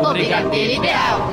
O 0.00 0.12
Brigadeiro 0.12 0.72
Ideal. 0.74 1.30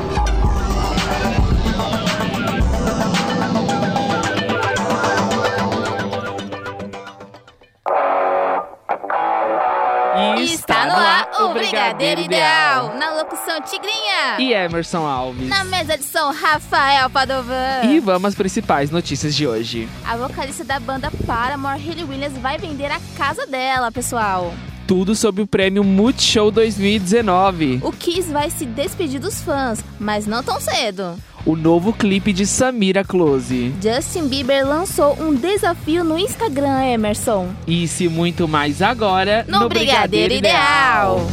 E 10.39 10.44
Está 10.44 10.86
no 10.86 10.94
ar 10.94 11.30
o 11.41 11.54
Brigadeiro 11.54 12.21
Ideal. 12.21 12.95
Na 12.95 13.13
locução 13.13 13.61
Tigrinha. 13.61 14.37
E 14.39 14.53
Emerson 14.53 15.05
Alves. 15.05 15.47
Na 15.47 15.63
mesa 15.63 15.97
de 15.97 16.03
som, 16.03 16.31
Rafael 16.31 17.09
Padovan. 17.09 17.83
E 17.85 17.99
vamos 17.99 18.29
às 18.29 18.35
principais 18.35 18.91
notícias 18.91 19.33
de 19.35 19.47
hoje. 19.47 19.87
A 20.07 20.15
vocalista 20.17 20.63
da 20.63 20.79
banda 20.79 21.11
Paramore, 21.25 21.79
Hayley 21.81 22.03
Williams, 22.03 22.37
vai 22.37 22.57
vender 22.57 22.91
a 22.91 22.99
casa 23.17 23.45
dela, 23.47 23.91
pessoal. 23.91 24.53
Tudo 24.86 25.15
sobre 25.15 25.41
o 25.41 25.47
prêmio 25.47 25.84
Multishow 25.84 26.52
2019. 26.52 27.79
O 27.83 27.91
Kiss 27.91 28.32
vai 28.32 28.50
se 28.50 28.65
despedir 28.65 29.19
dos 29.19 29.42
fãs, 29.42 29.83
mas 29.97 30.28
não 30.28 30.43
tão 30.43 30.59
cedo. 30.59 31.15
O 31.46 31.56
novo 31.56 31.93
clipe 31.93 32.34
de 32.34 32.46
Samira 32.46 33.04
Close. 33.04 33.73
Justin 33.82 34.28
Bieber 34.28 34.68
lançou 34.68 35.18
um 35.22 35.34
desafio 35.34 36.04
no 36.04 36.18
Instagram, 36.18 36.86
Emerson. 36.86 37.50
Isso 37.66 38.04
e 38.04 38.09
muito 38.09 38.48
mais 38.48 38.82
agora 38.82 39.46
No, 39.48 39.68
Brigadeiro, 39.70 40.34
Ideal. 40.34 41.26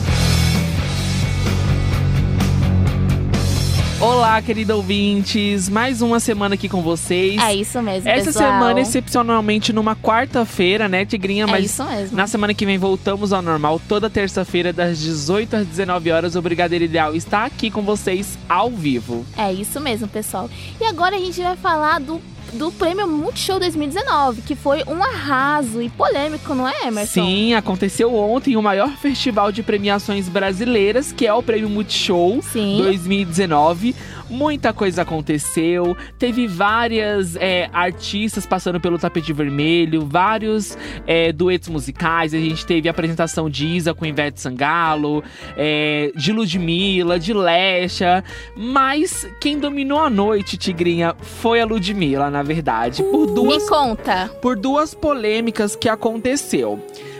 Olá, 4.00 4.40
queridos 4.40 4.74
ouvintes. 4.74 5.68
Mais 5.68 6.00
uma 6.00 6.18
semana 6.18 6.54
aqui 6.54 6.70
com 6.70 6.80
vocês. 6.80 7.38
É 7.38 7.54
isso 7.54 7.82
mesmo, 7.82 8.08
Essa 8.08 8.26
pessoal. 8.32 8.50
semana, 8.52 8.80
excepcionalmente, 8.80 9.74
numa 9.74 9.94
quarta-feira, 9.94 10.88
né, 10.88 11.04
Tigrinha? 11.04 11.44
É 11.44 11.46
Mas 11.46 11.66
isso 11.66 11.84
mesmo. 11.84 12.16
Na 12.16 12.26
semana 12.26 12.54
que 12.54 12.64
vem 12.64 12.78
voltamos 12.78 13.30
ao 13.30 13.42
normal, 13.42 13.78
toda 13.86 14.08
terça-feira, 14.08 14.72
das 14.72 14.98
18 14.98 15.54
às 15.56 15.66
19 15.66 16.10
horas. 16.10 16.34
O 16.34 16.40
Brigadeiro 16.40 16.86
Ideal 16.86 17.14
está 17.14 17.44
aqui 17.44 17.70
com 17.70 17.82
vocês 17.82 18.38
ao 18.48 18.70
vivo. 18.70 19.26
É 19.36 19.52
isso 19.52 19.78
mesmo, 19.78 20.08
pessoal. 20.08 20.48
E 20.80 20.84
agora 20.84 21.16
a 21.16 21.20
gente 21.20 21.38
vai 21.42 21.56
falar 21.56 22.00
do, 22.00 22.22
do 22.52 22.72
prêmio 22.72 23.06
Multishow 23.06 23.58
2019, 23.58 24.42
que 24.42 24.54
foi 24.54 24.82
um 24.86 25.02
arraso 25.02 25.80
e 25.80 25.88
polêmico, 25.88 26.54
não 26.54 26.68
é, 26.68 26.86
Emerson? 26.86 27.24
Sim, 27.24 27.54
aconteceu 27.54 28.14
ontem 28.14 28.56
o 28.56 28.62
maior 28.62 28.90
festival 28.96 29.52
de 29.52 29.62
premiações 29.62 30.28
brasileiras, 30.28 31.12
que 31.12 31.26
é 31.26 31.32
o 31.32 31.42
Prêmio 31.42 31.68
Multishow 31.68 32.40
Sim. 32.42 32.78
2019. 32.82 33.94
Muita 34.28 34.72
coisa 34.72 35.02
aconteceu, 35.02 35.96
teve 36.16 36.46
várias 36.46 37.34
é, 37.34 37.68
artistas 37.72 38.46
passando 38.46 38.80
pelo 38.80 38.96
tapete 38.96 39.32
vermelho, 39.32 40.06
vários 40.06 40.78
é, 41.04 41.32
duetos 41.32 41.68
musicais. 41.68 42.32
A 42.32 42.38
gente 42.38 42.64
teve 42.64 42.88
a 42.88 42.92
apresentação 42.92 43.50
de 43.50 43.66
Isa 43.66 43.92
com 43.92 44.06
Ivete 44.06 44.40
Sangalo, 44.40 45.24
é, 45.56 46.12
de 46.14 46.32
Ludmilla, 46.32 47.18
de 47.18 47.34
Lesha. 47.34 48.22
Mas 48.56 49.26
quem 49.40 49.58
dominou 49.58 50.00
a 50.00 50.08
noite, 50.08 50.56
Tigrinha, 50.56 51.16
foi 51.20 51.60
a 51.60 51.64
Ludmilla, 51.64 52.30
na 52.30 52.39
verdade. 52.42 53.02
Por 53.02 53.26
duas 53.26 53.62
Me 53.62 53.68
conta. 53.68 54.30
por 54.40 54.56
duas 54.56 54.94
polêmicas 54.94 55.74
que 55.76 55.88
aconteceu. 55.88 56.78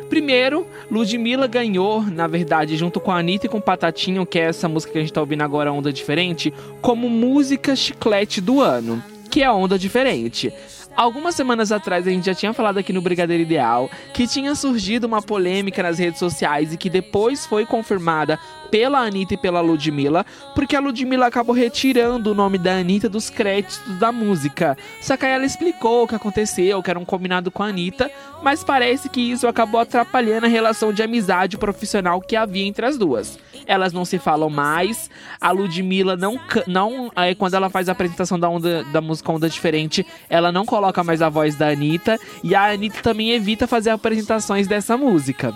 Primeiro, 0.09 0.67
Ludmilla 0.91 1.47
ganhou, 1.47 2.03
na 2.03 2.27
verdade, 2.27 2.77
junto 2.77 2.99
com 2.99 3.13
a 3.13 3.19
Anitta 3.19 3.47
e 3.47 3.49
com 3.49 3.61
Patatinho, 3.61 4.27
que 4.27 4.41
é 4.41 4.47
essa 4.47 4.69
música 4.69 4.93
que 4.93 4.99
a 4.99 5.01
gente 5.03 5.13
tá 5.13 5.21
ouvindo 5.21 5.43
agora, 5.43 5.73
Onda 5.73 5.93
Diferente, 5.93 6.53
como 6.81 7.09
música 7.09 7.77
chiclete 7.77 8.41
do 8.41 8.61
ano, 8.61 9.01
que 9.31 9.43
é 9.43 9.51
Onda 9.51 9.79
Diferente. 9.79 10.53
Algumas 10.97 11.37
semanas 11.37 11.71
atrás 11.71 12.07
a 12.07 12.11
gente 12.11 12.27
já 12.27 12.35
tinha 12.35 12.53
falado 12.53 12.79
aqui 12.79 12.93
no 12.93 13.01
Brigadeiro 13.01 13.45
Ideal 13.45 13.89
que 14.13 14.27
tinha 14.27 14.55
surgido 14.57 15.07
uma 15.07 15.23
polêmica 15.23 15.83
nas 15.83 15.99
redes 15.99 16.19
sociais 16.19 16.73
e 16.73 16.77
que 16.77 16.91
depois 16.91 17.47
foi 17.47 17.65
confirmada 17.65 18.39
pela 18.71 18.99
Anitta 18.99 19.35
e 19.35 19.37
pela 19.37 19.61
Ludmilla, 19.61 20.25
porque 20.55 20.77
a 20.77 20.81
Ludmilla 20.81 21.27
acabou 21.27 21.55
retirando 21.55 22.31
o 22.31 22.35
nome 22.35 22.59
da 22.59 22.79
Anitta 22.79 23.09
dos 23.09 23.31
créditos 23.31 23.81
da 23.99 24.13
música. 24.13 24.77
Só 25.01 25.17
que 25.17 25.27
aí 25.27 25.33
ela 25.33 25.47
explicou 25.47 26.05
o 26.05 26.09
que 26.09 26.15
aconteceu, 26.15 26.83
que 26.83 26.91
era 26.91 26.99
um 26.99 27.05
combinado 27.05 27.51
com 27.51 27.63
a 27.63 27.67
Anitta, 27.67 28.11
mas 28.43 28.63
parece 28.63 29.09
que 29.09 29.21
isso 29.21 29.47
acabou 29.47 29.81
atrapalhando 29.81 30.47
a 30.47 30.49
relação 30.49 30.93
de 30.93 31.03
amizade 31.03 31.57
profissional 31.57 32.21
que 32.21 32.37
havia 32.37 32.65
entre 32.65 32.87
as 32.87 32.97
duas. 32.99 33.39
Elas 33.67 33.93
não 33.93 34.05
se 34.05 34.19
falam 34.19 34.51
mais, 34.51 35.11
a 35.41 35.51
Ludmilla 35.51 36.17
não, 36.17 36.39
não 36.67 37.11
é, 37.17 37.35
quando 37.35 37.55
ela 37.55 37.71
faz 37.71 37.89
a 37.89 37.93
apresentação 37.93 38.39
da, 38.39 38.49
onda, 38.49 38.85
da 38.85 39.01
música 39.01 39.33
Onda 39.33 39.49
Diferente, 39.49 40.07
ela 40.29 40.51
não 40.51 40.67
coloca 40.67 41.05
mais 41.05 41.23
a 41.23 41.29
voz 41.29 41.57
da 41.57 41.69
Anitta, 41.69 42.19
e 42.43 42.55
a 42.55 42.71
Anitta 42.71 43.01
também 43.03 43.31
evita 43.33 43.67
fazer 43.67 43.91
apresentações 43.91 44.67
dessa 44.67 44.97
música. 44.97 45.55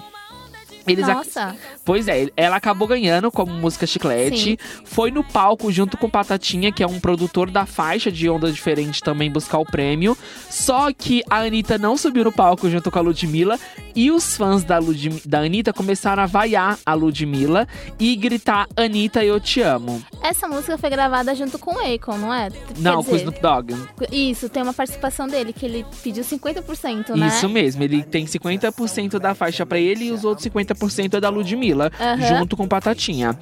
Eles 0.87 1.06
Nossa. 1.06 1.56
Pois 1.84 2.09
é, 2.09 2.28
ela 2.37 2.56
acabou 2.56 2.87
ganhando 2.89 3.31
como 3.31 3.53
música 3.53 3.87
chiclete. 3.87 4.59
Foi 4.84 5.11
no 5.11 5.22
palco 5.25 5.71
junto 5.72 5.97
com 5.97 6.09
Patatinha, 6.09 6.72
que 6.72 6.83
é 6.83 6.87
um 6.87 7.00
produtor 7.00 7.50
da 7.50 7.67
faixa 7.67 8.11
de 8.11 8.28
onda 8.28 8.50
diferente, 8.50 9.03
também 9.03 9.31
buscar 9.31 9.59
o 9.59 9.65
prêmio. 9.65 10.17
Só 10.50 10.93
que 10.93 11.23
a 11.28 11.39
Anitta 11.39 11.78
não 11.78 11.97
subiu 11.97 12.25
no 12.25 12.33
palco 12.33 12.69
junto 12.69 12.91
com 12.91 12.99
a 12.99 13.03
Ludmilla. 13.03 13.59
E 13.97 14.11
os 14.11 14.37
fãs 14.37 14.65
da, 14.65 14.78
Ludmi- 14.78 15.23
da 15.25 15.41
Anitta 15.41 15.73
começaram 15.73 16.23
a 16.23 16.27
vaiar 16.27 16.78
a 16.84 16.94
Ludmilla 16.94 17.69
e 17.99 18.17
gritar: 18.17 18.67
Anitta, 18.77 19.25
eu 19.25 19.39
te 19.39 19.61
amo. 19.61 20.03
Essa 20.21 20.49
música 20.49 20.77
foi 20.77 20.91
gravada 20.91 21.33
junto 21.34 21.59
com 21.59 21.75
o 21.77 21.78
Akon, 21.94 22.19
não 22.19 22.34
é? 22.34 22.50
Quer 22.50 22.78
não, 22.78 22.94
com 23.05 23.12
o 23.12 23.17
dizer, 23.17 23.17
Snoop 23.19 23.41
Dogg. 23.41 23.75
Isso, 24.11 24.49
tem 24.49 24.62
uma 24.62 24.73
participação 24.75 25.28
dele, 25.28 25.53
que 25.53 25.65
ele 25.65 25.87
pediu 26.03 26.25
50%, 26.25 27.15
né? 27.15 27.28
Isso 27.28 27.49
mesmo, 27.49 27.83
ele 27.84 28.03
tem 28.03 28.25
50% 28.27 29.19
da 29.21 29.34
faixa 29.34 29.65
pra 29.65 29.78
ele 29.78 30.06
e 30.06 30.12
os 30.12 30.25
outros 30.25 30.47
50% 30.49 30.74
é 31.17 31.21
da 31.21 31.29
Ludmilla, 31.29 31.91
Aham. 32.01 32.39
junto 32.39 32.57
com 32.57 32.67
Patatinha. 32.67 33.39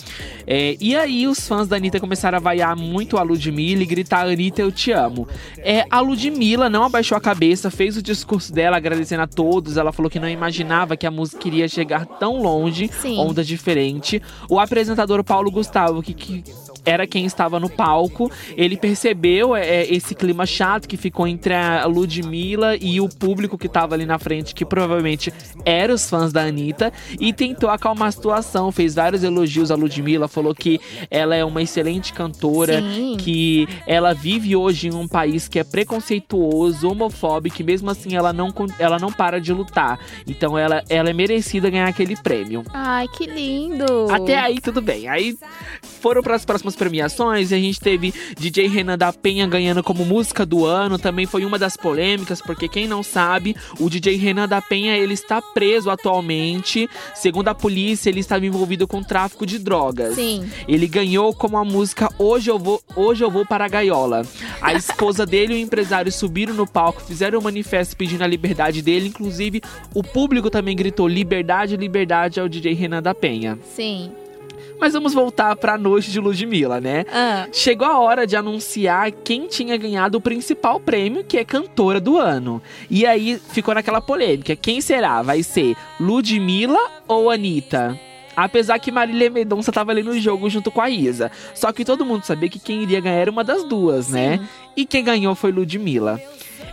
É, 0.47 0.77
e 0.81 0.97
aí 0.97 1.27
os 1.27 1.47
fãs 1.47 1.69
da 1.69 1.77
Anitta 1.77 2.01
começaram 2.01 2.39
a 2.39 2.41
vaiar 2.41 2.77
muito 2.77 3.19
a 3.19 3.23
Ludmilla 3.23 3.83
e 3.83 3.87
gritar: 3.87 4.27
Anitta, 4.27 4.63
eu 4.63 4.73
te 4.73 4.93
amo. 4.93 5.27
É, 5.59 5.87
a 5.91 6.01
Ludmilla 6.01 6.69
não 6.69 6.85
abaixou 6.85 7.17
a 7.17 7.21
cabeça, 7.21 7.71
fez 7.71 7.97
o 7.97 8.03
discurso 8.03 8.53
dela 8.53 8.77
agradecendo 8.77 9.23
a 9.23 9.27
todos. 9.27 9.77
Ela 9.77 9.93
falou 9.93 10.11
que 10.11 10.21
não 10.21 10.29
imaginava 10.29 10.97
que 10.97 11.07
a 11.07 11.11
música 11.11 11.47
iria 11.49 11.69
chegar 11.69 12.07
tão 12.07 12.41
longe, 12.41 12.91
Sim. 13.01 13.19
onda 13.19 13.45
diferente. 13.45 14.21
O 14.49 14.59
apresentador 14.59 15.23
Paulo 15.25 15.51
Gustavo, 15.51 16.03
que, 16.03 16.15
que 16.15 16.45
era 16.85 17.07
quem 17.07 17.25
estava 17.25 17.61
no 17.61 17.69
palco, 17.69 18.31
ele 18.57 18.77
percebeu 18.77 19.55
é, 19.55 19.85
esse 19.85 20.15
clima 20.15 20.47
chato 20.47 20.89
que 20.89 20.97
ficou 20.97 21.27
entre 21.27 21.55
a 21.55 21.85
Ludmilla 21.87 22.77
e 22.77 23.01
o 23.01 23.09
público 23.09 23.57
que 23.57 23.67
estava 23.67 23.95
ali 23.95 24.07
na 24.07 24.19
frente, 24.19 24.55
que 24.55 24.65
provavelmente 24.65 25.33
eram 25.65 25.95
os 25.95 26.09
fãs 26.09 26.33
da 26.33 26.43
Anitta, 26.43 26.93
e 27.21 27.33
tentou 27.33 27.71
acalmar 27.71 28.09
a 28.09 28.13
situação, 28.13 28.73
fez 28.73 28.95
vários 28.95 29.23
elogios 29.23 29.71
à 29.71 29.75
Ludmilla, 29.75 30.29
falou 30.29 30.55
que 30.55 30.81
ela 31.11 31.35
é 31.35 31.45
uma 31.45 31.63
excelente 31.63 32.13
cantora, 32.13 32.81
Sim. 32.81 33.17
que 33.19 33.69
ela 33.87 34.13
vive 34.13 34.57
hoje 34.57 34.89
em 34.89 34.95
um 34.95 35.07
país 35.07 35.49
que 35.49 35.59
é 35.59 35.65
preconceituoso, 35.65 36.89
homofóbico, 36.89 37.61
e 37.61 37.65
mesmo 37.65 37.91
assim 37.91 38.15
ela 38.15 38.33
não, 38.33 38.53
ela 38.79 38.99
não 38.99 39.13
para 39.13 39.41
de 39.41 39.53
lutar. 39.53 39.99
Então 40.27 40.59
ela, 40.59 40.83
ela 40.89 41.11
é 41.11 41.13
merecida 41.13 41.71
ganhar 41.71 41.89
aquele 41.89 42.17
prêmio. 42.17 42.65
Ai, 42.73 43.07
que 43.09 43.27
lindo. 43.27 44.11
Até 44.11 44.39
aí 44.39 44.61
tudo 44.61 44.81
bem. 44.81 45.09
Aí 45.09 45.37
foram 46.03 46.21
para 46.21 46.35
as 46.35 46.45
próximas 46.45 46.75
premiações 46.75 47.53
e 47.53 47.55
a 47.55 47.59
gente 47.59 47.81
teve 47.81 48.13
DJ 48.37 48.67
Renan 48.67 48.99
da 48.99 49.13
Penha 49.13 49.47
ganhando 49.47 49.83
como 49.83 50.05
música 50.05 50.45
do 50.45 50.67
ano. 50.67 50.99
Também 50.99 51.27
foi 51.27 51.45
uma 51.45 51.59
das 51.59 51.77
polêmicas, 51.77 52.43
porque 52.43 52.69
quem 52.69 52.89
não 52.89 53.03
sabe, 53.05 53.55
o 53.79 53.89
DJ 53.89 54.17
Renan 54.17 54.49
da 54.49 54.61
Penha 54.61 54.97
ele 54.97 55.15
está 55.15 55.41
preso 55.41 55.89
atualmente. 55.89 56.89
Segundo 57.15 57.49
a 57.49 57.55
polícia, 57.55 58.11
ele 58.11 58.21
estava 58.21 58.45
envolvido 58.45 58.89
com 58.89 59.03
tráfico 59.03 59.47
de 59.47 59.61
drogas. 59.61 60.17
Sim. 60.17 60.51
Ele 60.67 60.89
ganhou 60.89 61.33
como 61.33 61.57
a 61.57 61.65
música 61.65 62.11
Hoje 62.19 62.51
eu 62.51 62.59
vou, 62.59 62.83
hoje 62.97 63.23
eu 63.23 63.31
vou 63.31 63.47
para 63.47 63.65
a 63.65 63.69
gaiola. 63.69 64.27
A 64.61 64.73
esposa 64.75 65.25
dele 65.25 65.55
e 65.55 65.57
o 65.57 65.61
empresário 65.61 66.11
subiram 66.11 66.55
no 66.55 66.67
palco, 66.67 67.01
fizeram 67.01 67.39
um 67.39 67.43
manifesto 67.43 67.97
pedindo 67.97 68.25
a 68.25 68.27
liberdade 68.27 68.83
dele, 68.83 69.09
inclusive 69.09 69.61
o 69.95 70.03
público 70.03 70.51
também 70.51 70.75
gritou 70.75 71.07
liberdade, 71.07 71.77
liberdade 71.77 72.41
ao 72.41 72.49
DJ 72.49 72.75
Renan 72.75 73.03
da 73.03 73.15
Penha. 73.15 73.59
Sim. 73.75 74.11
Mas 74.83 74.95
vamos 74.95 75.15
voltar 75.15 75.55
pra 75.55 75.79
noite 75.79 76.11
de 76.11 76.19
Ludmilla, 76.19 76.81
né? 76.81 77.05
Ah, 77.09 77.47
Chegou 77.53 77.87
a 77.87 78.01
hora 78.01 78.27
de 78.27 78.35
anunciar 78.35 79.13
quem 79.13 79.47
tinha 79.47 79.77
ganhado 79.77 80.19
o 80.19 80.21
principal 80.21 80.81
prêmio, 80.81 81.23
que 81.23 81.39
é 81.39 81.45
cantora 81.45 82.01
do 82.01 82.19
ano. 82.19 82.61
E 82.91 83.07
aí 83.07 83.41
ficou 83.53 83.73
naquela 83.77 84.01
polêmica: 84.01 84.57
quem 84.57 84.81
será? 84.81 85.23
Vai 85.23 85.45
ser 85.45 85.77
Ludmilla 86.01 86.81
ou 87.07 87.31
Anitta? 87.31 87.97
Apesar 88.35 88.81
que 88.81 88.91
Marília 88.91 89.31
Mendonça 89.31 89.71
tava 89.71 89.93
ali 89.93 90.03
no 90.03 90.19
jogo 90.19 90.51
junto 90.51 90.69
com 90.69 90.81
a 90.81 90.91
Isa. 90.91 91.31
Só 91.55 91.71
que 91.71 91.85
todo 91.85 92.05
mundo 92.05 92.25
sabia 92.25 92.49
que 92.49 92.59
quem 92.59 92.83
iria 92.83 93.01
ganhar 93.01 93.21
era 93.21 93.31
uma 93.31 93.45
das 93.45 93.63
duas, 93.63 94.09
né? 94.09 94.41
E 94.77 94.85
quem 94.85 95.05
ganhou 95.05 95.37
foi 95.37 95.53
Ludmilla. 95.53 96.21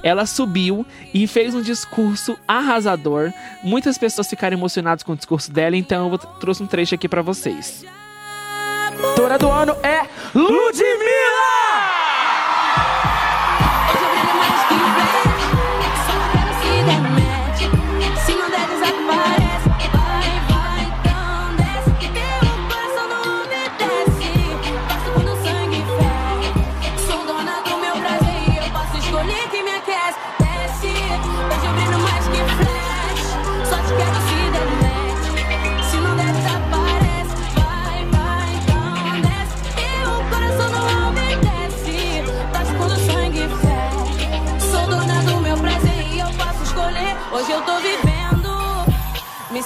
Ela 0.01 0.25
subiu 0.25 0.83
e 1.13 1.27
fez 1.27 1.53
um 1.53 1.61
discurso 1.61 2.35
arrasador. 2.47 3.31
Muitas 3.61 4.00
pessoas 4.00 4.27
ficaram 4.27 4.57
emocionadas 4.57 5.03
com 5.03 5.11
o 5.11 5.15
discurso 5.15 5.51
dela, 5.51 5.77
então 5.77 6.11
eu 6.11 6.17
trouxe 6.17 6.63
um 6.63 6.67
trecho 6.67 6.95
aqui 6.95 7.07
pra 7.07 7.21
vocês. 7.21 7.85
Cantora 8.99 9.37
do 9.37 9.49
ano 9.49 9.77
é 9.81 10.05
Ludmilla! 10.35 11.98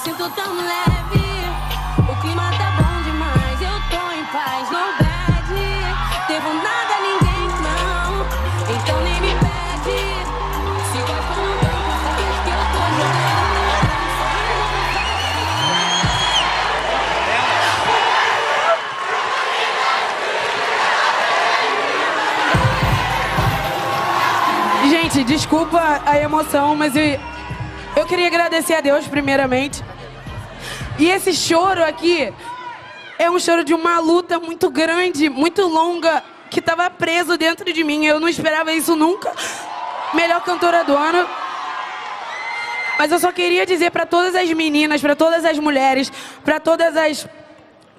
sinto 0.04 0.28
tão 0.30 0.54
leve. 0.56 1.24
O 1.98 2.14
clima 2.20 2.50
tá 2.58 2.70
bom 2.76 3.02
demais, 3.04 3.58
eu 3.62 3.80
tô 3.88 4.12
em 4.12 4.24
paz, 4.26 4.70
não 4.70 4.92
bad. 4.98 5.48
Devo 6.28 6.52
nada 6.52 6.94
a 6.94 7.00
ninguém, 7.00 7.48
não. 7.64 8.26
Então 8.76 9.00
nem 9.00 9.18
me 9.22 9.34
pede. 9.34 10.00
Se 10.92 10.98
gosta 10.98 11.34
no 11.40 11.54
banco, 11.56 11.90
faz 12.04 12.36
que 12.44 12.50
eu 12.50 12.62
tô 12.74 12.82
jogando. 12.98 13.54
Gente, 24.90 25.24
desculpa 25.24 26.02
a 26.04 26.18
emoção, 26.18 26.76
mas 26.76 26.94
eu, 26.94 27.18
eu 27.96 28.04
queria 28.04 28.26
agradecer 28.26 28.74
a 28.74 28.82
Deus 28.82 29.08
primeiramente 29.08 29.82
e 30.98 31.10
esse 31.10 31.32
choro 31.32 31.82
aqui 31.84 32.32
é 33.18 33.30
um 33.30 33.38
choro 33.38 33.64
de 33.64 33.74
uma 33.74 33.98
luta 33.98 34.38
muito 34.38 34.70
grande, 34.70 35.28
muito 35.28 35.66
longa, 35.66 36.22
que 36.50 36.60
estava 36.60 36.88
preso 36.88 37.36
dentro 37.36 37.72
de 37.72 37.82
mim. 37.82 38.04
Eu 38.04 38.20
não 38.20 38.28
esperava 38.28 38.72
isso 38.72 38.94
nunca. 38.94 39.32
Melhor 40.12 40.40
cantora 40.42 40.84
do 40.84 40.96
ano. 40.96 41.28
Mas 42.96 43.10
eu 43.10 43.18
só 43.18 43.32
queria 43.32 43.66
dizer 43.66 43.90
para 43.90 44.06
todas 44.06 44.36
as 44.36 44.48
meninas, 44.52 45.00
para 45.00 45.16
todas 45.16 45.44
as 45.44 45.58
mulheres, 45.58 46.12
para 46.44 46.60
todas 46.60 46.96
as 46.96 47.26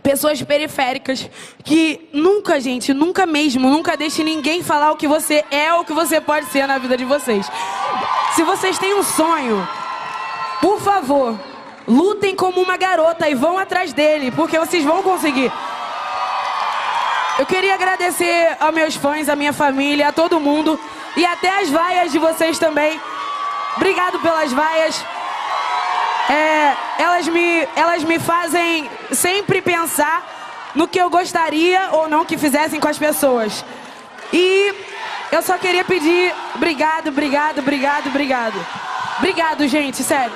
pessoas 0.01 0.41
periféricas 0.41 1.29
que 1.63 2.09
nunca, 2.13 2.61
gente, 2.61 2.93
nunca 2.93 3.25
mesmo, 3.25 3.69
nunca 3.69 3.97
deixe 3.97 4.23
ninguém 4.23 4.63
falar 4.63 4.91
o 4.91 4.95
que 4.95 5.07
você 5.07 5.43
é 5.51 5.73
ou 5.73 5.81
o 5.81 5.85
que 5.85 5.93
você 5.93 6.21
pode 6.21 6.45
ser 6.45 6.65
na 6.67 6.77
vida 6.77 6.95
de 6.95 7.03
vocês. 7.03 7.49
Se 8.35 8.43
vocês 8.43 8.77
têm 8.77 8.93
um 8.93 9.03
sonho, 9.03 9.67
por 10.61 10.79
favor, 10.79 11.37
lutem 11.87 12.35
como 12.35 12.61
uma 12.61 12.77
garota 12.77 13.29
e 13.29 13.35
vão 13.35 13.57
atrás 13.57 13.93
dele, 13.93 14.31
porque 14.31 14.57
vocês 14.57 14.83
vão 14.83 15.03
conseguir. 15.03 15.51
Eu 17.37 17.45
queria 17.45 17.73
agradecer 17.73 18.55
aos 18.59 18.73
meus 18.73 18.95
fãs, 18.95 19.27
à 19.27 19.35
minha 19.35 19.51
família, 19.51 20.07
a 20.07 20.11
todo 20.11 20.39
mundo 20.39 20.79
e 21.17 21.25
até 21.25 21.61
as 21.61 21.69
vaias 21.69 22.11
de 22.11 22.17
vocês 22.17 22.57
também. 22.57 22.99
Obrigado 23.75 24.19
pelas 24.19 24.51
vaias. 24.53 25.03
É, 26.29 26.73
elas, 26.97 27.27
me, 27.27 27.67
elas 27.75 28.03
me 28.03 28.17
fazem 28.19 28.89
sempre 29.11 29.61
pensar 29.61 30.71
no 30.73 30.87
que 30.87 30.99
eu 30.99 31.09
gostaria 31.09 31.89
ou 31.91 32.09
não 32.09 32.25
que 32.25 32.37
fizessem 32.37 32.79
com 32.79 32.87
as 32.87 32.97
pessoas. 32.97 33.65
E 34.31 34.73
eu 35.31 35.41
só 35.41 35.57
queria 35.57 35.83
pedir 35.83 36.33
obrigado, 36.55 37.09
obrigado, 37.09 37.59
obrigado, 37.59 38.07
obrigado. 38.07 38.65
Obrigado, 39.17 39.67
gente, 39.67 40.03
sério. 40.03 40.33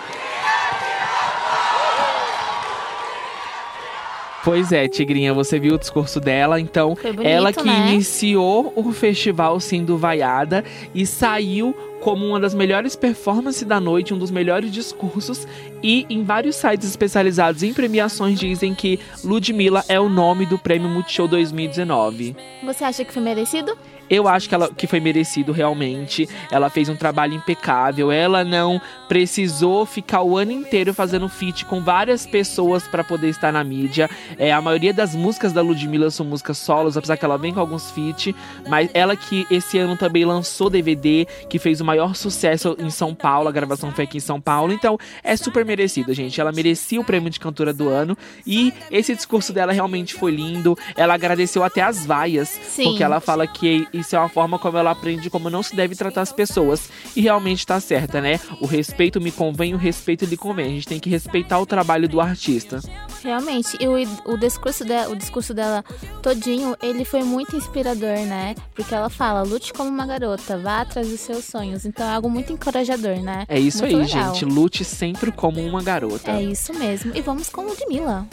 Pois 4.49 4.71
é, 4.71 4.87
Tigrinha, 4.87 5.31
você 5.31 5.59
viu 5.59 5.75
o 5.75 5.77
discurso 5.77 6.19
dela, 6.19 6.59
então 6.59 6.95
bonito, 6.95 7.21
ela 7.21 7.53
que 7.53 7.67
né? 7.67 7.91
iniciou 7.91 8.73
o 8.75 8.91
festival 8.91 9.59
sendo 9.59 9.95
vaiada 9.95 10.65
e 10.91 11.05
saiu 11.05 11.71
como 12.01 12.25
uma 12.25 12.39
das 12.39 12.55
melhores 12.55 12.95
performances 12.95 13.61
da 13.61 13.79
noite, 13.79 14.11
um 14.11 14.17
dos 14.17 14.31
melhores 14.31 14.71
discursos 14.71 15.47
e 15.83 16.03
em 16.09 16.23
vários 16.23 16.55
sites 16.55 16.87
especializados 16.89 17.61
em 17.61 17.75
premiações 17.75 18.39
dizem 18.39 18.73
que 18.73 18.99
Ludmilla 19.23 19.85
é 19.87 19.99
o 19.99 20.09
nome 20.09 20.47
do 20.47 20.57
Prêmio 20.57 20.89
Multishow 20.89 21.27
2019. 21.27 22.35
Você 22.63 22.83
acha 22.83 23.05
que 23.05 23.13
foi 23.13 23.21
merecido? 23.21 23.77
Eu 24.09 24.27
acho 24.27 24.49
que, 24.49 24.55
ela, 24.55 24.69
que 24.69 24.87
foi 24.87 24.99
merecido 24.99 25.51
realmente. 25.51 26.27
Ela 26.51 26.69
fez 26.69 26.89
um 26.89 26.95
trabalho 26.95 27.33
impecável. 27.33 28.11
Ela 28.11 28.43
não 28.43 28.81
precisou 29.07 29.85
ficar 29.85 30.21
o 30.21 30.37
ano 30.37 30.51
inteiro 30.51 30.93
fazendo 30.93 31.29
feat 31.29 31.65
com 31.65 31.81
várias 31.81 32.25
pessoas 32.25 32.87
para 32.87 33.03
poder 33.03 33.29
estar 33.29 33.51
na 33.51 33.63
mídia. 33.63 34.09
É, 34.37 34.51
a 34.51 34.61
maioria 34.61 34.93
das 34.93 35.13
músicas 35.13 35.53
da 35.53 35.61
Ludmilla 35.61 36.09
são 36.09 36.25
músicas 36.25 36.57
solos, 36.57 36.97
apesar 36.97 37.17
que 37.17 37.25
ela 37.25 37.37
vem 37.37 37.53
com 37.53 37.59
alguns 37.59 37.91
feat. 37.91 38.35
Mas 38.67 38.89
ela 38.93 39.15
que 39.15 39.45
esse 39.51 39.77
ano 39.77 39.95
também 39.95 40.25
lançou 40.25 40.69
DVD, 40.69 41.27
que 41.47 41.59
fez 41.59 41.79
o 41.81 41.85
maior 41.85 42.15
sucesso 42.15 42.75
em 42.79 42.89
São 42.89 43.13
Paulo. 43.13 43.49
A 43.49 43.51
gravação 43.51 43.91
foi 43.91 44.05
aqui 44.05 44.17
em 44.17 44.21
São 44.21 44.41
Paulo. 44.41 44.73
Então 44.73 44.97
é 45.23 45.35
super 45.35 45.63
merecido, 45.65 46.13
gente. 46.13 46.39
Ela 46.39 46.51
merecia 46.51 46.99
o 46.99 47.03
prêmio 47.03 47.29
de 47.29 47.39
cantora 47.39 47.73
do 47.73 47.89
ano. 47.89 48.17
E 48.45 48.73
esse 48.89 49.15
discurso 49.15 49.53
dela 49.53 49.71
realmente 49.71 50.13
foi 50.15 50.31
lindo. 50.31 50.77
Ela 50.95 51.13
agradeceu 51.13 51.63
até 51.63 51.81
as 51.81 52.05
vaias. 52.05 52.49
Sim. 52.49 52.85
Porque 52.85 53.03
ela 53.03 53.19
fala 53.19 53.45
que 53.45 53.87
isso 53.99 54.15
é 54.15 54.19
uma 54.19 54.29
forma 54.29 54.57
como 54.57 54.77
ela 54.77 54.91
aprende 54.91 55.29
como 55.29 55.49
não 55.49 55.63
se 55.63 55.75
deve 55.75 55.95
tratar 55.95 56.21
as 56.21 56.31
pessoas. 56.31 56.89
E 57.15 57.21
realmente 57.21 57.65
tá 57.65 57.79
certa, 57.79 58.21
né? 58.21 58.39
O 58.59 58.65
respeito 58.65 59.21
me 59.21 59.31
convém, 59.31 59.73
o 59.73 59.77
respeito 59.77 60.25
lhe 60.25 60.37
convém. 60.37 60.65
A 60.65 60.69
gente 60.69 60.87
tem 60.87 60.99
que 60.99 61.09
respeitar 61.09 61.59
o 61.59 61.65
trabalho 61.65 62.07
do 62.07 62.19
artista. 62.19 62.79
Realmente, 63.23 63.77
e 63.79 63.87
o, 63.87 63.95
o, 64.33 64.37
discurso 64.37 64.83
dela, 64.85 65.11
o 65.11 65.15
discurso 65.15 65.53
dela 65.53 65.83
todinho, 66.21 66.75
ele 66.81 67.03
foi 67.03 67.23
muito 67.23 67.55
inspirador, 67.55 68.19
né? 68.25 68.55
Porque 68.75 68.93
ela 68.93 69.09
fala, 69.09 69.43
lute 69.43 69.73
como 69.73 69.89
uma 69.89 70.05
garota, 70.05 70.57
vá 70.57 70.81
atrás 70.81 71.07
dos 71.07 71.19
seus 71.19 71.45
sonhos. 71.45 71.85
Então 71.85 72.05
é 72.05 72.15
algo 72.15 72.29
muito 72.29 72.51
encorajador, 72.53 73.17
né? 73.21 73.45
É 73.47 73.59
isso 73.59 73.79
Muito 73.79 73.95
aí, 73.95 74.05
legal. 74.05 74.33
gente. 74.33 74.45
Lute 74.45 74.85
sempre 74.85 75.31
como 75.31 75.59
uma 75.61 75.81
garota. 75.81 76.31
É 76.31 76.43
isso 76.43 76.73
mesmo. 76.73 77.11
E 77.15 77.21
vamos 77.21 77.49
com 77.49 77.63
Ludmilla. 77.63 78.27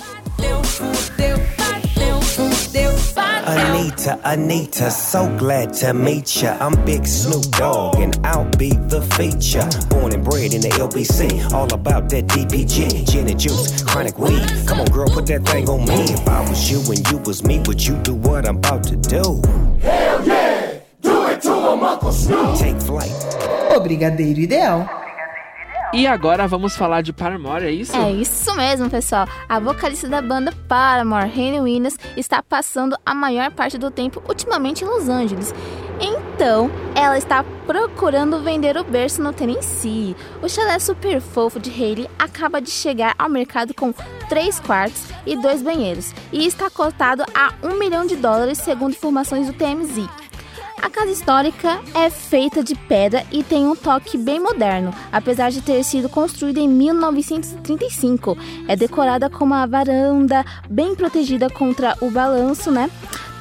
Anita, 3.47 4.19
Anita, 4.25 4.91
so 4.91 5.29
glad 5.39 5.73
to 5.73 5.95
meet 5.95 6.43
ya. 6.43 6.57
I'm 6.61 6.75
Big 6.85 7.07
Snoop 7.07 7.45
Dogg, 7.57 8.01
and 8.01 8.19
I'll 8.25 8.45
be 8.59 8.71
the 8.89 9.01
feature. 9.17 9.67
Born 9.89 10.13
and 10.13 10.25
bred 10.25 10.53
in 10.53 10.61
the 10.61 10.69
LBC, 10.69 11.53
all 11.53 11.73
about 11.73 12.09
that 12.11 12.27
DPG, 12.27 13.09
gin 13.09 13.29
and 13.29 13.39
juice, 13.39 13.83
chronic 13.85 14.19
weed. 14.19 14.45
Come 14.77 14.89
on, 14.89 14.93
girl, 14.93 15.09
put 15.09 15.25
that 15.29 15.43
thing 15.49 15.71
on 15.71 15.87
me. 15.87 16.13
If 16.13 16.29
I 16.29 16.47
was 16.47 16.71
you 16.71 16.81
and 16.93 17.11
you 17.11 17.17
was 17.25 17.43
me, 17.43 17.61
would 17.61 17.81
you 17.83 17.97
do 18.03 18.15
what 18.15 18.47
I'm 18.47 18.59
about 18.59 18.85
to 18.85 18.97
do? 18.97 19.41
Hell 19.81 20.29
yeah! 20.29 20.81
Do 21.01 21.29
it 21.29 21.41
to 21.41 21.55
him, 21.73 21.83
Uncle 21.83 22.13
Snoop! 22.13 22.59
Take 22.59 22.79
flight. 22.83 23.11
O 23.71 23.81
Brigadeiro 23.81 24.43
Ideal. 24.43 25.06
E 25.97 26.07
agora 26.07 26.47
vamos 26.47 26.77
falar 26.77 27.01
de 27.01 27.11
Paramore, 27.11 27.65
é 27.65 27.71
isso? 27.71 27.97
É 27.97 28.13
isso 28.13 28.55
mesmo, 28.55 28.91
pessoal. 28.91 29.27
A 29.49 29.59
vocalista 29.59 30.07
da 30.07 30.21
banda 30.21 30.53
Paramore, 30.69 31.25
Hayley 31.25 31.59
Williams, 31.59 31.99
está 32.19 32.43
passando 32.43 32.99
a 33.05 33.15
maior 33.15 33.51
parte 33.51 33.79
do 33.79 33.91
tempo 33.91 34.23
ultimamente 34.29 34.85
em 34.85 34.87
Los 34.87 35.09
Angeles. 35.09 35.55
Então, 35.99 36.71
ela 36.95 37.17
está 37.17 37.43
procurando 37.67 38.43
vender 38.43 38.77
o 38.77 38.85
berço 38.85 39.23
no 39.23 39.33
Tennessee. 39.33 40.15
O 40.43 40.49
chalé 40.51 40.79
super 40.79 41.19
fofo 41.19 41.59
de 41.59 41.71
Hayley 41.71 42.11
acaba 42.19 42.61
de 42.61 42.71
chegar 42.71 43.15
ao 43.19 43.31
mercado 43.31 43.73
com 43.73 43.95
três 44.29 44.61
quartos 44.61 45.03
e 45.25 45.35
dois 45.35 45.63
banheiros 45.63 46.13
e 46.31 46.45
está 46.45 46.69
cotado 46.69 47.25
a 47.35 47.55
um 47.67 47.79
milhão 47.79 48.07
de 48.07 48.17
dólares, 48.17 48.59
segundo 48.59 48.93
informações 48.93 49.47
do 49.47 49.55
TMZ. 49.55 50.26
A 50.81 50.91
casa 50.91 51.11
histórica 51.11 51.81
é 51.95 52.11
feita 52.11 52.63
de 52.63 52.75
pedra 52.75 53.25
e 53.33 53.43
tem 53.43 53.67
um 53.67 53.75
toque 53.75 54.19
bem 54.19 54.39
moderno, 54.39 54.95
apesar 55.11 55.51
de 55.51 55.63
ter 55.63 55.83
sido 55.83 56.09
construída 56.09 56.61
em 56.61 56.69
1935. 56.69 58.37
É 58.69 58.77
decorada 58.77 59.31
com 59.31 59.45
uma 59.45 59.67
varanda 59.67 60.45
bem 60.69 60.95
protegida 60.95 61.49
contra 61.49 61.97
o 62.01 62.11
balanço, 62.11 62.71
né? 62.71 62.91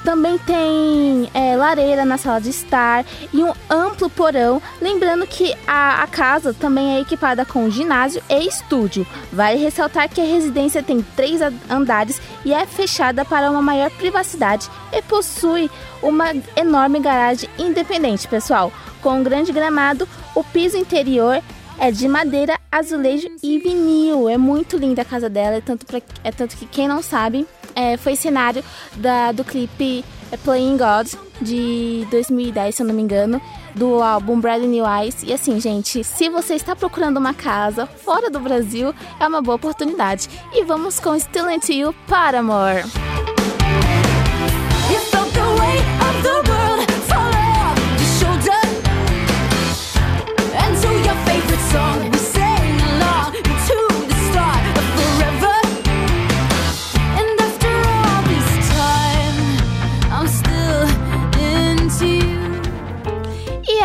Também 0.05 0.37
tem 0.37 1.31
é, 1.33 1.57
lareira 1.57 2.05
na 2.05 2.19
sala 2.19 2.39
de 2.39 2.51
estar 2.51 3.03
e 3.33 3.43
um 3.43 3.51
amplo 3.67 4.07
porão. 4.07 4.61
Lembrando 4.79 5.25
que 5.25 5.51
a, 5.65 6.03
a 6.03 6.07
casa 6.07 6.53
também 6.53 6.95
é 6.95 7.01
equipada 7.01 7.43
com 7.43 7.67
ginásio 7.71 8.21
e 8.29 8.47
estúdio. 8.47 9.05
Vale 9.33 9.57
ressaltar 9.57 10.07
que 10.07 10.21
a 10.21 10.23
residência 10.23 10.83
tem 10.83 11.01
três 11.15 11.41
andares 11.67 12.21
e 12.45 12.53
é 12.53 12.67
fechada 12.67 13.25
para 13.25 13.49
uma 13.49 13.63
maior 13.63 13.89
privacidade 13.89 14.69
e 14.93 15.01
possui 15.01 15.71
uma 16.03 16.27
enorme 16.55 16.99
garagem 16.99 17.49
independente, 17.57 18.27
pessoal. 18.27 18.71
Com 19.01 19.19
um 19.19 19.23
grande 19.23 19.51
gramado, 19.51 20.07
o 20.35 20.43
piso 20.43 20.77
interior 20.77 21.41
é 21.79 21.91
de 21.91 22.07
madeira, 22.07 22.59
azulejo 22.71 23.27
e 23.41 23.57
vinil. 23.57 24.29
É 24.29 24.37
muito 24.37 24.77
linda 24.77 25.01
a 25.01 25.05
casa 25.05 25.29
dela, 25.29 25.57
é 25.57 25.61
tanto, 25.61 25.85
pra, 25.85 26.01
é 26.23 26.31
tanto 26.31 26.55
que 26.55 26.65
quem 26.65 26.87
não 26.87 27.01
sabe, 27.01 27.45
é, 27.75 27.97
foi 27.97 28.15
cenário 28.15 28.63
da, 28.95 29.31
do 29.31 29.43
clipe 29.43 30.03
Playing 30.43 30.77
God 30.77 31.07
de 31.41 32.07
2010, 32.09 32.75
se 32.75 32.81
eu 32.81 32.87
não 32.87 32.93
me 32.93 33.01
engano, 33.01 33.41
do 33.73 34.01
álbum 34.01 34.39
Brand 34.39 34.63
New 34.63 34.85
Eyes. 34.85 35.21
E 35.23 35.33
assim, 35.33 35.59
gente, 35.59 36.03
se 36.03 36.29
você 36.29 36.55
está 36.55 36.75
procurando 36.75 37.17
uma 37.17 37.33
casa 37.33 37.85
fora 37.85 38.29
do 38.29 38.39
Brasil, 38.39 38.93
é 39.19 39.27
uma 39.27 39.41
boa 39.41 39.55
oportunidade. 39.55 40.29
E 40.53 40.63
vamos 40.63 40.99
com 40.99 41.17
Still 41.19 41.49
Into 41.49 41.73
You 41.73 41.95
Paramore. 42.07 42.83
You 43.37 43.44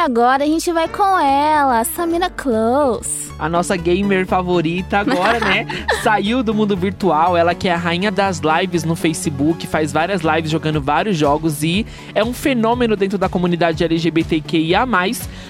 agora 0.00 0.44
a 0.44 0.46
gente 0.46 0.72
vai 0.72 0.88
com 0.88 1.18
ela, 1.18 1.84
Samira 1.84 2.30
Close. 2.30 3.29
A 3.40 3.48
nossa 3.48 3.76
gamer 3.76 4.26
favorita 4.26 4.98
agora, 4.98 5.40
né? 5.40 5.66
Saiu 6.02 6.42
do 6.42 6.54
mundo 6.54 6.76
virtual, 6.76 7.36
ela 7.36 7.54
que 7.54 7.68
é 7.68 7.72
a 7.72 7.76
rainha 7.76 8.10
das 8.10 8.40
lives 8.40 8.84
no 8.84 8.94
Facebook, 8.94 9.66
faz 9.66 9.92
várias 9.92 10.20
lives 10.20 10.50
jogando 10.50 10.80
vários 10.80 11.16
jogos 11.16 11.62
e 11.62 11.86
é 12.14 12.22
um 12.22 12.32
fenômeno 12.32 12.96
dentro 12.96 13.18
da 13.18 13.28
comunidade 13.28 13.82
LGBTQIA+. 13.82 14.86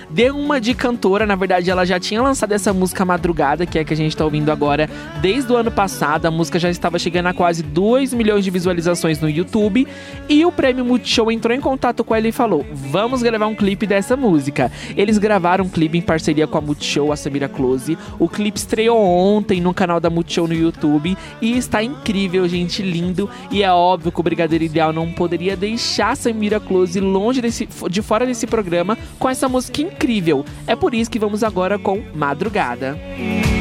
Deu 0.08 0.36
uma 0.36 0.60
de 0.60 0.74
cantora, 0.74 1.26
na 1.26 1.34
verdade 1.34 1.70
ela 1.70 1.84
já 1.84 1.98
tinha 1.98 2.22
lançado 2.22 2.52
essa 2.52 2.72
música 2.72 3.04
Madrugada, 3.04 3.66
que 3.66 3.78
é 3.78 3.82
a 3.82 3.84
que 3.84 3.94
a 3.94 3.96
gente 3.96 4.16
tá 4.16 4.24
ouvindo 4.24 4.50
agora, 4.50 4.88
desde 5.20 5.52
o 5.52 5.56
ano 5.56 5.70
passado. 5.70 6.26
A 6.26 6.30
música 6.30 6.58
já 6.58 6.70
estava 6.70 6.98
chegando 6.98 7.26
a 7.26 7.34
quase 7.34 7.62
2 7.62 8.14
milhões 8.14 8.44
de 8.44 8.50
visualizações 8.50 9.20
no 9.20 9.28
YouTube 9.28 9.86
e 10.28 10.44
o 10.44 10.52
Prêmio 10.52 10.84
Multishow 10.84 11.30
entrou 11.30 11.56
em 11.56 11.60
contato 11.60 12.04
com 12.04 12.14
ela 12.14 12.28
e 12.28 12.32
falou: 12.32 12.64
"Vamos 12.72 13.20
gravar 13.20 13.46
um 13.46 13.54
clipe 13.54 13.86
dessa 13.86 14.16
música". 14.16 14.70
Eles 14.96 15.18
gravaram 15.18 15.64
um 15.64 15.68
clipe 15.68 15.98
em 15.98 16.02
parceria 16.02 16.46
com 16.46 16.58
a 16.58 16.60
Multishow, 16.60 17.12
a 17.12 17.16
Samira 17.16 17.48
Close. 17.48 17.79
O 18.18 18.28
clipe 18.28 18.58
estreou 18.58 18.98
ontem 18.98 19.60
no 19.60 19.72
canal 19.74 20.00
da 20.00 20.10
Multishow 20.10 20.46
no 20.46 20.54
YouTube 20.54 21.16
e 21.40 21.56
está 21.56 21.82
incrível, 21.82 22.46
gente, 22.48 22.82
lindo. 22.82 23.28
E 23.50 23.62
é 23.62 23.72
óbvio 23.72 24.12
que 24.12 24.20
o 24.20 24.22
Brigadeiro 24.22 24.64
Ideal 24.64 24.92
não 24.92 25.10
poderia 25.12 25.56
deixar 25.56 26.16
Samira 26.16 26.60
Close 26.60 27.00
longe 27.00 27.40
desse, 27.40 27.68
de 27.88 28.02
fora 28.02 28.26
desse 28.26 28.46
programa 28.46 28.96
com 29.18 29.28
essa 29.28 29.48
música 29.48 29.80
incrível. 29.80 30.44
É 30.66 30.76
por 30.76 30.94
isso 30.94 31.10
que 31.10 31.18
vamos 31.18 31.42
agora 31.42 31.78
com 31.78 32.02
Madrugada. 32.14 32.98
Eu 33.18 33.59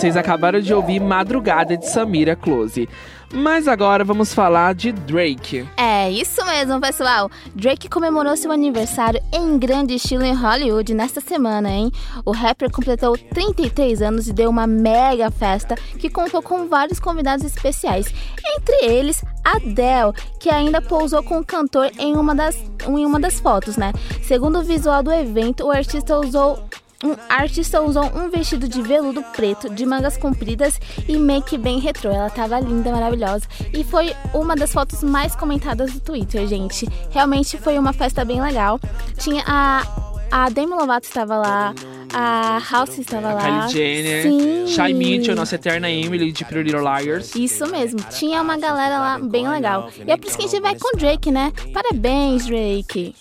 Vocês 0.00 0.16
acabaram 0.16 0.60
de 0.60 0.72
ouvir 0.72 0.98
Madrugada 0.98 1.76
de 1.76 1.86
Samira 1.86 2.34
Close. 2.34 2.88
Mas 3.34 3.68
agora 3.68 4.02
vamos 4.02 4.32
falar 4.32 4.74
de 4.74 4.92
Drake. 4.92 5.68
É 5.76 6.10
isso 6.10 6.42
mesmo, 6.46 6.80
pessoal. 6.80 7.30
Drake 7.54 7.86
comemorou 7.86 8.34
seu 8.34 8.50
aniversário 8.50 9.20
em 9.30 9.58
grande 9.58 9.94
estilo 9.94 10.24
em 10.24 10.34
Hollywood 10.34 10.94
nesta 10.94 11.20
semana, 11.20 11.70
hein? 11.70 11.92
O 12.24 12.32
rapper 12.32 12.70
completou 12.70 13.16
33 13.16 14.00
anos 14.00 14.26
e 14.26 14.32
deu 14.32 14.48
uma 14.48 14.66
mega 14.66 15.30
festa 15.30 15.76
que 15.98 16.08
contou 16.08 16.40
com 16.40 16.66
vários 16.66 16.98
convidados 16.98 17.44
especiais, 17.44 18.12
entre 18.56 18.76
eles 18.82 19.22
Adele, 19.44 20.12
que 20.38 20.48
ainda 20.48 20.80
pousou 20.80 21.22
com 21.22 21.38
o 21.38 21.44
cantor 21.44 21.90
em 21.98 22.14
uma 22.14 22.34
das, 22.34 22.56
em 22.86 23.04
uma 23.04 23.20
das 23.20 23.38
fotos, 23.38 23.76
né? 23.76 23.92
Segundo 24.22 24.60
o 24.60 24.64
visual 24.64 25.02
do 25.02 25.12
evento, 25.12 25.66
o 25.66 25.70
artista 25.70 26.18
usou 26.18 26.69
um 27.02 27.16
artista 27.28 27.80
usou 27.80 28.04
um 28.14 28.28
vestido 28.30 28.68
de 28.68 28.82
veludo 28.82 29.22
preto, 29.34 29.70
de 29.70 29.86
mangas 29.86 30.16
compridas 30.16 30.78
e 31.08 31.16
make 31.16 31.56
bem 31.56 31.78
retrô. 31.78 32.10
Ela 32.10 32.30
tava 32.30 32.60
linda, 32.60 32.92
maravilhosa. 32.92 33.46
E 33.72 33.82
foi 33.82 34.14
uma 34.34 34.54
das 34.54 34.72
fotos 34.72 35.02
mais 35.02 35.34
comentadas 35.34 35.92
do 35.92 36.00
Twitter, 36.00 36.46
gente. 36.46 36.86
Realmente 37.10 37.56
foi 37.56 37.78
uma 37.78 37.92
festa 37.92 38.24
bem 38.24 38.40
legal. 38.40 38.78
Tinha 39.18 39.42
a. 39.46 39.86
A 40.32 40.48
Demi 40.48 40.72
Lovato 40.72 41.08
estava 41.08 41.36
lá, 41.36 41.74
a 42.14 42.62
House 42.70 42.96
estava 42.98 43.32
lá. 43.32 43.66
Kylie 43.66 43.68
Jenner, 43.68 44.22
Sim. 44.22 44.66
Shy 44.68 44.94
Mitchell, 44.94 45.34
nossa 45.34 45.56
eterna 45.56 45.90
Emily 45.90 46.30
de 46.30 46.44
Pretty 46.44 46.70
Little 46.70 46.82
Liars. 46.82 47.34
Isso 47.34 47.66
mesmo, 47.66 47.98
tinha 48.10 48.40
uma 48.40 48.56
galera 48.56 49.00
lá 49.00 49.18
bem 49.18 49.48
legal. 49.48 49.90
E 50.06 50.08
é 50.08 50.16
por 50.16 50.28
isso 50.28 50.38
que 50.38 50.44
a 50.44 50.46
gente 50.46 50.62
vai 50.62 50.78
com 50.78 50.96
o 50.96 50.98
Drake, 51.00 51.32
né? 51.32 51.52
Parabéns, 51.74 52.46
Drake. 52.46 53.12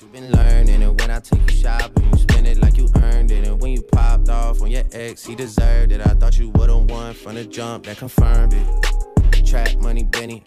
Earned 2.95 3.31
it. 3.31 3.47
And 3.47 3.61
when 3.61 3.71
you 3.71 3.81
popped 3.81 4.29
off 4.29 4.61
on 4.61 4.71
your 4.71 4.83
ex, 4.91 5.25
he 5.25 5.35
deserved 5.35 5.91
it. 5.91 6.01
I 6.01 6.13
thought 6.13 6.37
you 6.37 6.49
would've 6.49 6.89
won 6.89 7.13
from 7.13 7.35
the 7.35 7.45
jump 7.45 7.85
that 7.85 7.97
confirmed 7.97 8.53
it. 8.53 9.45
Trap 9.45 9.77
money, 9.77 10.03
Benny. 10.03 10.43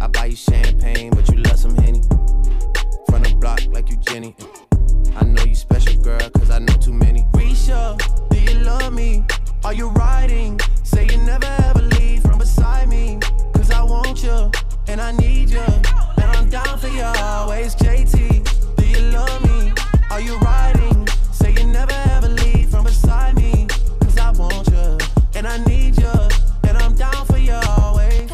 I 0.00 0.06
buy 0.06 0.26
you 0.26 0.36
champagne, 0.36 1.10
but 1.10 1.28
you 1.28 1.38
love 1.42 1.58
some 1.58 1.74
Henny. 1.76 2.02
From 3.08 3.22
the 3.22 3.36
block 3.38 3.60
like 3.70 3.90
you 3.90 3.96
Jenny. 3.96 4.34
I 5.16 5.24
know 5.24 5.42
you 5.44 5.54
special, 5.54 6.00
girl, 6.02 6.30
cause 6.30 6.50
I 6.50 6.58
know 6.60 6.74
too 6.74 6.92
many. 6.92 7.22
Risha, 7.32 7.98
do 8.30 8.38
you 8.40 8.60
love 8.60 8.92
me? 8.92 9.24
Are 9.64 9.74
you 9.74 9.88
riding? 9.88 10.60
Say 10.84 11.06
you 11.06 11.18
never 11.18 11.46
ever 11.64 11.82
leave 11.82 12.22
from 12.22 12.38
beside 12.38 12.88
me. 12.88 13.18
Cause 13.52 13.70
I 13.70 13.82
want 13.82 14.22
you, 14.22 14.50
and 14.86 15.00
I 15.00 15.12
need 15.12 15.50
you. 15.50 15.60
And 15.60 16.30
I'm 16.36 16.48
down 16.48 16.78
for 16.78 16.88
you 16.88 17.02
always, 17.02 17.74
JT. 17.74 18.76
Do 18.76 18.86
you 18.86 19.00
love 19.10 19.42
me? 19.42 19.72
Are 20.10 20.20
you 20.20 20.38
riding? 20.38 20.87
Never 21.78 21.92
ever 22.10 22.28
leave 22.28 22.70
from 22.70 22.86
beside 22.86 23.36
me. 23.36 23.68
Cause 24.00 24.18
I 24.18 24.32
want 24.32 24.66
you, 24.66 24.98
and 25.36 25.46
I 25.46 25.58
need 25.64 25.96
you. 25.96 26.12
And 26.66 26.76
I'm 26.76 26.92
down 26.96 27.24
for 27.24 27.38
you 27.38 27.54
always. 27.78 28.28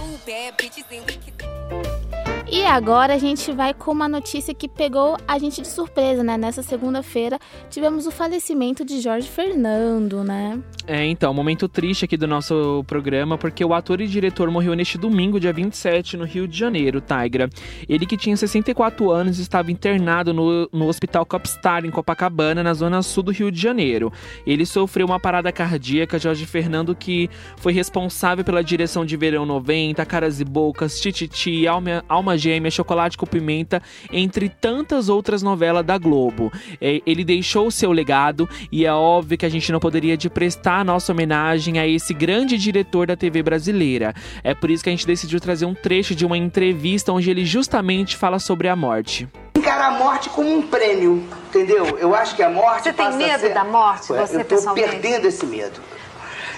E 2.54 2.64
agora 2.64 3.14
a 3.14 3.18
gente 3.18 3.50
vai 3.50 3.75
com 3.75 3.90
uma 3.90 4.08
notícia 4.08 4.54
que 4.54 4.68
pegou 4.68 5.16
a 5.26 5.40
gente 5.40 5.61
de 5.61 5.66
surpresa, 5.66 6.23
né? 6.23 6.38
Nessa 6.38 6.62
segunda-feira 6.62 7.37
tivemos 7.68 8.06
o 8.06 8.12
falecimento 8.12 8.84
de 8.84 9.00
Jorge 9.00 9.28
Fernando, 9.28 10.23
né? 10.23 10.62
É, 10.87 11.04
então, 11.04 11.34
momento 11.34 11.66
triste 11.66 12.04
aqui 12.04 12.16
do 12.16 12.28
nosso 12.28 12.84
programa, 12.87 13.37
porque 13.37 13.64
o 13.64 13.75
ator 13.75 14.00
e 14.00 14.06
diretor 14.06 14.49
morreu 14.52 14.75
neste 14.75 14.96
domingo, 14.96 15.40
dia 15.40 15.52
27, 15.52 16.16
no 16.16 16.25
Rio 16.25 16.46
de 16.46 16.56
Janeiro, 16.56 17.00
Tigra. 17.00 17.50
Ele 17.88 18.06
que 18.06 18.16
tinha 18.16 18.37
64 18.37 19.11
anos 19.11 19.40
estava 19.40 19.73
internado 19.73 20.32
no, 20.32 20.68
no 20.73 20.87
Hospital 20.87 21.26
Copstar, 21.26 21.84
em 21.84 21.90
Copacabana, 21.90 22.62
na 22.62 22.73
zona 22.73 23.02
sul 23.02 23.25
do 23.25 23.32
Rio 23.32 23.50
de 23.50 23.61
Janeiro. 23.61 24.12
Ele 24.46 24.64
sofreu 24.64 25.06
uma 25.06 25.18
parada 25.18 25.50
cardíaca, 25.50 26.20
Jorge 26.20 26.46
Fernando, 26.46 26.94
que 26.94 27.28
foi 27.56 27.73
responsável 27.73 28.44
pela 28.44 28.62
direção 28.62 29.04
de 29.04 29.16
Verão 29.16 29.44
90, 29.44 30.06
Caras 30.06 30.38
e 30.38 30.44
Bocas, 30.44 31.00
Tititi, 31.00 31.66
Alma, 31.66 32.04
Alma 32.08 32.37
Gêmea, 32.44 32.70
Chocolate 32.70 33.16
com 33.16 33.26
Pimenta, 33.26 33.82
entre 34.12 34.48
tantas 34.48 35.08
outras 35.08 35.42
novelas 35.42 35.84
da 35.84 35.96
Globo. 35.98 36.52
É, 36.80 37.00
ele 37.06 37.24
deixou 37.24 37.66
o 37.68 37.72
seu 37.72 37.90
legado 37.92 38.48
e 38.70 38.84
é 38.84 38.92
óbvio 38.92 39.38
que 39.38 39.46
a 39.46 39.48
gente 39.48 39.72
não 39.72 39.80
poderia 39.80 40.16
de 40.16 40.28
prestar 40.28 40.80
a 40.80 40.84
nossa 40.84 41.12
homenagem 41.12 41.78
a 41.78 41.86
esse 41.86 42.12
grande 42.12 42.58
diretor 42.58 43.06
da 43.06 43.16
TV 43.16 43.42
brasileira. 43.42 44.14
É 44.42 44.54
por 44.54 44.70
isso 44.70 44.82
que 44.84 44.90
a 44.90 44.92
gente 44.92 45.06
decidiu 45.06 45.40
trazer 45.40 45.64
um 45.66 45.74
trecho 45.74 46.14
de 46.14 46.26
uma 46.26 46.36
entrevista 46.36 47.12
onde 47.12 47.30
ele 47.30 47.44
justamente 47.44 48.16
fala 48.16 48.38
sobre 48.38 48.68
a 48.68 48.76
morte. 48.76 49.26
encarar 49.56 49.94
a 49.94 49.98
morte 49.98 50.28
como 50.28 50.54
um 50.58 50.60
prêmio, 50.62 51.24
entendeu? 51.48 51.96
Eu 51.98 52.14
acho 52.14 52.36
que 52.36 52.42
a 52.42 52.50
morte 52.50 52.82
Você 52.84 52.92
tem 52.92 53.12
medo 53.16 53.40
ser- 53.40 53.54
da 53.54 53.64
morte, 53.64 54.08
você 54.08 54.36
Eu 54.36 54.44
tô 54.44 54.56
pessoalmente? 54.56 54.88
perdendo 54.90 55.26
esse 55.26 55.46
medo. 55.46 55.80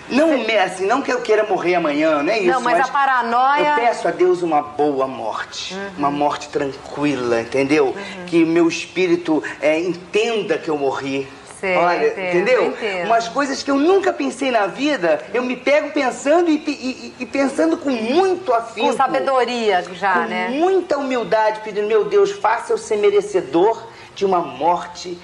Não, 0.08 0.30
assim, 0.64 0.86
não 0.86 1.02
que 1.02 1.12
eu 1.12 1.20
queira 1.20 1.44
morrer 1.44 1.75
amanhã, 1.75 2.22
não 2.22 2.32
é 2.32 2.38
isso. 2.38 2.50
Não, 2.52 2.60
mas 2.60 2.78
a 2.80 2.88
paranoia- 2.88 3.68
Eu 3.70 3.75
peço 3.86 4.06
a 4.08 4.10
Deus 4.10 4.42
uma 4.42 4.62
boa 4.62 5.06
morte, 5.06 5.76
uma 5.98 6.10
morte 6.10 6.48
tranquila, 6.48 7.40
entendeu? 7.40 7.94
Que 8.26 8.44
meu 8.44 8.68
espírito 8.68 9.42
é, 9.60 9.78
entenda 9.80 10.58
que 10.58 10.68
eu 10.68 10.78
morri, 10.78 11.26
Sei, 11.58 11.75
Olha, 11.75 12.08
entendo, 12.08 12.28
entendeu? 12.28 12.66
entendo. 12.66 13.06
Umas 13.06 13.28
coisas 13.28 13.62
que 13.62 13.70
eu 13.70 13.76
nunca 13.76 14.12
pensei 14.12 14.50
na 14.50 14.66
vida, 14.66 15.25
eu 15.32 15.42
me 15.42 15.56
pego 15.56 15.90
pensando 15.90 16.50
e, 16.50 16.56
e- 16.56 17.14
e 17.18 17.25
pensando 17.25 17.78
com 17.78 17.88
muito 17.88 18.52
afinco. 18.52 18.88
Com 18.88 18.92
sabedoria 18.94 19.82
já, 19.94 20.12
com 20.12 20.20
né? 20.28 20.48
muita 20.50 20.98
humildade, 20.98 21.60
pedindo, 21.64 21.86
meu 21.88 22.04
Deus, 22.04 22.30
faça 22.30 22.75
eu 22.75 22.78
ser 22.78 22.98
merecedor 22.98 23.82
de 24.14 24.26
uma 24.26 24.40
morte 24.40 25.16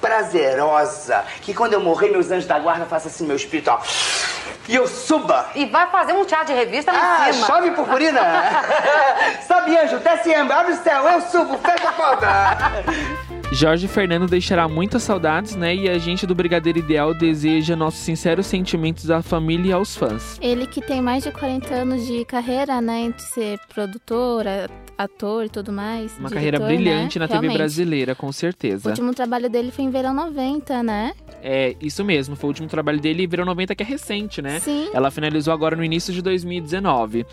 prazerosa. 0.00 1.24
Que 1.42 1.52
quando 1.54 1.72
eu 1.74 1.80
morrer, 1.80 2.10
meus 2.10 2.30
anjos 2.30 2.46
da 2.46 2.58
guarda 2.58 2.84
façam 2.86 3.10
assim, 3.10 3.26
meu 3.26 3.36
espírito, 3.36 3.70
ó. 3.70 3.80
E 4.68 4.74
eu 4.74 4.86
suba. 4.88 5.46
E 5.54 5.66
vai 5.66 5.88
fazer 5.90 6.12
um 6.12 6.28
chá 6.28 6.42
de 6.42 6.52
revista 6.52 6.90
lá 6.92 7.18
Ah, 7.24 7.30
em 7.30 7.32
cima. 7.32 7.46
chove 7.46 7.70
purpurina. 7.70 8.20
Sobe, 9.46 9.76
anjo, 9.78 9.98
desce, 10.00 10.34
abre 10.34 10.72
o 10.72 10.76
céu, 10.76 11.04
eu 11.08 11.20
subo, 11.20 11.56
fecha 11.58 11.88
a 11.88 11.92
porta. 11.92 12.26
Jorge 13.52 13.86
Fernando 13.86 14.26
deixará 14.26 14.66
muitas 14.66 15.04
saudades, 15.04 15.54
né? 15.54 15.72
E 15.72 15.88
a 15.88 15.98
gente 15.98 16.26
do 16.26 16.34
Brigadeiro 16.34 16.80
Ideal 16.80 17.14
deseja 17.14 17.76
nossos 17.76 18.00
sinceros 18.00 18.46
sentimentos 18.46 19.08
à 19.08 19.22
família 19.22 19.70
e 19.70 19.72
aos 19.72 19.94
fãs. 19.96 20.36
Ele 20.40 20.66
que 20.66 20.80
tem 20.80 21.00
mais 21.00 21.22
de 21.22 21.30
40 21.30 21.72
anos 21.72 22.04
de 22.04 22.24
carreira, 22.24 22.80
né? 22.80 23.02
Entre 23.02 23.22
ser 23.22 23.60
produtor, 23.72 24.46
a- 24.48 24.68
ator 24.96 25.44
e 25.44 25.48
tudo 25.48 25.72
mais. 25.72 26.12
Uma 26.18 26.28
diretor, 26.28 26.34
carreira 26.34 26.60
brilhante 26.60 27.18
né? 27.18 27.24
na 27.24 27.28
TV 27.28 27.40
Realmente. 27.40 27.58
brasileira, 27.58 28.14
com 28.14 28.28
O 28.28 28.32
certeza. 28.32 28.88
último 28.88 29.14
trabalho 29.14 29.48
dele 29.50 29.70
foi 29.70 29.84
em 29.84 29.90
Verão 29.90 30.14
90, 30.14 30.82
né? 30.82 31.12
É, 31.42 31.76
isso 31.80 32.04
mesmo, 32.04 32.34
foi 32.34 32.48
o 32.48 32.50
último 32.50 32.66
trabalho 32.68 32.98
dele 33.00 33.22
e 33.22 33.26
virou 33.26 33.46
90 33.46 33.74
que 33.74 33.82
é 33.82 33.86
recente, 33.86 34.40
né? 34.42 34.58
Sim. 34.58 34.88
Ela 34.92 35.10
finalizou 35.10 35.52
agora 35.52 35.76
no 35.76 35.84
início 35.84 36.12
de 36.12 36.20
2019. 36.22 37.24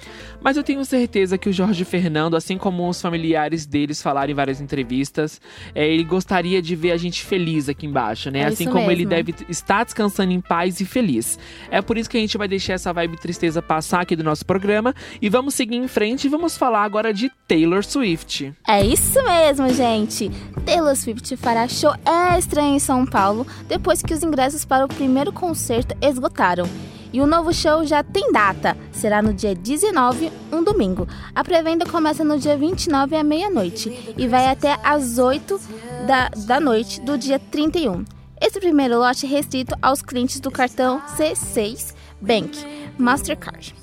Mas 0.42 0.58
eu 0.58 0.64
tenho 0.64 0.84
certeza 0.86 1.38
que 1.38 1.50
o 1.50 1.54
Jorge 1.54 1.84
Fernando, 1.86 2.36
assim 2.36 2.58
como 2.58 2.88
os 2.88 3.02
familiares 3.02 3.66
deles 3.66 4.02
falaram 4.02 4.32
em 4.32 4.36
várias 4.36 4.62
entrevistas, 4.62 5.42
é, 5.74 5.88
ele 5.88 6.04
gostaria 6.04 6.62
de 6.62 6.76
ver 6.76 6.92
a 6.92 6.98
gente 6.98 7.24
feliz 7.24 7.70
aqui 7.70 7.86
embaixo, 7.88 8.30
né? 8.30 8.40
É 8.40 8.46
assim 8.46 8.66
como 8.66 8.92
ele 8.92 9.06
mesmo. 9.06 9.10
deve 9.10 9.34
estar 9.50 9.84
descansando 9.84 10.32
em 10.32 10.42
paz 10.42 10.80
e 10.80 10.86
feliz. 10.86 11.40
É 11.72 11.82
por 11.82 11.98
isso 11.98 12.10
que 12.10 12.18
a 12.18 12.20
gente 12.20 12.38
vai 12.38 12.48
deixar 12.48 12.74
essa 12.74 12.92
vibe 12.94 13.18
tristeza 13.18 13.62
passar 13.62 14.02
aqui 14.02 14.16
do 14.16 14.24
nosso 14.24 14.46
programa 14.46 14.94
e 15.22 15.30
vamos 15.30 15.54
seguir 15.56 15.78
em 15.78 15.88
frente 15.88 16.26
e 16.26 16.30
vamos 16.30 16.58
falar 16.58 16.84
agora 16.84 17.14
de 17.14 17.32
Taylor 17.54 17.86
Swift. 17.86 18.52
É 18.68 18.84
isso 18.84 19.22
mesmo, 19.24 19.72
gente! 19.72 20.32
Taylor 20.66 20.96
Swift 20.96 21.38
fará 21.38 21.68
show 21.68 21.94
extra 22.36 22.64
em 22.64 22.80
São 22.80 23.06
Paulo 23.06 23.46
depois 23.68 24.02
que 24.02 24.12
os 24.12 24.24
ingressos 24.24 24.66
para 24.66 24.84
o 24.84 24.88
primeiro 24.88 25.32
concerto 25.32 25.96
esgotaram. 26.02 26.68
E 27.14 27.22
o 27.22 27.28
novo 27.28 27.54
show 27.54 27.86
já 27.86 28.02
tem 28.02 28.32
data, 28.32 28.76
será 28.92 29.22
no 29.22 29.32
dia 29.32 29.54
19, 29.54 30.32
um 30.52 30.64
domingo. 30.64 31.08
A 31.36 31.44
pré-venda 31.44 31.86
começa 31.86 32.24
no 32.24 32.40
dia 32.40 32.58
29 32.58 33.16
à 33.16 33.24
meia-noite 33.24 34.16
e 34.18 34.28
vai 34.28 34.48
até 34.48 34.80
às 34.84 35.20
8 35.20 35.62
da, 36.08 36.30
da 36.30 36.60
noite 36.60 37.02
do 37.02 37.20
dia 37.20 37.38
31. 37.38 38.04
Esse 38.42 38.60
primeiro 38.60 38.98
lote 38.98 39.28
é 39.28 39.30
restrito 39.30 39.76
aos 39.80 40.02
clientes 40.02 40.40
do 40.40 40.50
cartão 40.50 41.00
C6 41.16 41.94
Bank 42.20 42.58
Mastercard. 42.98 43.83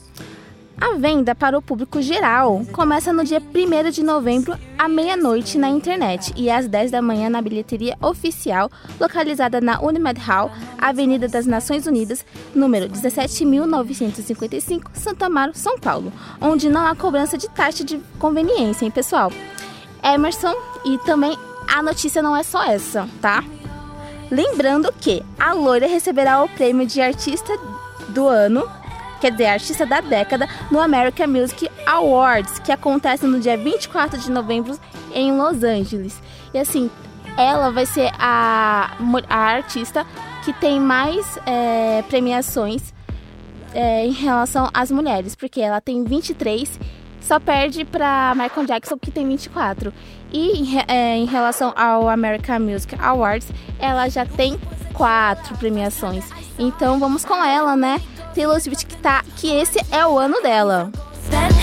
A 0.81 0.95
venda 0.95 1.35
para 1.35 1.59
o 1.59 1.61
público 1.61 2.01
geral 2.01 2.63
começa 2.73 3.13
no 3.13 3.23
dia 3.23 3.39
1 3.39 3.91
de 3.91 4.03
novembro 4.03 4.57
à 4.79 4.89
meia-noite 4.89 5.59
na 5.59 5.69
internet 5.69 6.33
e 6.35 6.51
às 6.51 6.67
10 6.67 6.91
da 6.91 7.03
manhã 7.03 7.29
na 7.29 7.43
bilheteria 7.43 7.99
oficial, 8.01 8.71
localizada 8.99 9.61
na 9.61 9.79
Unimed 9.83 10.19
Hall, 10.19 10.51
Avenida 10.79 11.28
das 11.28 11.45
Nações 11.45 11.87
Unidas, 11.87 12.25
número 12.54 12.89
17.955, 12.89 14.85
Santa 14.95 15.26
Amaro, 15.26 15.52
São 15.54 15.78
Paulo, 15.78 16.11
onde 16.41 16.71
não 16.71 16.87
há 16.87 16.97
cobrança 16.97 17.37
de 17.37 17.50
taxa 17.50 17.85
de 17.85 18.00
conveniência, 18.19 18.87
hein, 18.87 18.91
pessoal? 18.91 19.31
Emerson, 20.02 20.54
e 20.83 20.97
também 20.99 21.37
a 21.69 21.83
notícia 21.83 22.23
não 22.23 22.35
é 22.35 22.43
só 22.43 22.65
essa, 22.65 23.07
tá? 23.21 23.45
Lembrando 24.31 24.91
que 24.99 25.23
a 25.39 25.52
loira 25.52 25.87
receberá 25.87 26.43
o 26.43 26.49
prêmio 26.49 26.87
de 26.87 27.02
artista 27.02 27.52
do 28.09 28.26
ano, 28.26 28.67
quer 29.21 29.30
dizer, 29.33 29.47
artista 29.47 29.87
da 29.87 30.00
década, 30.00 30.49
no 30.71 30.80
American 30.80 31.28
Music 31.28 31.71
Awards, 31.87 32.59
que 32.59 32.73
acontece 32.73 33.26
no 33.26 33.39
dia 33.39 33.56
24 33.56 34.19
de 34.19 34.30
novembro 34.30 34.78
em 35.15 35.37
Los 35.37 35.63
Angeles. 35.63 36.21
E 36.52 36.59
assim, 36.59 36.91
ela 37.37 37.71
vai 37.71 37.87
ser 37.87 38.11
a, 38.19 38.97
a 39.28 39.37
artista 39.37 40.06
que 40.45 40.52
tem 40.54 40.80
mais 40.80 41.39
é, 41.47 42.02
premiações 42.09 42.93
é, 43.75 44.06
em 44.06 44.13
relação 44.13 44.69
às 44.73 44.91
mulheres, 44.91 45.35
porque 45.35 45.61
ela 45.61 45.80
tem 45.80 46.02
23, 46.02 46.80
só 47.21 47.39
perde 47.39 47.85
para 47.85 48.35
Michael 48.35 48.67
Jackson, 48.67 48.99
que 48.99 49.11
tem 49.11 49.28
24. 49.28 49.93
E 50.33 50.76
é, 50.89 51.17
em 51.17 51.26
relação 51.26 51.73
ao 51.76 52.09
American 52.09 52.61
Music 52.61 52.97
Awards, 52.99 53.49
ela 53.78 54.09
já 54.09 54.25
tem 54.25 54.59
quatro 54.95 55.56
premiações. 55.56 56.25
Então 56.59 56.99
vamos 56.99 57.25
com 57.25 57.35
ela, 57.35 57.76
né? 57.76 58.00
Taylor 58.34 58.60
Swift 58.60 58.86
que 58.86 58.97
tá, 58.97 59.23
que 59.36 59.50
esse 59.50 59.78
é 59.90 60.06
o 60.06 60.19
ano 60.19 60.40
dela. 60.43 60.90
Then 61.30 61.60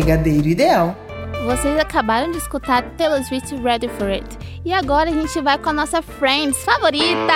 Brigadeiro 0.00 0.48
Ideal. 0.48 0.96
Vocês 1.44 1.78
acabaram 1.78 2.30
de 2.30 2.38
escutar 2.38 2.82
Taylor 2.96 3.22
Swift 3.22 3.54
Ready 3.56 3.88
for 3.88 4.08
It. 4.08 4.26
E 4.64 4.72
agora 4.72 5.10
a 5.10 5.12
gente 5.12 5.38
vai 5.42 5.58
com 5.58 5.68
a 5.68 5.72
nossa 5.74 6.00
Friends 6.00 6.56
favorita! 6.64 7.34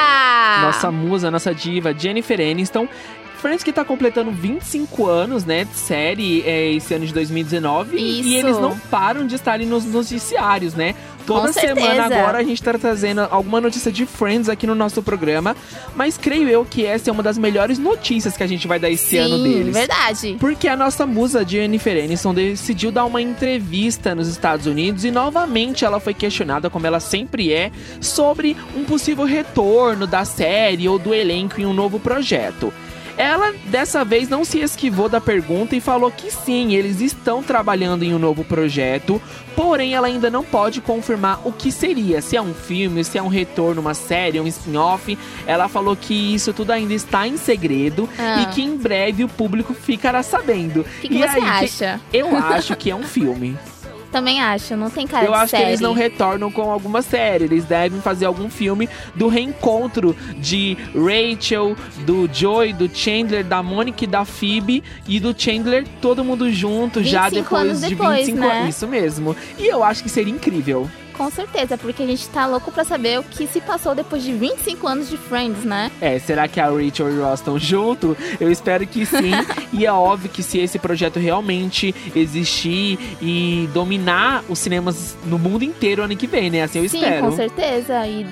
Nossa 0.63 0.91
musa, 0.91 1.31
nossa 1.31 1.55
diva, 1.55 1.93
Jennifer 1.93 2.41
Aniston. 2.41 2.89
Friends 3.37 3.63
que 3.63 3.71
tá 3.71 3.85
completando 3.85 4.31
25 4.31 5.07
anos, 5.07 5.45
né, 5.45 5.65
de 5.65 5.77
série 5.77 6.43
é, 6.47 6.73
esse 6.73 6.95
ano 6.95 7.05
de 7.05 7.13
2019. 7.13 7.97
Isso. 7.97 8.29
E 8.31 8.37
eles 8.37 8.59
não 8.59 8.79
param 8.79 9.27
de 9.27 9.35
estarem 9.35 9.67
nos 9.67 9.85
noticiários, 9.85 10.73
né? 10.73 10.95
Toda 11.27 11.53
semana 11.53 12.05
agora 12.05 12.39
a 12.39 12.43
gente 12.43 12.63
tá 12.63 12.73
trazendo 12.75 13.23
alguma 13.31 13.61
notícia 13.61 13.91
de 13.91 14.05
Friends 14.07 14.49
aqui 14.49 14.67
no 14.67 14.75
nosso 14.75 15.03
programa. 15.03 15.57
Mas 15.97 16.19
creio 16.19 16.49
eu 16.49 16.65
que 16.65 16.85
essa 16.85 17.11
é 17.11 17.13
uma 17.13 17.23
das 17.23 17.39
melhores 17.39 17.79
notícias 17.79 18.37
que 18.37 18.43
a 18.43 18.47
gente 18.47 18.67
vai 18.67 18.79
dar 18.79 18.91
esse 18.91 19.17
ano 19.17 19.37
Sim, 19.37 19.43
deles. 19.43 19.75
verdade. 19.75 20.37
Porque 20.39 20.69
a 20.69 20.77
nossa 20.77 21.07
musa 21.07 21.47
Jennifer 21.47 22.03
Aniston 22.03 22.35
decidiu 22.35 22.93
dar 22.93 23.05
uma 23.05 23.23
entrevista 23.23 24.15
nos 24.15 24.29
Estados 24.29 24.67
Unidos 24.67 25.05
e 25.05 25.11
novamente 25.11 25.85
ela 25.85 26.01
foi 26.01 26.15
questionada, 26.15 26.69
como 26.69 26.87
ela 26.87 27.01
sempre 27.01 27.53
é, 27.53 27.71
sobre 28.01 28.57
um 28.77 28.85
possível 28.85 29.25
retorno 29.25 30.07
da 30.07 30.25
série 30.25 30.89
ou 30.89 30.99
do 30.99 31.15
elenco 31.15 31.61
em 31.61 31.67
um 31.67 31.73
novo 31.73 31.99
projeto. 31.99 32.73
Ela 33.17 33.53
dessa 33.67 34.05
vez 34.05 34.29
não 34.29 34.45
se 34.45 34.59
esquivou 34.61 35.09
da 35.09 35.21
pergunta 35.21 35.77
e 35.77 35.81
falou 35.81 36.11
que 36.11 36.31
sim, 36.31 36.75
eles 36.75 37.01
estão 37.01 37.43
trabalhando 37.43 38.03
em 38.03 38.13
um 38.15 38.19
novo 38.19 38.43
projeto, 38.45 39.21
porém 39.55 39.95
ela 39.95 40.07
ainda 40.09 40.29
não 40.31 40.43
pode 40.43 40.81
confirmar 40.81 41.41
o 41.47 41.53
que 41.53 41.71
seria, 41.71 42.21
se 42.21 42.37
é 42.37 42.43
um 42.43 42.53
filme, 42.53 43.05
se 43.05 43.17
é 43.17 43.23
um 43.23 43.29
retorno, 43.29 43.81
uma 43.81 43.95
série, 43.95 44.41
um 44.41 44.47
spin-off. 44.49 45.17
Ela 45.47 45.69
falou 45.69 45.95
que 45.97 46.35
isso 46.35 46.53
tudo 46.53 46.73
ainda 46.73 46.93
está 46.95 47.27
em 47.29 47.37
segredo 47.37 48.09
Ah. 48.19 48.43
e 48.43 48.47
que 48.55 48.63
em 48.63 48.77
breve 48.77 49.23
o 49.25 49.29
público 49.29 49.75
ficará 49.75 50.23
sabendo. 50.23 50.81
O 50.81 50.85
que, 51.01 51.09
que 51.09 51.15
E 51.15 51.19
você 51.19 51.39
aí, 51.39 51.45
acha? 51.45 52.01
eu 52.13 52.37
acho 52.37 52.75
que 52.77 52.91
é 52.91 52.97
um 52.97 53.05
filme. 53.05 53.57
Também 54.15 54.41
acho, 54.41 54.77
não 54.77 54.89
tem 54.89 55.09
cara 55.09 55.27
eu 55.27 55.35
acho 55.35 55.51
série. 55.51 55.65
que 55.65 55.69
eles 55.71 55.81
não 55.81 55.93
retornam 55.93 56.49
com 56.49 56.71
alguma 56.71 57.03
série. 57.03 57.47
Eles 57.47 57.65
devem 57.65 58.01
fazer 58.01 58.27
algum 58.27 58.49
filme 58.49 58.89
do 59.13 59.27
reencontro 59.27 60.17
de 60.39 60.79
Rachel, 60.95 61.77
do 62.07 62.31
Joey, 62.33 62.73
do 62.73 62.89
Chandler, 62.89 63.43
da 63.43 63.61
Monica 63.61 64.05
e 64.05 64.07
da 64.07 64.25
Phoebe 64.25 64.85
e 65.09 65.19
do 65.19 65.35
Chandler, 65.37 65.85
todo 66.01 66.23
mundo 66.23 66.49
junto, 66.49 67.03
já 67.03 67.29
25 67.29 67.43
depois 67.43 67.69
anos 67.69 67.81
de 67.81 67.89
depois, 67.89 68.27
25 68.27 68.39
né? 68.39 68.59
anos. 68.61 68.69
Isso 68.77 68.87
mesmo. 68.87 69.37
E 69.59 69.67
eu 69.67 69.83
acho 69.83 70.05
que 70.05 70.09
seria 70.09 70.33
incrível. 70.33 70.89
Com 71.17 71.31
certeza, 71.31 71.79
porque 71.79 72.03
a 72.03 72.07
gente 72.07 72.29
tá 72.29 72.47
louco 72.47 72.73
pra 72.73 72.85
saber 72.85 73.19
o 73.19 73.23
que 73.23 73.47
se 73.47 73.61
passou 73.61 73.95
depois 73.95 74.23
de 74.23 74.33
25 74.33 74.87
anos 74.87 75.09
de 75.09 75.17
Friends, 75.17 75.65
né? 75.65 75.91
É, 76.01 76.19
será 76.19 76.49
que 76.49 76.61
a 76.61 76.67
Rachel 76.67 77.11
e 77.11 77.19
o 77.19 77.25
Ross 77.25 77.41
estão 77.41 77.59
junto? 77.59 78.17
Eu 78.41 78.51
espero 78.51 78.87
que 78.87 79.07
sim. 79.07 79.33
E 79.73 79.85
é 79.85 79.93
óbvio 79.93 80.31
que 80.31 80.41
se 80.41 80.59
esse 80.59 80.79
projeto 80.79 81.19
realmente 81.19 81.93
existir 82.15 82.97
e 83.21 83.69
dominar 83.75 84.45
os 84.49 84.61
cinemas 84.61 85.17
no 85.25 85.37
mundo 85.37 85.65
inteiro 85.65 86.03
ano 86.03 86.17
que 86.17 86.29
vem, 86.29 86.49
né? 86.49 86.63
Assim 86.63 86.79
eu 86.79 86.89
Sim, 86.89 86.99
espero. 86.99 87.27
com 87.27 87.33
certeza. 87.33 88.07
E 88.07 88.25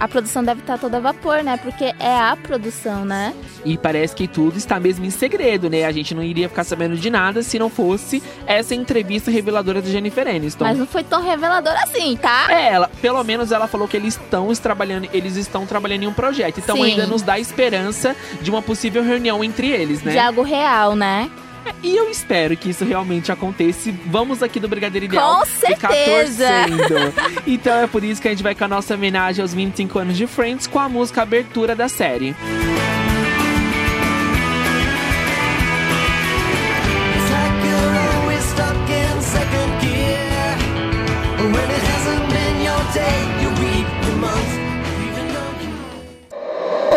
a 0.00 0.08
produção 0.08 0.42
deve 0.42 0.60
estar 0.62 0.78
toda 0.78 0.96
a 0.96 1.00
vapor, 1.00 1.44
né? 1.44 1.56
Porque 1.58 1.84
é 1.98 2.18
a 2.18 2.36
produção, 2.36 3.04
né? 3.04 3.32
E 3.64 3.78
parece 3.78 4.16
que 4.16 4.26
tudo 4.26 4.56
está 4.58 4.80
mesmo 4.80 5.04
em 5.04 5.10
segredo, 5.10 5.70
né? 5.70 5.84
A 5.84 5.92
gente 5.92 6.12
não 6.12 6.24
iria 6.24 6.48
ficar 6.48 6.64
sabendo 6.64 6.96
de 6.96 7.08
nada 7.08 7.42
se 7.42 7.56
não 7.56 7.70
fosse 7.70 8.20
essa 8.44 8.74
entrevista 8.74 9.30
reveladora 9.30 9.80
da 9.80 9.88
Jennifer 9.88 10.26
Aniston. 10.26 10.64
Mas 10.64 10.78
não 10.78 10.86
foi 10.86 11.04
tão 11.04 11.22
revelador 11.22 11.72
assim, 11.84 12.16
É, 12.50 12.72
ela, 12.72 12.90
pelo 13.00 13.22
menos 13.24 13.52
ela 13.52 13.66
falou 13.66 13.88
que 13.88 13.96
eles 13.96 14.14
estão 14.14 14.52
trabalhando, 14.54 15.08
eles 15.12 15.36
estão 15.36 15.66
trabalhando 15.66 16.04
em 16.04 16.06
um 16.06 16.12
projeto. 16.12 16.58
Então 16.58 16.76
Sim. 16.76 16.84
ainda 16.84 17.06
nos 17.06 17.22
dá 17.22 17.38
esperança 17.38 18.14
de 18.40 18.50
uma 18.50 18.62
possível 18.62 19.02
reunião 19.02 19.42
entre 19.42 19.68
eles, 19.68 20.02
né? 20.02 20.12
De 20.12 20.18
algo 20.18 20.42
real, 20.42 20.94
né? 20.94 21.30
E 21.82 21.96
eu 21.96 22.10
espero 22.10 22.56
que 22.56 22.70
isso 22.70 22.84
realmente 22.84 23.30
aconteça. 23.30 23.92
Vamos 24.06 24.42
aqui 24.42 24.58
do 24.58 24.68
Brigadeiro 24.68 25.06
Ideal 25.06 25.38
Com 25.38 25.46
certeza! 25.46 26.48
então 27.46 27.74
é 27.78 27.86
por 27.86 28.02
isso 28.02 28.20
que 28.20 28.28
a 28.28 28.30
gente 28.30 28.42
vai 28.42 28.54
com 28.54 28.64
a 28.64 28.68
nossa 28.68 28.94
homenagem 28.94 29.42
aos 29.42 29.54
25 29.54 29.98
anos 29.98 30.16
de 30.16 30.26
Friends 30.26 30.66
com 30.66 30.78
a 30.78 30.88
música 30.88 31.22
abertura 31.22 31.74
da 31.74 31.88
série. 31.88 32.30
It's 32.30 32.99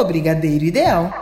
O 0.03 0.05
Brigadeiro 0.05 0.65
Ideal. 0.65 1.13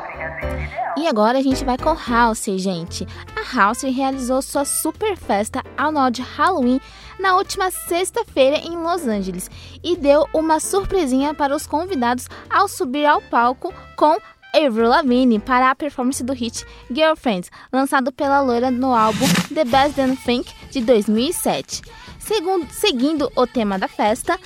E 0.98 1.08
agora 1.08 1.38
a 1.38 1.41
gente 1.41 1.63
vai 1.63 1.78
com 1.78 1.96
House, 1.96 2.46
gente. 2.58 3.08
A 3.36 3.56
House 3.56 3.84
realizou 3.84 4.41
sua 4.41 4.65
super 4.65 5.15
festa 5.15 5.62
anual 5.78 6.10
de 6.10 6.24
Halloween 6.24 6.82
na 7.20 7.36
última 7.36 7.70
sexta-feira 7.70 8.58
em 8.58 8.76
Los 8.76 9.06
Angeles 9.06 9.52
e 9.84 9.96
deu 9.96 10.28
uma 10.34 10.60
surpresinha 10.60 11.32
para 11.32 11.56
os 11.56 11.67
convidados 11.67 12.28
ao 12.50 12.67
subir 12.67 13.06
ao 13.06 13.22
palco 13.22 13.72
com 13.96 14.17
Avril 14.52 14.89
Lavigne 14.89 15.38
para 15.38 15.70
a 15.70 15.76
performance 15.76 16.24
do 16.24 16.34
hit 16.34 16.65
Girlfriends, 16.89 17.52
lançado 17.72 18.12
pela 18.12 18.41
loira 18.41 18.72
no 18.72 18.96
álbum 18.96 19.28
The 19.54 19.63
Best 19.63 19.96
Damn 19.96 20.15
Thing 20.15 20.44
de 20.72 20.82
2007. 20.82 21.84
Segundo, 22.17 22.67
seguindo 22.72 23.32
o 23.36 23.46
tema 23.46 23.78
da 23.78 23.88
festa, 23.88 24.39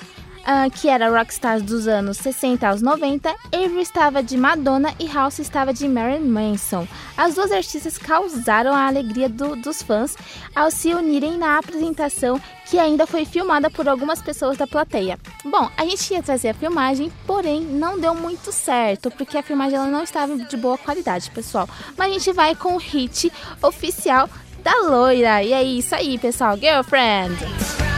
ah, 0.46 0.70
que 0.70 0.88
era 0.88 1.10
rockstars 1.10 1.62
dos 1.62 1.88
anos 1.88 2.16
60 2.18 2.66
aos 2.68 2.80
90, 2.80 3.28
Avery 3.52 3.80
estava 3.80 4.22
de 4.22 4.36
Madonna 4.36 4.94
e 5.00 5.06
House 5.08 5.40
estava 5.40 5.74
de 5.74 5.88
Marilyn 5.88 6.26
Manson. 6.28 6.86
As 7.16 7.34
duas 7.34 7.50
artistas 7.50 7.98
causaram 7.98 8.72
a 8.72 8.86
alegria 8.86 9.28
do- 9.28 9.56
dos 9.56 9.82
fãs 9.82 10.16
ao 10.54 10.70
se 10.70 10.94
unirem 10.94 11.36
na 11.36 11.58
apresentação, 11.58 12.40
que 12.66 12.78
ainda 12.78 13.06
foi 13.06 13.24
filmada 13.24 13.68
por 13.68 13.88
algumas 13.88 14.22
pessoas 14.22 14.56
da 14.56 14.66
plateia. 14.66 15.18
Bom, 15.44 15.68
a 15.76 15.84
gente 15.84 16.12
ia 16.14 16.22
trazer 16.22 16.50
a 16.50 16.54
filmagem, 16.54 17.10
porém 17.26 17.60
não 17.62 17.98
deu 17.98 18.14
muito 18.14 18.52
certo, 18.52 19.10
porque 19.10 19.36
a 19.36 19.42
filmagem 19.42 19.76
ela 19.78 19.88
não 19.88 20.02
estava 20.02 20.36
de 20.36 20.56
boa 20.56 20.78
qualidade, 20.78 21.30
pessoal. 21.32 21.68
Mas 21.96 22.08
a 22.10 22.12
gente 22.12 22.32
vai 22.32 22.54
com 22.54 22.74
o 22.74 22.78
hit 22.78 23.32
oficial 23.62 24.28
da 24.62 24.74
loira. 24.88 25.42
E 25.42 25.52
é 25.52 25.62
isso 25.62 25.94
aí, 25.94 26.18
pessoal. 26.18 26.56
Girlfriend. 26.56 27.95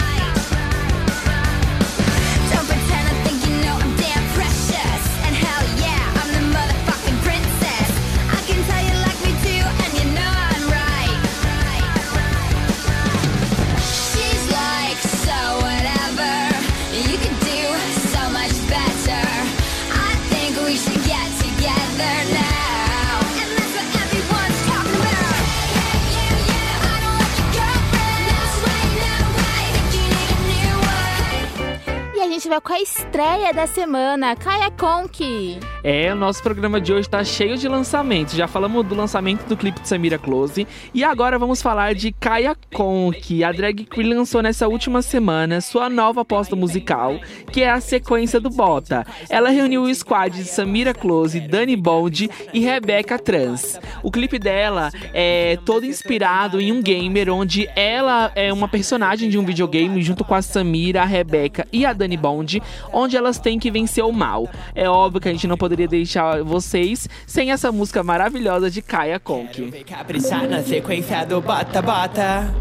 Gente 32.39 32.49
vai 32.49 32.61
com 32.61 32.73
a 32.73 32.81
estreia 32.81 33.53
da 33.53 33.67
semana, 33.67 34.37
Kaya 34.37 34.71
Conk. 34.71 35.59
É, 35.91 36.13
o 36.13 36.15
nosso 36.15 36.43
programa 36.43 36.79
de 36.79 36.93
hoje 36.93 37.09
tá 37.09 37.25
cheio 37.25 37.57
de 37.57 37.67
lançamentos. 37.67 38.35
Já 38.35 38.47
falamos 38.47 38.87
do 38.87 38.95
lançamento 38.95 39.47
do 39.47 39.57
clipe 39.57 39.81
de 39.81 39.89
Samira 39.89 40.19
Close. 40.19 40.69
E 40.93 41.03
agora 41.03 41.39
vamos 41.39 41.63
falar 41.63 41.95
de 41.95 42.13
Kaya 42.13 42.55
Conk. 42.75 43.43
A 43.43 43.51
drag 43.53 43.87
queen 43.87 44.13
lançou 44.13 44.43
nessa 44.43 44.69
última 44.69 45.01
semana 45.01 45.63
sua 45.63 45.89
nova 45.89 46.21
aposta 46.21 46.55
musical, 46.55 47.19
que 47.51 47.63
é 47.63 47.71
a 47.71 47.81
sequência 47.81 48.39
do 48.39 48.51
Bota. 48.51 49.07
Ela 49.31 49.49
reuniu 49.49 49.85
o 49.85 49.95
squad 49.95 50.37
de 50.37 50.45
Samira 50.45 50.93
Close, 50.93 51.41
Dani 51.41 51.75
Bond 51.75 52.29
e 52.53 52.61
Rebeca 52.61 53.19
Trans. 53.19 53.81
O 54.03 54.11
clipe 54.11 54.39
dela 54.39 54.91
é 55.15 55.59
todo 55.65 55.87
inspirado 55.87 56.61
em 56.61 56.71
um 56.71 56.83
gamer, 56.83 57.33
onde 57.33 57.67
ela 57.75 58.31
é 58.35 58.53
uma 58.53 58.69
personagem 58.69 59.31
de 59.31 59.39
um 59.39 59.45
videogame 59.47 60.03
junto 60.03 60.23
com 60.23 60.35
a 60.35 60.43
Samira, 60.43 61.01
a 61.01 61.07
Rebeca 61.07 61.67
e 61.73 61.87
a 61.87 61.95
Dani 61.95 62.19
Bond, 62.19 62.63
onde 62.93 63.17
elas 63.17 63.39
têm 63.39 63.59
que 63.59 63.71
vencer 63.71 64.05
o 64.05 64.13
mal. 64.13 64.51
É 64.75 64.87
óbvio 64.87 65.23
que 65.23 65.31
a 65.31 65.33
gente 65.33 65.47
não 65.47 65.57
poderia 65.79 65.89
deixar 65.89 66.43
vocês 66.43 67.09
sem 67.27 67.53
essa 67.53 67.71
música 67.71 68.03
maravilhosa 68.03 68.69
de 68.69 68.83
Kaya 68.83 69.21
Conk. 69.21 69.71
caprichar 69.87 70.49
na 70.49 70.63
sequência 70.63 71.25
do 71.25 71.41
bota, 71.41 71.81
bota. 71.81 72.53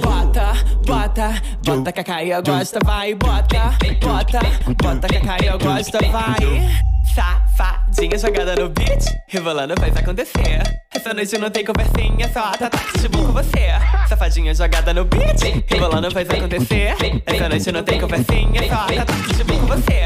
Bota, 0.00 0.52
bota, 0.86 1.42
bota 1.64 1.92
que 1.92 2.00
a 2.00 2.04
Caia 2.04 2.40
gosta, 2.40 2.78
vai, 2.84 3.14
bota, 3.14 3.76
bota, 4.00 4.40
bota 4.80 5.08
que 5.08 5.16
a 5.16 5.20
Caia 5.20 5.56
gosta, 5.56 5.98
vai. 6.12 6.97
Safadinha 7.18 8.16
jogada 8.16 8.54
no 8.54 8.68
beat, 8.68 9.04
rebolando 9.26 9.74
faz 9.80 9.96
acontecer. 9.96 10.62
Essa 10.94 11.12
noite 11.12 11.36
não 11.36 11.50
tem 11.50 11.64
conversinha, 11.64 12.32
só 12.32 12.44
a 12.44 12.56
Tata 12.56 12.78
de 12.96 13.08
bom 13.08 13.26
com 13.26 13.32
você. 13.32 13.70
Safadinha 14.08 14.54
jogada 14.54 14.94
no 14.94 15.04
beat, 15.04 15.64
rebolando 15.66 16.12
faz 16.12 16.30
acontecer. 16.30 16.94
Essa 17.26 17.48
noite 17.48 17.72
não 17.72 17.82
tem 17.82 18.00
conversinha, 18.00 18.68
só 18.68 18.74
a 18.74 19.04
Tata 19.04 19.12
de 19.34 19.42
bom 19.42 19.58
com 19.58 19.66
você. 19.66 19.98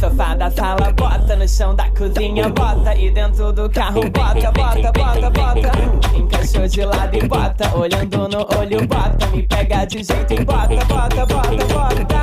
Sofá 0.00 0.34
da 0.34 0.50
sala, 0.50 0.90
bota 0.96 1.36
no 1.36 1.46
chão 1.46 1.74
da 1.74 1.90
cozinha, 1.90 2.48
bota 2.48 2.94
e 2.94 3.10
dentro 3.10 3.52
do 3.52 3.68
carro, 3.68 4.00
bota, 4.08 4.50
bota, 4.50 4.90
bota, 4.92 5.28
bota. 5.28 6.16
Encaixou 6.16 6.66
de 6.66 6.82
lado 6.86 7.14
e 7.14 7.28
bota, 7.28 7.76
olhando 7.76 8.26
no 8.28 8.38
olho, 8.58 8.86
bota, 8.86 9.26
me 9.26 9.42
pega 9.42 9.84
de 9.84 10.02
jeito 10.02 10.32
e 10.32 10.42
bota, 10.42 10.82
bota, 10.86 11.26
bota, 11.26 11.64
bota. 11.66 12.20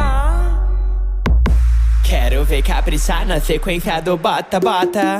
Quero 2.04 2.44
ver 2.46 2.63
caprichar 2.63 3.28
na 3.28 3.40
sequência 3.40 4.02
do 4.02 4.18
bota, 4.18 4.60
bota. 4.60 5.20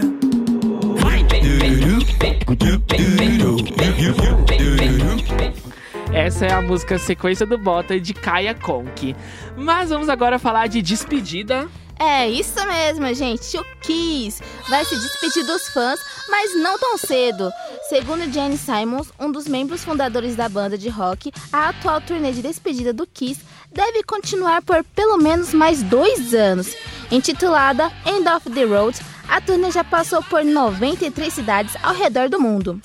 Essa 6.12 6.46
é 6.48 6.54
a 6.54 6.62
música 6.64 6.98
sequência 6.98 7.46
do 7.46 7.60
Bota 7.60 8.00
de 8.00 8.16
Kaya 8.16 8.56
Conk. 8.56 9.16
Mas 9.56 9.92
vamos 9.92 10.10
agora 10.10 10.40
falar 10.40 10.66
de 10.66 10.82
despedida. 10.82 11.68
É 12.00 12.30
isso 12.30 12.56
mesmo, 12.68 13.12
gente. 13.14 13.58
O 13.58 13.66
Kiss 13.82 14.42
vai 14.70 14.86
se 14.86 14.96
despedir 14.96 15.46
dos 15.46 15.68
fãs, 15.70 16.00
mas 16.30 16.56
não 16.56 16.78
tão 16.78 16.98
cedo. 16.98 17.52
Segundo 17.90 18.32
Jenny 18.32 18.58
Simons, 18.58 19.08
um 19.20 19.32
dos 19.32 19.48
membros 19.48 19.84
fundadores 19.84 20.36
da 20.36 20.48
banda 20.48 20.78
de 20.78 20.90
rock, 20.90 21.32
a 21.52 21.70
atual 21.70 22.00
turnê 22.00 22.32
de 22.32 22.42
despedida 22.42 22.94
do 22.94 23.08
Kiss 23.08 23.42
deve 23.72 24.04
continuar 24.04 24.62
por 24.62 24.84
pelo 24.84 25.18
menos 25.18 25.54
mais 25.54 25.82
dois 25.82 26.34
anos. 26.34 26.76
Intitulada 27.12 27.92
End 28.06 28.28
of 28.30 28.50
the 28.52 28.64
Road, 28.64 29.00
a 29.28 29.42
turnê 29.42 29.72
já 29.72 29.84
passou 29.84 30.22
por 30.22 30.44
93 30.44 31.34
cidades 31.34 31.76
ao 31.82 31.96
redor 31.96 32.30
do 32.30 32.40
mundo. 32.40 32.80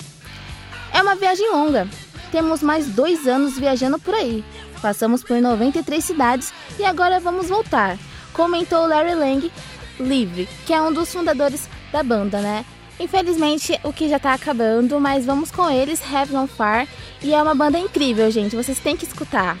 É 0.91 1.01
uma 1.01 1.15
viagem 1.15 1.51
longa. 1.51 1.87
Temos 2.31 2.63
mais 2.63 2.87
dois 2.87 3.27
anos 3.27 3.59
viajando 3.59 3.99
por 3.99 4.15
aí. 4.15 4.43
Passamos 4.81 5.23
por 5.23 5.39
93 5.39 6.03
cidades 6.03 6.51
e 6.79 6.83
agora 6.83 7.19
vamos 7.19 7.47
voltar. 7.47 7.97
Comentou 8.33 8.87
Larry 8.87 9.15
Lang 9.15 9.51
Livre, 9.99 10.49
que 10.65 10.73
é 10.73 10.81
um 10.81 10.91
dos 10.91 11.13
fundadores 11.13 11.69
da 11.91 12.01
banda, 12.03 12.41
né? 12.41 12.65
Infelizmente 12.99 13.79
o 13.83 13.91
que 13.91 14.09
já 14.09 14.19
tá 14.19 14.33
acabando, 14.33 14.99
mas 14.99 15.25
vamos 15.25 15.51
com 15.51 15.69
eles, 15.69 16.01
Heaven 16.01 16.37
on 16.37 16.47
Fire. 16.47 16.87
E 17.21 17.33
é 17.33 17.41
uma 17.41 17.55
banda 17.55 17.79
incrível, 17.79 18.29
gente. 18.29 18.55
Vocês 18.55 18.79
têm 18.79 18.97
que 18.97 19.05
escutar. 19.05 19.57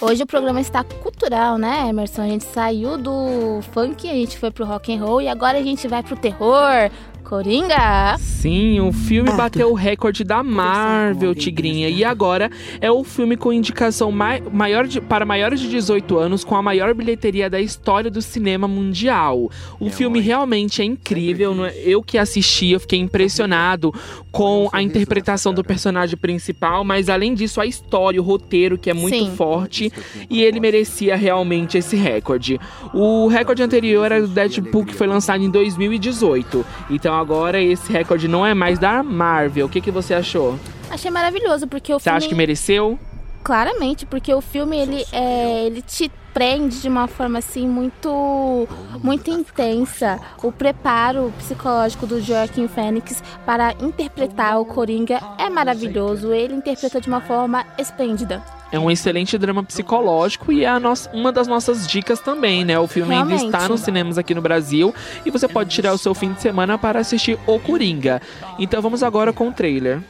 Hoje 0.00 0.22
o 0.22 0.26
programa 0.26 0.60
está 0.60 0.82
cultural, 0.82 1.58
né, 1.58 1.88
Emerson? 1.88 2.22
A 2.22 2.28
gente 2.28 2.44
saiu 2.44 2.96
do 2.96 3.60
funk, 3.72 4.08
a 4.08 4.14
gente 4.14 4.38
foi 4.38 4.50
pro 4.50 4.64
rock 4.64 4.92
and 4.92 5.04
roll 5.04 5.20
e 5.20 5.28
agora 5.28 5.58
a 5.58 5.62
gente 5.62 5.86
vai 5.86 6.02
pro 6.02 6.16
terror. 6.16 6.90
Coringa! 7.30 8.16
Sim, 8.18 8.80
o 8.80 8.90
filme 8.92 9.30
bateu 9.30 9.70
o 9.70 9.74
recorde 9.74 10.24
da 10.24 10.42
Marvel, 10.42 11.32
Tigrinha. 11.32 11.88
E 11.88 12.04
agora 12.04 12.50
é 12.80 12.90
o 12.90 13.04
filme 13.04 13.36
com 13.36 13.52
indicação 13.52 14.10
mai- 14.10 14.42
maior 14.52 14.84
de- 14.88 15.00
para 15.00 15.24
maiores 15.24 15.60
de 15.60 15.68
18 15.68 16.18
anos, 16.18 16.42
com 16.42 16.56
a 16.56 16.62
maior 16.62 16.92
bilheteria 16.92 17.48
da 17.48 17.60
história 17.60 18.10
do 18.10 18.20
cinema 18.20 18.66
mundial. 18.66 19.48
O 19.78 19.88
filme 19.90 20.18
realmente 20.18 20.82
é 20.82 20.84
incrível. 20.84 21.54
não 21.54 21.66
é? 21.66 21.74
Eu 21.84 22.02
que 22.02 22.18
assisti, 22.18 22.70
eu 22.72 22.80
fiquei 22.80 22.98
impressionado 22.98 23.94
com 24.32 24.68
a 24.72 24.82
interpretação 24.82 25.54
do 25.54 25.62
personagem 25.62 26.16
principal, 26.16 26.82
mas 26.82 27.08
além 27.08 27.32
disso, 27.32 27.60
a 27.60 27.66
história, 27.66 28.20
o 28.20 28.24
roteiro, 28.24 28.76
que 28.76 28.90
é 28.90 28.94
muito 28.94 29.16
Sim. 29.16 29.36
forte. 29.36 29.92
E 30.28 30.42
ele 30.42 30.58
merecia 30.58 31.14
realmente 31.14 31.78
esse 31.78 31.94
recorde. 31.94 32.58
O 32.92 33.28
recorde 33.28 33.62
anterior 33.62 34.04
era 34.06 34.20
do 34.20 34.26
Deadpool, 34.28 34.84
que 34.84 34.94
foi 34.94 35.06
lançado 35.06 35.44
em 35.44 35.48
2018. 35.50 36.66
Então 36.90 37.19
agora 37.20 37.60
esse 37.60 37.92
recorde 37.92 38.26
não 38.26 38.44
é 38.44 38.54
mais 38.54 38.78
da 38.78 39.02
Marvel. 39.02 39.66
O 39.66 39.68
que, 39.68 39.80
que 39.80 39.90
você 39.90 40.14
achou? 40.14 40.58
Achei 40.90 41.10
maravilhoso, 41.10 41.68
porque 41.68 41.92
o 41.94 41.98
Você 41.98 42.04
filme... 42.04 42.16
acha 42.16 42.28
que 42.28 42.34
mereceu? 42.34 42.98
Claramente, 43.44 44.04
porque 44.04 44.34
o 44.34 44.40
filme 44.40 44.76
ele, 44.76 45.04
é, 45.12 45.64
ele 45.64 45.80
te 45.80 46.10
prende 46.34 46.80
de 46.80 46.88
uma 46.88 47.06
forma 47.06 47.38
assim 47.38 47.66
muito 47.66 48.68
muito 49.02 49.30
intensa. 49.30 50.20
O 50.42 50.52
preparo 50.52 51.32
psicológico 51.38 52.06
do 52.06 52.20
Joaquin 52.20 52.68
Phoenix 52.68 53.22
para 53.46 53.72
interpretar 53.80 54.60
o 54.60 54.64
Coringa 54.64 55.20
é 55.38 55.48
maravilhoso. 55.48 56.32
Ele 56.32 56.54
interpreta 56.54 57.00
de 57.00 57.08
uma 57.08 57.20
forma 57.20 57.64
esplêndida. 57.78 58.42
É 58.72 58.78
um 58.78 58.88
excelente 58.90 59.36
drama 59.36 59.62
psicológico 59.64 60.52
e 60.52 60.64
é 60.64 60.68
a 60.68 60.78
nossa- 60.78 61.10
uma 61.12 61.32
das 61.32 61.48
nossas 61.48 61.86
dicas 61.88 62.20
também, 62.20 62.64
né? 62.64 62.78
O 62.78 62.86
filme 62.86 63.12
ainda 63.14 63.26
Realmente. 63.34 63.46
está 63.56 63.68
nos 63.68 63.80
cinemas 63.80 64.16
aqui 64.16 64.34
no 64.34 64.40
Brasil 64.40 64.94
e 65.26 65.30
você 65.30 65.48
pode 65.48 65.70
tirar 65.70 65.92
o 65.92 65.98
seu 65.98 66.14
fim 66.14 66.32
de 66.32 66.40
semana 66.40 66.78
para 66.78 67.00
assistir 67.00 67.36
O 67.46 67.58
Coringa. 67.58 68.22
Então 68.58 68.80
vamos 68.80 69.02
agora 69.02 69.32
com 69.32 69.48
o 69.48 69.52
trailer. 69.52 70.00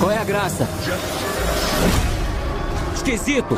Qual 0.00 0.10
é 0.10 0.18
a 0.18 0.24
graça? 0.24 0.68
Esquisito! 3.06 3.54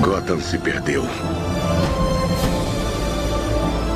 Gotham 0.00 0.40
se 0.40 0.58
perdeu. 0.58 1.04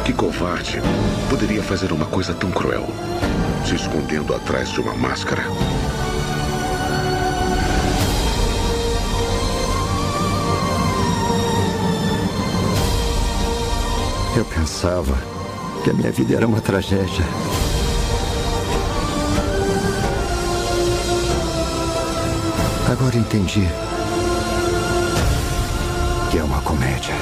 Que 0.05 0.13
covarde 0.13 0.81
poderia 1.29 1.65
fazer 1.65 1.91
uma 1.91 2.07
coisa 2.07 2.33
tão 2.33 2.53
cruel, 2.53 2.87
se 3.67 3.75
escondendo 3.75 4.33
atrás 4.33 4.69
de 4.69 4.81
uma 4.81 4.95
máscara. 4.95 5.43
Eu 14.37 14.45
pensava 14.45 15.34
que 15.85 15.91
a 15.91 15.93
minha 15.93 16.11
vida 16.11 16.35
era 16.35 16.47
uma 16.47 16.63
tragédia. 16.63 17.27
Agora 22.91 23.15
entendi 23.15 23.69
que 26.31 26.39
é 26.39 26.43
uma 26.43 26.63
comédia. 26.63 27.15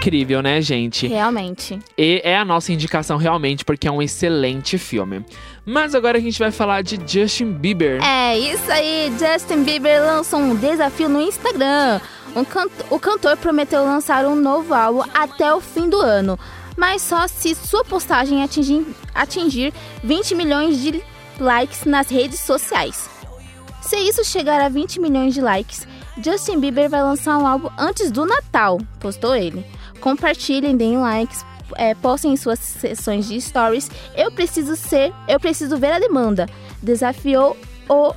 Incrível, 0.00 0.40
né, 0.40 0.62
gente? 0.62 1.06
Realmente. 1.06 1.78
E 1.98 2.22
é 2.24 2.34
a 2.34 2.42
nossa 2.44 2.72
indicação 2.72 3.18
realmente, 3.18 3.66
porque 3.66 3.86
é 3.86 3.92
um 3.92 4.00
excelente 4.00 4.78
filme. 4.78 5.22
Mas 5.66 5.94
agora 5.94 6.16
a 6.16 6.20
gente 6.20 6.38
vai 6.38 6.50
falar 6.50 6.82
de 6.82 6.98
Justin 7.06 7.52
Bieber. 7.52 8.02
É 8.02 8.38
isso 8.38 8.72
aí, 8.72 9.12
Justin 9.18 9.62
Bieber 9.62 10.00
lançou 10.00 10.38
um 10.40 10.56
desafio 10.56 11.06
no 11.06 11.20
Instagram. 11.20 12.00
Um 12.34 12.42
canto- 12.46 12.86
o 12.88 12.98
cantor 12.98 13.36
prometeu 13.36 13.84
lançar 13.84 14.24
um 14.24 14.34
novo 14.34 14.72
álbum 14.72 15.02
até 15.12 15.52
o 15.52 15.60
fim 15.60 15.90
do 15.90 16.00
ano, 16.00 16.38
mas 16.78 17.02
só 17.02 17.28
se 17.28 17.54
sua 17.54 17.84
postagem 17.84 18.42
atingir, 18.42 18.86
atingir 19.14 19.70
20 20.02 20.34
milhões 20.34 20.80
de 20.80 21.02
likes 21.38 21.84
nas 21.84 22.08
redes 22.08 22.40
sociais. 22.40 23.10
Se 23.82 23.96
isso 23.96 24.24
chegar 24.24 24.62
a 24.62 24.68
20 24.70 24.98
milhões 24.98 25.34
de 25.34 25.42
likes, 25.42 25.86
Justin 26.24 26.58
Bieber 26.58 26.88
vai 26.88 27.02
lançar 27.02 27.36
um 27.36 27.46
álbum 27.46 27.68
antes 27.78 28.10
do 28.10 28.24
Natal, 28.24 28.78
postou 28.98 29.34
ele. 29.36 29.62
Compartilhem, 30.00 30.76
deem 30.76 30.98
likes, 30.98 31.44
é, 31.76 31.94
postem 31.94 32.32
em 32.32 32.36
suas 32.36 32.58
sessões 32.58 33.28
de 33.28 33.40
stories. 33.40 33.90
Eu 34.16 34.30
preciso 34.32 34.76
ser, 34.76 35.12
eu 35.28 35.38
preciso 35.38 35.76
ver 35.76 35.92
a 35.92 35.98
demanda. 35.98 36.46
Desafiou 36.82 37.56
o 37.88 38.12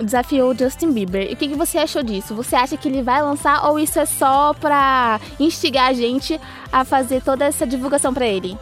desafiou 0.00 0.50
o 0.50 0.58
Justin 0.58 0.92
Bieber. 0.92 1.30
E 1.30 1.34
o 1.34 1.36
que, 1.36 1.48
que 1.48 1.54
você 1.54 1.78
achou 1.78 2.02
disso? 2.02 2.34
Você 2.34 2.56
acha 2.56 2.76
que 2.76 2.88
ele 2.88 3.02
vai 3.02 3.22
lançar 3.22 3.68
ou 3.68 3.78
isso 3.78 3.98
é 3.98 4.06
só 4.06 4.52
pra 4.54 5.20
instigar 5.38 5.90
a 5.90 5.92
gente 5.92 6.40
a 6.72 6.84
fazer 6.84 7.22
toda 7.22 7.44
essa 7.44 7.66
divulgação 7.66 8.12
pra 8.12 8.26
ele? 8.26 8.56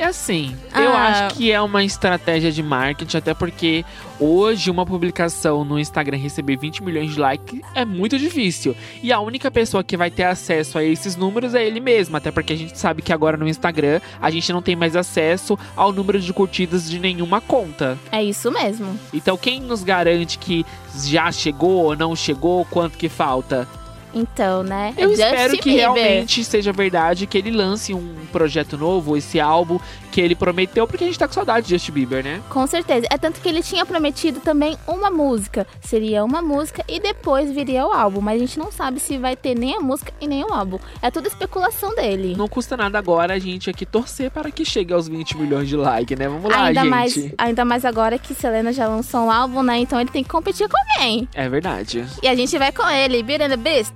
É 0.00 0.06
assim, 0.06 0.56
eu 0.74 0.88
Ah. 0.94 1.08
acho 1.26 1.36
que 1.36 1.52
é 1.52 1.60
uma 1.60 1.84
estratégia 1.84 2.50
de 2.50 2.62
marketing, 2.62 3.18
até 3.18 3.34
porque 3.34 3.84
hoje 4.18 4.70
uma 4.70 4.86
publicação 4.86 5.62
no 5.62 5.78
Instagram 5.78 6.16
receber 6.16 6.56
20 6.56 6.82
milhões 6.82 7.12
de 7.12 7.20
likes 7.20 7.60
é 7.74 7.84
muito 7.84 8.18
difícil. 8.18 8.74
E 9.02 9.12
a 9.12 9.20
única 9.20 9.50
pessoa 9.50 9.84
que 9.84 9.98
vai 9.98 10.10
ter 10.10 10.24
acesso 10.24 10.78
a 10.78 10.82
esses 10.84 11.16
números 11.16 11.54
é 11.54 11.66
ele 11.66 11.80
mesmo, 11.80 12.16
até 12.16 12.30
porque 12.30 12.54
a 12.54 12.56
gente 12.56 12.78
sabe 12.78 13.02
que 13.02 13.12
agora 13.12 13.36
no 13.36 13.46
Instagram 13.46 14.00
a 14.22 14.30
gente 14.30 14.50
não 14.54 14.62
tem 14.62 14.74
mais 14.74 14.96
acesso 14.96 15.58
ao 15.76 15.92
número 15.92 16.18
de 16.18 16.32
curtidas 16.32 16.88
de 16.88 16.98
nenhuma 16.98 17.40
conta. 17.42 17.98
É 18.10 18.22
isso 18.24 18.50
mesmo. 18.50 18.98
Então 19.12 19.36
quem 19.36 19.60
nos 19.60 19.84
garante 19.84 20.38
que 20.38 20.64
já 21.04 21.30
chegou 21.30 21.84
ou 21.84 21.94
não 21.94 22.16
chegou, 22.16 22.64
quanto 22.64 22.96
que 22.96 23.10
falta? 23.10 23.68
Então, 24.14 24.62
né? 24.62 24.94
Eu 24.96 25.10
É 25.10 25.12
espero 25.12 25.50
Justin 25.50 25.56
que 25.62 25.70
Bieber. 25.70 25.80
realmente 25.94 26.44
seja 26.44 26.72
verdade, 26.72 27.26
que 27.26 27.38
ele 27.38 27.50
lance 27.50 27.94
um 27.94 28.14
projeto 28.32 28.76
novo, 28.76 29.16
esse 29.16 29.38
álbum 29.40 29.78
que 30.10 30.20
ele 30.20 30.34
prometeu, 30.34 30.86
porque 30.88 31.04
a 31.04 31.06
gente 31.06 31.18
tá 31.18 31.28
com 31.28 31.34
saudade 31.34 31.66
de 31.68 31.74
Justin 31.74 31.92
Bieber, 31.92 32.24
né? 32.24 32.40
Com 32.50 32.66
certeza. 32.66 33.06
É 33.10 33.16
tanto 33.16 33.40
que 33.40 33.48
ele 33.48 33.62
tinha 33.62 33.86
prometido 33.86 34.40
também 34.40 34.76
uma 34.86 35.10
música. 35.10 35.66
Seria 35.80 36.24
uma 36.24 36.42
música 36.42 36.84
e 36.88 36.98
depois 36.98 37.50
viria 37.52 37.86
o 37.86 37.92
álbum. 37.92 38.20
Mas 38.20 38.36
a 38.36 38.38
gente 38.46 38.58
não 38.58 38.72
sabe 38.72 38.98
se 38.98 39.16
vai 39.18 39.36
ter 39.36 39.54
nem 39.56 39.76
a 39.76 39.80
música 39.80 40.12
e 40.20 40.26
nem 40.26 40.44
o 40.44 40.52
álbum. 40.52 40.78
É 41.00 41.10
tudo 41.10 41.28
especulação 41.28 41.94
dele. 41.94 42.34
Não 42.36 42.48
custa 42.48 42.76
nada 42.76 42.98
agora 42.98 43.34
a 43.34 43.38
gente 43.38 43.70
aqui 43.70 43.86
torcer 43.86 44.30
para 44.30 44.50
que 44.50 44.64
chegue 44.64 44.92
aos 44.92 45.06
20 45.06 45.36
milhões 45.36 45.68
de 45.68 45.76
likes, 45.76 46.18
né? 46.18 46.28
Vamos 46.28 46.50
lá, 46.50 46.64
ainda, 46.64 46.80
gente. 46.80 46.90
mais, 46.90 47.32
ainda 47.38 47.64
mais 47.64 47.84
agora 47.84 48.18
que 48.18 48.34
Selena 48.34 48.72
já 48.72 48.88
lançou 48.88 49.20
um 49.26 49.30
álbum, 49.30 49.62
né? 49.62 49.78
Então 49.78 50.00
ele 50.00 50.10
tem 50.10 50.24
que 50.24 50.30
competir 50.30 50.68
com 50.68 50.76
alguém. 50.76 51.28
É 51.34 51.48
verdade. 51.48 52.04
E 52.22 52.26
a 52.28 52.34
gente 52.34 52.56
vai 52.58 52.72
com 52.72 52.88
ele, 52.88 53.22
Beauty 53.22 53.44
and 53.44 53.48
the 53.50 53.56
Beast. 53.56 53.92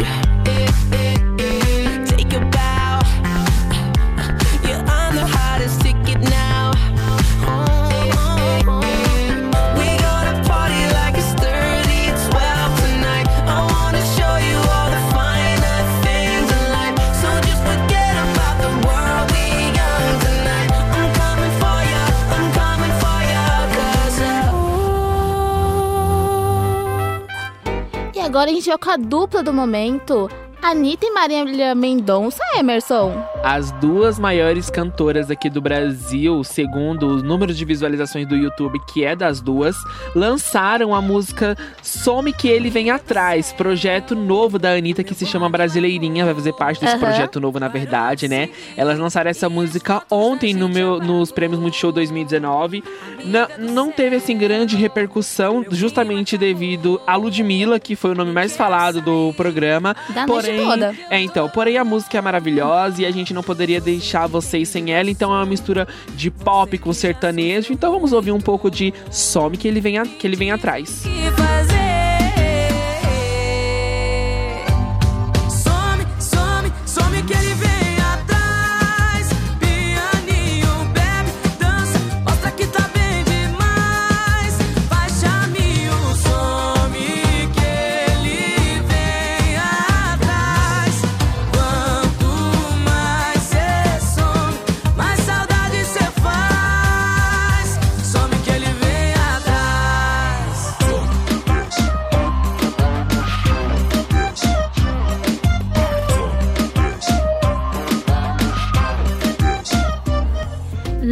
Yeah. 0.00 0.31
Agora 28.32 28.50
a 28.50 28.54
gente 28.54 28.66
vai 28.66 28.78
com 28.78 28.90
a 28.90 28.96
dupla 28.96 29.42
do 29.42 29.52
momento. 29.52 30.26
Anitta 30.62 31.04
e 31.04 31.10
Marília 31.10 31.74
Mendonça, 31.74 32.42
Emerson. 32.56 33.31
As 33.42 33.72
duas 33.72 34.20
maiores 34.20 34.70
cantoras 34.70 35.28
aqui 35.28 35.50
do 35.50 35.60
Brasil, 35.60 36.44
segundo 36.44 37.08
os 37.08 37.24
números 37.24 37.58
de 37.58 37.64
visualizações 37.64 38.24
do 38.24 38.36
YouTube, 38.36 38.78
que 38.86 39.04
é 39.04 39.16
das 39.16 39.40
duas, 39.40 39.74
lançaram 40.14 40.94
a 40.94 41.02
música 41.02 41.56
Some 41.82 42.32
Que 42.32 42.46
Ele 42.46 42.70
Vem 42.70 42.90
Atrás, 42.90 43.52
projeto 43.52 44.14
novo 44.14 44.60
da 44.60 44.72
Anitta 44.74 45.02
que 45.02 45.12
se 45.12 45.26
chama 45.26 45.48
Brasileirinha, 45.48 46.24
vai 46.24 46.34
fazer 46.34 46.52
parte 46.52 46.80
desse 46.80 46.92
Aham. 46.94 47.00
projeto 47.00 47.40
novo, 47.40 47.58
na 47.58 47.66
verdade, 47.66 48.28
né? 48.28 48.48
Elas 48.76 48.96
lançaram 48.96 49.28
essa 49.28 49.48
música 49.48 50.04
ontem 50.08 50.54
no 50.54 50.68
meu, 50.68 51.00
nos 51.00 51.32
Prêmios 51.32 51.60
Multishow 51.60 51.90
2019. 51.90 52.84
Não, 53.24 53.48
não 53.58 53.90
teve, 53.90 54.16
assim, 54.16 54.38
grande 54.38 54.76
repercussão, 54.76 55.64
justamente 55.68 56.38
devido 56.38 57.00
a 57.04 57.16
Ludmilla, 57.16 57.80
que 57.80 57.96
foi 57.96 58.12
o 58.12 58.14
nome 58.14 58.30
mais 58.30 58.56
falado 58.56 59.00
do 59.00 59.34
programa. 59.36 59.96
Da 60.14 60.28
noite 60.28 60.56
toda. 60.56 60.94
É, 61.10 61.20
então, 61.20 61.48
porém 61.48 61.76
a 61.76 61.84
música 61.84 62.18
é 62.18 62.20
maravilhosa 62.20 63.02
e 63.02 63.06
a 63.06 63.10
gente 63.10 63.31
não 63.32 63.42
poderia 63.42 63.80
deixar 63.80 64.26
vocês 64.26 64.68
sem 64.68 64.92
ela, 64.92 65.10
então 65.10 65.32
é 65.32 65.36
uma 65.36 65.46
mistura 65.46 65.86
de 66.16 66.30
pop 66.30 66.76
com 66.78 66.92
sertanejo. 66.92 67.72
Então 67.72 67.92
vamos 67.92 68.12
ouvir 68.12 68.32
um 68.32 68.40
pouco 68.40 68.70
de 68.70 68.92
Some 69.10 69.56
que 69.56 69.66
ele 69.68 69.80
vem, 69.80 69.98
a- 69.98 70.06
que 70.06 70.26
ele 70.26 70.36
vem 70.36 70.50
atrás. 70.50 71.02
fazer. 71.36 71.81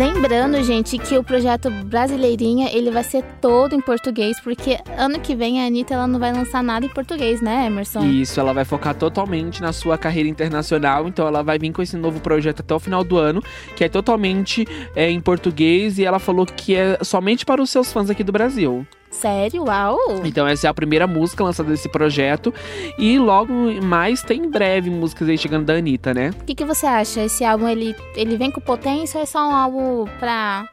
Lembrando, 0.00 0.64
gente, 0.64 0.96
que 0.96 1.18
o 1.18 1.22
projeto 1.22 1.70
Brasileirinha, 1.70 2.70
ele 2.72 2.90
vai 2.90 3.04
ser 3.04 3.22
todo 3.38 3.74
em 3.74 3.82
português, 3.82 4.40
porque 4.40 4.78
ano 4.96 5.20
que 5.20 5.34
vem 5.34 5.60
a 5.60 5.66
Anitta 5.66 5.92
ela 5.92 6.06
não 6.06 6.18
vai 6.18 6.32
lançar 6.32 6.62
nada 6.62 6.86
em 6.86 6.88
português, 6.88 7.42
né, 7.42 7.66
Emerson? 7.66 8.06
Isso, 8.06 8.40
ela 8.40 8.54
vai 8.54 8.64
focar 8.64 8.94
totalmente 8.94 9.60
na 9.60 9.74
sua 9.74 9.98
carreira 9.98 10.26
internacional, 10.26 11.06
então 11.06 11.26
ela 11.26 11.42
vai 11.42 11.58
vir 11.58 11.70
com 11.70 11.82
esse 11.82 11.98
novo 11.98 12.18
projeto 12.18 12.60
até 12.60 12.74
o 12.74 12.80
final 12.80 13.04
do 13.04 13.18
ano, 13.18 13.42
que 13.76 13.84
é 13.84 13.90
totalmente 13.90 14.66
é, 14.96 15.10
em 15.10 15.20
português 15.20 15.98
e 15.98 16.04
ela 16.06 16.18
falou 16.18 16.46
que 16.46 16.74
é 16.74 16.96
somente 17.04 17.44
para 17.44 17.60
os 17.60 17.68
seus 17.68 17.92
fãs 17.92 18.08
aqui 18.08 18.24
do 18.24 18.32
Brasil. 18.32 18.86
Sério? 19.10 19.64
Uau! 19.64 19.98
Então 20.24 20.46
essa 20.46 20.66
é 20.66 20.70
a 20.70 20.74
primeira 20.74 21.06
música 21.06 21.42
lançada 21.42 21.68
desse 21.68 21.88
projeto 21.88 22.54
e 22.96 23.18
logo 23.18 23.52
mais 23.82 24.22
tem 24.22 24.44
em 24.44 24.50
breve 24.50 24.88
músicas 24.88 25.28
aí 25.28 25.36
chegando 25.36 25.66
da 25.66 25.74
Anitta, 25.74 26.14
né? 26.14 26.30
O 26.40 26.44
que, 26.44 26.54
que 26.54 26.64
você 26.64 26.86
acha? 26.86 27.24
Esse 27.24 27.44
álbum, 27.44 27.68
ele, 27.68 27.94
ele 28.14 28.36
vem 28.36 28.50
com 28.50 28.60
potência 28.60 29.18
ou 29.18 29.22
é 29.22 29.26
só 29.26 29.40
um 29.40 29.52
álbum 29.52 30.04
pra... 30.18 30.64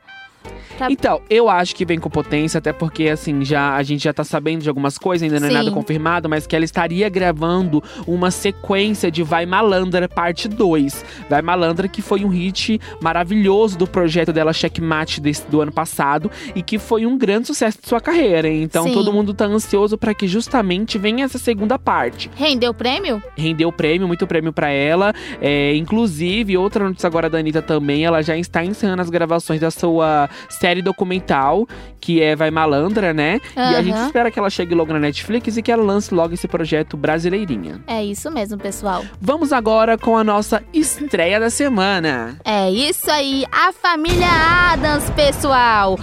pra... 0.77 0.91
Então, 0.91 1.21
eu 1.29 1.49
acho 1.49 1.75
que 1.75 1.85
vem 1.85 1.99
com 1.99 2.09
potência, 2.09 2.57
até 2.57 2.71
porque, 2.73 3.09
assim, 3.09 3.43
já 3.43 3.75
a 3.75 3.83
gente 3.83 4.03
já 4.03 4.13
tá 4.13 4.23
sabendo 4.23 4.61
de 4.61 4.69
algumas 4.69 4.97
coisas, 4.97 5.23
ainda 5.23 5.39
não 5.39 5.47
é 5.47 5.49
Sim. 5.49 5.57
nada 5.57 5.71
confirmado, 5.71 6.29
mas 6.29 6.45
que 6.47 6.55
ela 6.55 6.65
estaria 6.65 7.07
gravando 7.09 7.83
uma 8.05 8.31
sequência 8.31 9.11
de 9.11 9.23
Vai 9.23 9.45
Malandra, 9.45 10.07
parte 10.07 10.47
2. 10.47 11.05
Vai 11.29 11.41
Malandra, 11.41 11.87
que 11.87 12.01
foi 12.01 12.23
um 12.23 12.29
hit 12.29 12.79
maravilhoso 13.01 13.77
do 13.77 13.87
projeto 13.87 14.33
dela 14.33 14.53
Checkmate 14.53 15.21
desse, 15.21 15.47
do 15.47 15.61
ano 15.61 15.71
passado 15.71 16.29
e 16.55 16.61
que 16.61 16.77
foi 16.77 17.05
um 17.05 17.17
grande 17.17 17.47
sucesso 17.47 17.79
de 17.81 17.87
sua 17.87 17.99
carreira. 17.99 18.47
Então, 18.47 18.83
Sim. 18.83 18.93
todo 18.93 19.13
mundo 19.13 19.33
tá 19.33 19.45
ansioso 19.45 19.97
para 19.97 20.13
que 20.13 20.27
justamente 20.27 20.97
venha 20.97 21.25
essa 21.25 21.37
segunda 21.37 21.77
parte. 21.77 22.29
Rendeu 22.35 22.71
o 22.71 22.73
prêmio? 22.73 23.21
Rendeu 23.35 23.71
prêmio, 23.71 24.07
muito 24.07 24.25
prêmio 24.27 24.53
pra 24.53 24.69
ela. 24.69 25.13
É, 25.41 25.75
inclusive, 25.75 26.57
outra 26.57 26.83
notícia 26.85 27.07
agora 27.07 27.29
da 27.29 27.37
Anitta 27.37 27.61
também, 27.61 28.05
ela 28.05 28.21
já 28.21 28.37
está 28.37 28.63
encerrando 28.63 29.01
as 29.01 29.09
gravações 29.09 29.59
da 29.59 29.71
sua 29.71 30.29
série 30.49 30.81
documental, 30.81 31.67
que 31.99 32.21
é 32.21 32.35
Vai 32.35 32.51
Malandra, 32.51 33.13
né? 33.13 33.39
E 33.55 33.59
a 33.59 33.81
gente 33.81 33.97
espera 33.97 34.31
que 34.31 34.39
ela 34.39 34.49
chegue 34.49 34.73
logo 34.73 34.93
na 34.93 34.99
Netflix 34.99 35.57
e 35.57 35.61
que 35.61 35.71
ela 35.71 35.83
lance 35.83 36.13
logo 36.13 36.33
esse 36.33 36.47
projeto 36.47 36.95
Brasileirinha. 36.95 37.81
É 37.87 38.03
isso 38.03 38.31
mesmo, 38.31 38.57
pessoal. 38.57 39.03
Vamos 39.19 39.51
agora 39.51 39.97
com 39.97 40.17
a 40.17 40.23
nossa 40.23 40.63
estreia 40.73 41.39
da 41.39 41.49
semana. 41.49 42.39
É 42.43 42.69
isso 42.69 43.09
aí, 43.09 43.45
a 43.51 43.71
família 43.71 44.27
Adams, 44.71 45.09
pessoal! 45.11 45.97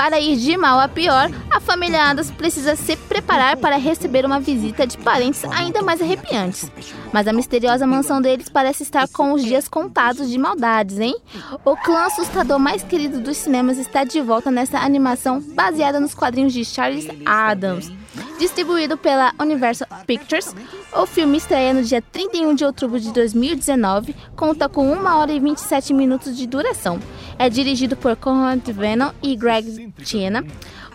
Para 0.00 0.18
ir 0.18 0.38
de 0.38 0.56
mal 0.56 0.80
a 0.80 0.88
pior, 0.88 1.30
a 1.50 1.60
família 1.60 2.04
Adams 2.04 2.30
precisa 2.30 2.74
se 2.74 2.96
preparar 2.96 3.58
para 3.58 3.76
receber 3.76 4.24
uma 4.24 4.40
visita 4.40 4.86
de 4.86 4.96
parentes 4.96 5.44
ainda 5.44 5.82
mais 5.82 6.00
arrepiantes. 6.00 6.72
Mas 7.12 7.28
a 7.28 7.34
misteriosa 7.34 7.86
mansão 7.86 8.18
deles 8.18 8.48
parece 8.48 8.82
estar 8.82 9.06
com 9.08 9.34
os 9.34 9.44
dias 9.44 9.68
contados 9.68 10.30
de 10.30 10.38
maldades, 10.38 10.98
hein? 10.98 11.14
O 11.62 11.76
clã 11.76 12.06
assustador 12.06 12.58
mais 12.58 12.82
querido 12.82 13.20
dos 13.20 13.36
cinemas 13.36 13.76
está 13.76 14.02
de 14.02 14.22
volta 14.22 14.50
nessa 14.50 14.78
animação 14.78 15.38
baseada 15.38 16.00
nos 16.00 16.14
quadrinhos 16.14 16.54
de 16.54 16.64
Charles 16.64 17.06
Adams. 17.26 17.92
Distribuído 18.40 18.96
pela 18.96 19.34
Universal 19.38 19.86
Pictures, 20.06 20.54
o 20.96 21.04
filme 21.04 21.36
estreia 21.36 21.74
no 21.74 21.82
dia 21.82 22.00
31 22.00 22.54
de 22.54 22.64
outubro 22.64 22.98
de 22.98 23.12
2019, 23.12 24.16
conta 24.34 24.66
com 24.66 24.90
1 24.90 25.04
hora 25.04 25.30
e 25.30 25.38
27 25.38 25.92
minutos 25.92 26.34
de 26.34 26.46
duração. 26.46 26.98
É 27.38 27.50
dirigido 27.50 27.96
por 27.96 28.16
Conrad 28.16 28.66
Venom 28.66 29.10
e 29.22 29.36
Greg 29.36 29.92
Tiena. 30.02 30.42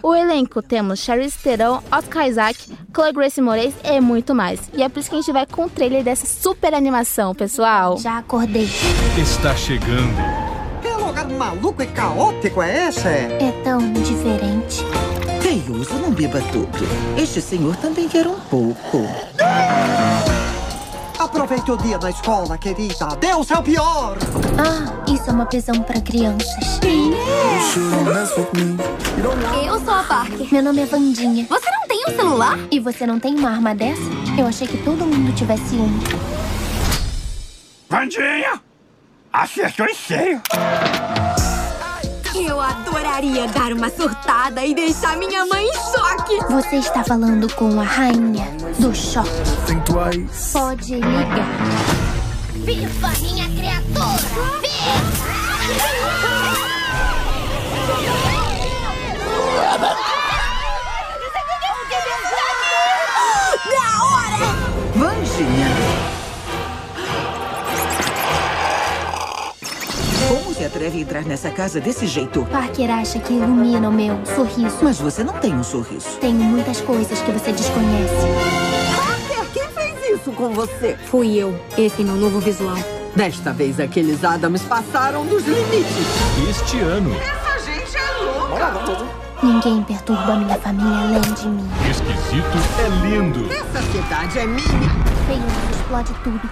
O 0.01 0.15
elenco 0.15 0.59
temos 0.63 0.99
Charlize 1.01 1.37
Theron, 1.37 1.83
Oscar 1.91 2.27
Isaac, 2.27 2.57
Chloe 2.91 3.13
Grace 3.13 3.39
Moretz 3.39 3.75
e 3.83 4.01
muito 4.01 4.33
mais. 4.33 4.67
E 4.73 4.81
é 4.81 4.89
por 4.89 4.99
isso 4.99 5.11
que 5.11 5.15
a 5.15 5.19
gente 5.19 5.31
vai 5.31 5.45
com 5.45 5.65
o 5.65 5.69
trailer 5.69 6.03
dessa 6.03 6.25
super 6.25 6.73
animação, 6.73 7.35
pessoal. 7.35 7.99
Já 7.99 8.17
acordei. 8.17 8.67
Está 9.21 9.55
chegando. 9.55 10.15
Que 10.81 10.89
lugar 10.89 11.29
maluco 11.29 11.83
e 11.83 11.85
caótico 11.85 12.63
é 12.63 12.87
esse? 12.87 13.07
É 13.07 13.61
tão 13.63 13.93
diferente. 13.93 14.83
Teioso, 15.55 15.93
não 15.93 16.11
beba 16.11 16.41
tudo. 16.51 16.85
Este 17.17 17.39
senhor 17.39 17.77
também 17.77 18.09
quer 18.09 18.27
um 18.27 18.37
pouco. 18.37 19.07
Aproveite 21.17 21.71
o 21.71 21.77
dia 21.77 21.97
da 21.97 22.09
escola, 22.09 22.57
querida. 22.57 23.15
Dê 23.21 23.33
o 23.33 23.41
seu 23.41 23.63
pior. 23.63 24.17
Ah, 24.59 25.09
isso 25.09 25.29
é 25.29 25.31
uma 25.31 25.45
prisão 25.45 25.81
para 25.81 26.01
crianças. 26.01 26.81
Eu 29.65 29.79
sou 29.79 29.93
a 29.93 30.03
Parker. 30.03 30.45
Meu 30.51 30.61
nome 30.61 30.81
é 30.81 30.85
Vandinha. 30.85 31.45
Você 31.49 31.71
não 31.71 31.87
tem 31.87 32.03
um 32.05 32.15
celular? 32.17 32.59
E 32.69 32.77
você 32.77 33.07
não 33.07 33.17
tem 33.17 33.33
uma 33.33 33.51
arma 33.51 33.73
dessa? 33.73 34.01
Eu 34.37 34.47
achei 34.47 34.67
que 34.67 34.77
todo 34.83 35.05
mundo 35.05 35.33
tivesse 35.33 35.75
um. 35.75 35.99
Vandinha! 37.89 38.61
Acertou 39.31 39.85
em 39.85 39.95
cheio! 39.95 40.41
Eu 42.37 42.59
adoraria 42.59 43.47
dar 43.47 43.71
uma 43.71 43.89
surtada 43.89 44.65
e 44.65 44.75
deixar 44.75 45.17
minha 45.17 45.45
mãe 45.45 45.65
em 45.65 45.73
choque. 45.73 46.37
Você 46.51 46.75
está 46.77 47.03
falando 47.03 47.51
com 47.55 47.79
a 47.79 47.83
rainha 47.83 48.45
do 48.77 48.93
choque. 48.93 49.29
Think 49.65 49.85
twice. 49.85 50.51
Pode 50.51 50.95
ligar. 50.95 51.47
Viva 52.53 53.09
minha 53.21 53.47
criatura! 53.49 53.85
Da 55.67 56.04
atreve 70.65 70.97
a 70.97 71.01
entrar 71.01 71.23
nessa 71.23 71.49
casa 71.49 71.79
desse 71.79 72.07
jeito? 72.07 72.43
Parker 72.51 72.89
acha 72.91 73.19
que 73.19 73.33
ilumina 73.33 73.89
o 73.89 73.91
meu 73.91 74.17
sorriso. 74.35 74.77
Mas 74.81 74.99
você 74.99 75.23
não 75.23 75.33
tem 75.33 75.53
um 75.53 75.63
sorriso. 75.63 76.17
Tenho 76.19 76.35
muitas 76.35 76.81
coisas 76.81 77.19
que 77.21 77.31
você 77.31 77.51
desconhece. 77.51 78.13
Parker, 78.95 79.45
quem 79.53 79.69
fez 79.69 80.19
isso 80.19 80.31
com 80.31 80.49
você? 80.53 80.97
Fui 81.05 81.35
eu. 81.35 81.57
Esse 81.77 82.01
é 82.01 82.05
meu 82.05 82.15
novo 82.15 82.39
visual. 82.39 82.77
Desta 83.15 83.53
vez, 83.53 83.79
aqueles 83.79 84.23
Adams 84.25 84.61
passaram 84.63 85.25
dos 85.25 85.45
limites. 85.45 86.07
Este 86.49 86.79
ano, 86.79 87.15
Essa 87.15 87.59
gente 87.65 87.97
é 87.97 88.23
louca. 88.23 89.15
Ninguém 89.43 89.83
perturba 89.83 90.35
minha 90.35 90.57
família 90.57 90.97
além 91.17 91.21
de 91.33 91.47
mim. 91.47 91.69
esquisito 91.89 92.57
é 92.79 93.07
lindo. 93.07 93.45
Essa 93.53 93.81
cidade 93.91 94.39
é 94.39 94.45
minha. 94.45 94.89
Feio 95.27 95.43
explode 95.71 96.13
tudo. 96.23 96.49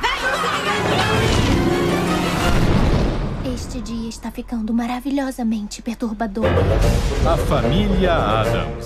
Este 3.66 3.80
dia 3.80 4.10
está 4.10 4.30
ficando 4.30 4.74
maravilhosamente 4.74 5.82
perturbador. 5.82 6.46
A 7.26 7.38
família 7.38 8.14
Adams. 8.14 8.86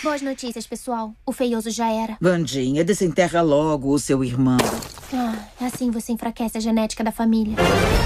Boas 0.00 0.22
notícias, 0.22 0.64
pessoal. 0.64 1.12
O 1.26 1.32
feioso 1.32 1.70
já 1.70 1.90
era. 1.90 2.16
Vandinha, 2.20 2.84
desenterra 2.84 3.42
logo 3.42 3.92
o 3.92 3.98
seu 3.98 4.22
irmão. 4.22 4.58
Ah, 5.12 5.34
assim 5.60 5.90
você 5.90 6.12
enfraquece 6.12 6.56
a 6.56 6.60
genética 6.60 7.02
da 7.02 7.10
família. 7.10 7.56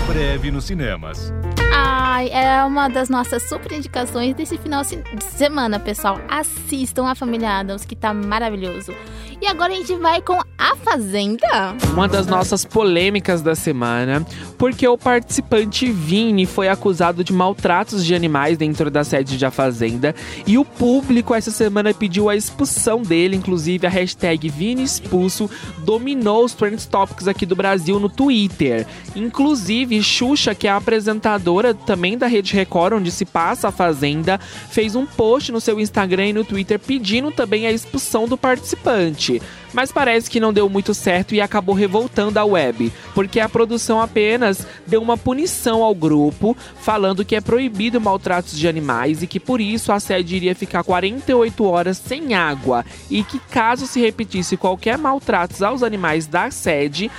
Breve 0.09 0.51
nos 0.51 0.65
cinemas. 0.65 1.31
Ai, 1.79 2.31
é 2.31 2.65
uma 2.65 2.89
das 2.89 3.11
nossas 3.11 3.43
super 3.43 3.71
indicações 3.71 4.35
desse 4.35 4.57
final 4.57 4.83
de 4.83 5.25
semana, 5.25 5.79
pessoal. 5.79 6.19
Assistam 6.27 7.07
a 7.07 7.15
Família 7.15 7.51
Adams, 7.59 7.85
que 7.85 7.95
tá 7.95 8.15
maravilhoso. 8.15 8.95
E 9.43 9.47
agora 9.47 9.75
a 9.75 9.77
gente 9.77 9.95
vai 9.97 10.23
com 10.23 10.41
A 10.57 10.75
Fazenda. 10.77 11.77
Uma 11.93 12.09
das 12.09 12.27
nossas 12.27 12.65
polêmicas 12.65 13.43
da 13.43 13.55
semana, 13.55 14.25
porque 14.57 14.89
o 14.89 14.97
participante 14.97 15.91
Vini 15.91 16.47
foi 16.47 16.69
acusado 16.69 17.23
de 17.23 17.35
maltratos 17.35 18.03
de 18.03 18.15
animais 18.15 18.57
dentro 18.57 18.91
da 18.91 19.05
sede 19.05 19.37
de 19.37 19.45
A 19.45 19.51
Fazenda 19.51 20.15
e 20.47 20.57
o 20.57 20.65
público 20.65 21.35
essa 21.35 21.51
semana 21.51 21.93
pediu 21.93 22.31
a 22.31 22.37
expulsão 22.37 23.03
dele, 23.03 23.37
inclusive 23.37 23.87
a 23.87 23.91
hashtag 23.91 24.49
Vini 24.49 24.83
expulso 24.83 25.51
dominou 25.81 26.43
os 26.43 26.55
trend 26.55 26.89
topics 26.89 27.29
aqui 27.29 27.45
do 27.45 27.55
Brasil 27.55 28.01
no 28.01 28.09
Twitter. 28.09 28.87
Inclusive, 29.15 30.03
Xuxa, 30.03 30.55
que 30.55 30.67
é 30.67 30.71
a 30.71 30.77
apresentadora 30.77 31.66
também 31.75 32.17
da 32.17 32.27
Rede 32.27 32.55
Record, 32.55 32.95
onde 32.95 33.11
se 33.11 33.25
passa 33.25 33.69
A 33.69 33.73
Fazenda, 33.73 34.39
fez 34.39 34.95
um 34.95 35.07
post 35.07 35.53
no 35.53 35.61
seu 35.61 35.81
Instagram 35.81 36.29
e 36.29 36.33
no 36.33 36.45
Twitter 36.45 36.79
pedindo 36.79 37.31
também 37.31 37.67
a 37.67 37.73
expulsão 37.73 38.27
do 38.27 38.37
participante. 38.37 39.41
Mas 39.73 39.93
parece 39.93 40.31
que 40.31 40.41
não 40.41 40.55
deu 40.55 40.69
muito 40.71 40.95
certo 40.95 41.35
e 41.35 41.41
acabou 41.41 41.75
revoltando 41.75 42.39
a 42.39 42.45
web, 42.45 42.91
porque 43.15 43.39
a 43.39 43.49
produção 43.49 44.01
apenas 44.01 44.67
deu 44.87 45.03
uma 45.03 45.19
punição 45.19 45.83
ao 45.83 45.95
grupo, 45.95 46.57
falando 46.81 47.25
que 47.25 47.37
é 47.37 47.43
proibido 47.43 48.01
maltratos 48.01 48.57
de 48.57 48.67
animais 48.67 49.23
e 49.23 49.27
que 49.27 49.39
por 49.39 49.61
isso 49.61 49.93
a 49.93 50.01
sede 50.01 50.37
iria 50.37 50.55
ficar 50.55 50.83
48 50.83 51.65
horas 51.65 51.99
sem 51.99 52.33
água 52.33 52.87
e 53.11 53.23
que 53.23 53.39
caso 53.39 53.87
se 53.87 54.01
repetisse 54.01 54.57
qualquer 54.57 54.97
maltratos 54.97 55.63
aos 55.63 55.83
animais 55.83 56.27
da 56.27 56.51
sede, 56.51 57.11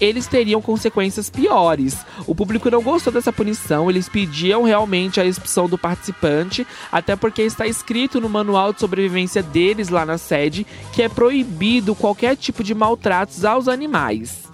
eles 0.00 0.26
teriam 0.26 0.60
consequências 0.60 1.30
piores. 1.30 1.96
O 2.26 2.34
público 2.34 2.70
não 2.70 2.82
gostou 2.82 3.12
dessa 3.12 3.32
punição, 3.32 3.90
eles 3.90 4.08
pediam 4.08 4.62
realmente 4.64 5.20
a 5.20 5.24
expulsão 5.24 5.68
do 5.68 5.78
participante, 5.78 6.66
até 6.90 7.16
porque 7.16 7.42
está 7.42 7.66
escrito 7.66 8.20
no 8.20 8.28
manual 8.28 8.72
de 8.72 8.80
sobrevivência 8.80 9.42
deles 9.42 9.88
lá 9.88 10.04
na 10.04 10.18
sede 10.18 10.66
que 10.92 11.02
é 11.02 11.08
proibido 11.08 11.94
qualquer 11.94 12.36
tipo 12.36 12.62
de 12.62 12.74
maltratos 12.74 13.44
aos 13.44 13.68
animais. 13.68 14.46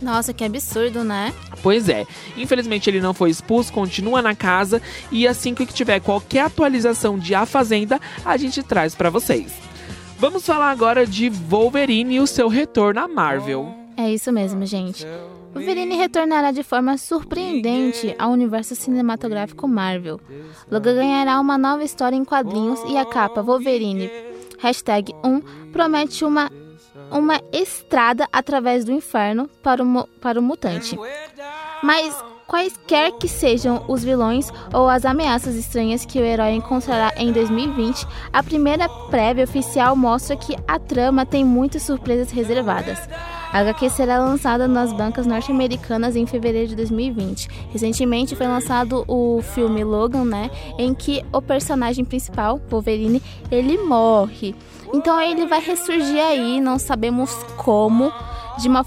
Nossa, 0.00 0.32
que 0.32 0.44
absurdo, 0.44 1.02
né? 1.02 1.32
Pois 1.62 1.88
é, 1.88 2.06
infelizmente 2.36 2.88
ele 2.88 3.00
não 3.00 3.14
foi 3.14 3.30
expulso, 3.30 3.72
continua 3.72 4.20
na 4.20 4.34
casa 4.34 4.80
e 5.10 5.26
assim 5.26 5.54
que 5.54 5.64
tiver 5.66 6.00
qualquer 6.00 6.40
atualização 6.40 7.18
de 7.18 7.34
A 7.34 7.46
Fazenda, 7.46 8.00
a 8.24 8.36
gente 8.36 8.62
traz 8.62 8.94
pra 8.94 9.10
vocês. 9.10 9.52
Vamos 10.18 10.44
falar 10.44 10.70
agora 10.70 11.06
de 11.06 11.28
Wolverine 11.28 12.16
e 12.16 12.20
o 12.20 12.26
seu 12.26 12.48
retorno 12.48 13.00
à 13.00 13.08
Marvel. 13.08 13.85
É 13.96 14.12
isso 14.12 14.30
mesmo, 14.30 14.64
gente. 14.66 15.06
Wolverine 15.54 15.96
retornará 15.96 16.50
de 16.50 16.62
forma 16.62 16.98
surpreendente 16.98 18.14
ao 18.18 18.30
universo 18.30 18.74
cinematográfico 18.74 19.66
Marvel. 19.66 20.20
Logan 20.70 20.96
ganhará 20.96 21.40
uma 21.40 21.56
nova 21.56 21.82
história 21.82 22.14
em 22.14 22.24
quadrinhos 22.24 22.78
e 22.88 22.96
a 22.98 23.06
capa 23.06 23.42
Wolverine, 23.42 24.10
hashtag 24.58 25.14
1, 25.24 25.40
promete 25.72 26.26
uma, 26.26 26.50
uma 27.10 27.40
estrada 27.52 28.28
através 28.30 28.84
do 28.84 28.92
inferno 28.92 29.48
para 29.62 29.82
o, 29.82 30.06
para 30.20 30.38
o 30.38 30.42
mutante. 30.42 30.98
Mas 31.82 32.22
quaisquer 32.46 33.12
que 33.12 33.28
sejam 33.28 33.84
os 33.88 34.04
vilões 34.04 34.52
ou 34.72 34.88
as 34.88 35.04
ameaças 35.04 35.54
estranhas 35.56 36.04
que 36.04 36.18
o 36.18 36.24
herói 36.24 36.52
encontrará 36.52 37.12
em 37.16 37.32
2020, 37.32 38.06
a 38.32 38.42
primeira 38.42 38.88
prévia 38.88 39.44
oficial 39.44 39.96
mostra 39.96 40.36
que 40.36 40.56
a 40.66 40.78
trama 40.78 41.26
tem 41.26 41.44
muitas 41.44 41.82
surpresas 41.82 42.30
reservadas. 42.30 42.98
A 43.52 43.60
HQ 43.60 43.90
será 43.90 44.18
lançada 44.18 44.68
nas 44.68 44.92
bancas 44.92 45.26
norte-americanas 45.26 46.14
em 46.16 46.26
fevereiro 46.26 46.68
de 46.68 46.76
2020. 46.76 47.48
Recentemente 47.72 48.36
foi 48.36 48.46
lançado 48.46 49.04
o 49.08 49.40
filme 49.40 49.82
Logan, 49.82 50.24
né, 50.24 50.50
em 50.78 50.92
que 50.92 51.24
o 51.32 51.40
personagem 51.40 52.04
principal, 52.04 52.60
Wolverine, 52.68 53.22
ele 53.50 53.78
morre. 53.78 54.54
Então 54.92 55.20
ele 55.20 55.46
vai 55.46 55.60
ressurgir 55.60 56.22
aí, 56.22 56.60
não 56.60 56.78
sabemos 56.78 57.32
como, 57.56 58.12
de 58.58 58.68
uma 58.68 58.84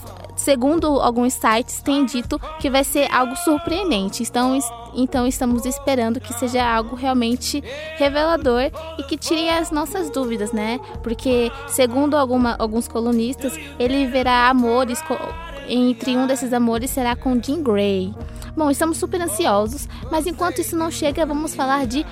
segundo 0.49 0.99
alguns 0.99 1.33
sites, 1.33 1.79
tem 1.79 2.03
dito 2.03 2.41
que 2.59 2.71
vai 2.71 2.83
ser 2.83 3.07
algo 3.13 3.35
surpreendente. 3.35 4.23
Então, 4.23 4.57
então 4.95 5.27
estamos 5.27 5.63
esperando 5.63 6.19
que 6.19 6.33
seja 6.33 6.65
algo 6.65 6.95
realmente 6.95 7.63
revelador 7.97 8.71
e 8.97 9.03
que 9.03 9.15
tire 9.15 9.47
as 9.47 9.69
nossas 9.69 10.09
dúvidas, 10.09 10.51
né? 10.51 10.79
Porque, 11.03 11.51
segundo 11.67 12.17
alguma- 12.17 12.55
alguns 12.57 12.87
colunistas, 12.87 13.53
ele 13.77 14.07
verá 14.07 14.49
amores. 14.49 15.03
Entre 15.67 16.17
um 16.17 16.25
desses 16.25 16.51
amores 16.51 16.89
será 16.89 17.15
com 17.15 17.39
Jean 17.39 17.61
Grey. 17.61 18.11
Bom, 18.57 18.71
estamos 18.71 18.97
super 18.97 19.21
ansiosos, 19.21 19.87
mas 20.11 20.25
enquanto 20.25 20.59
isso 20.61 20.75
não 20.75 20.89
chega, 20.89 21.27
vamos 21.27 21.53
falar 21.53 21.85
de 21.85 22.03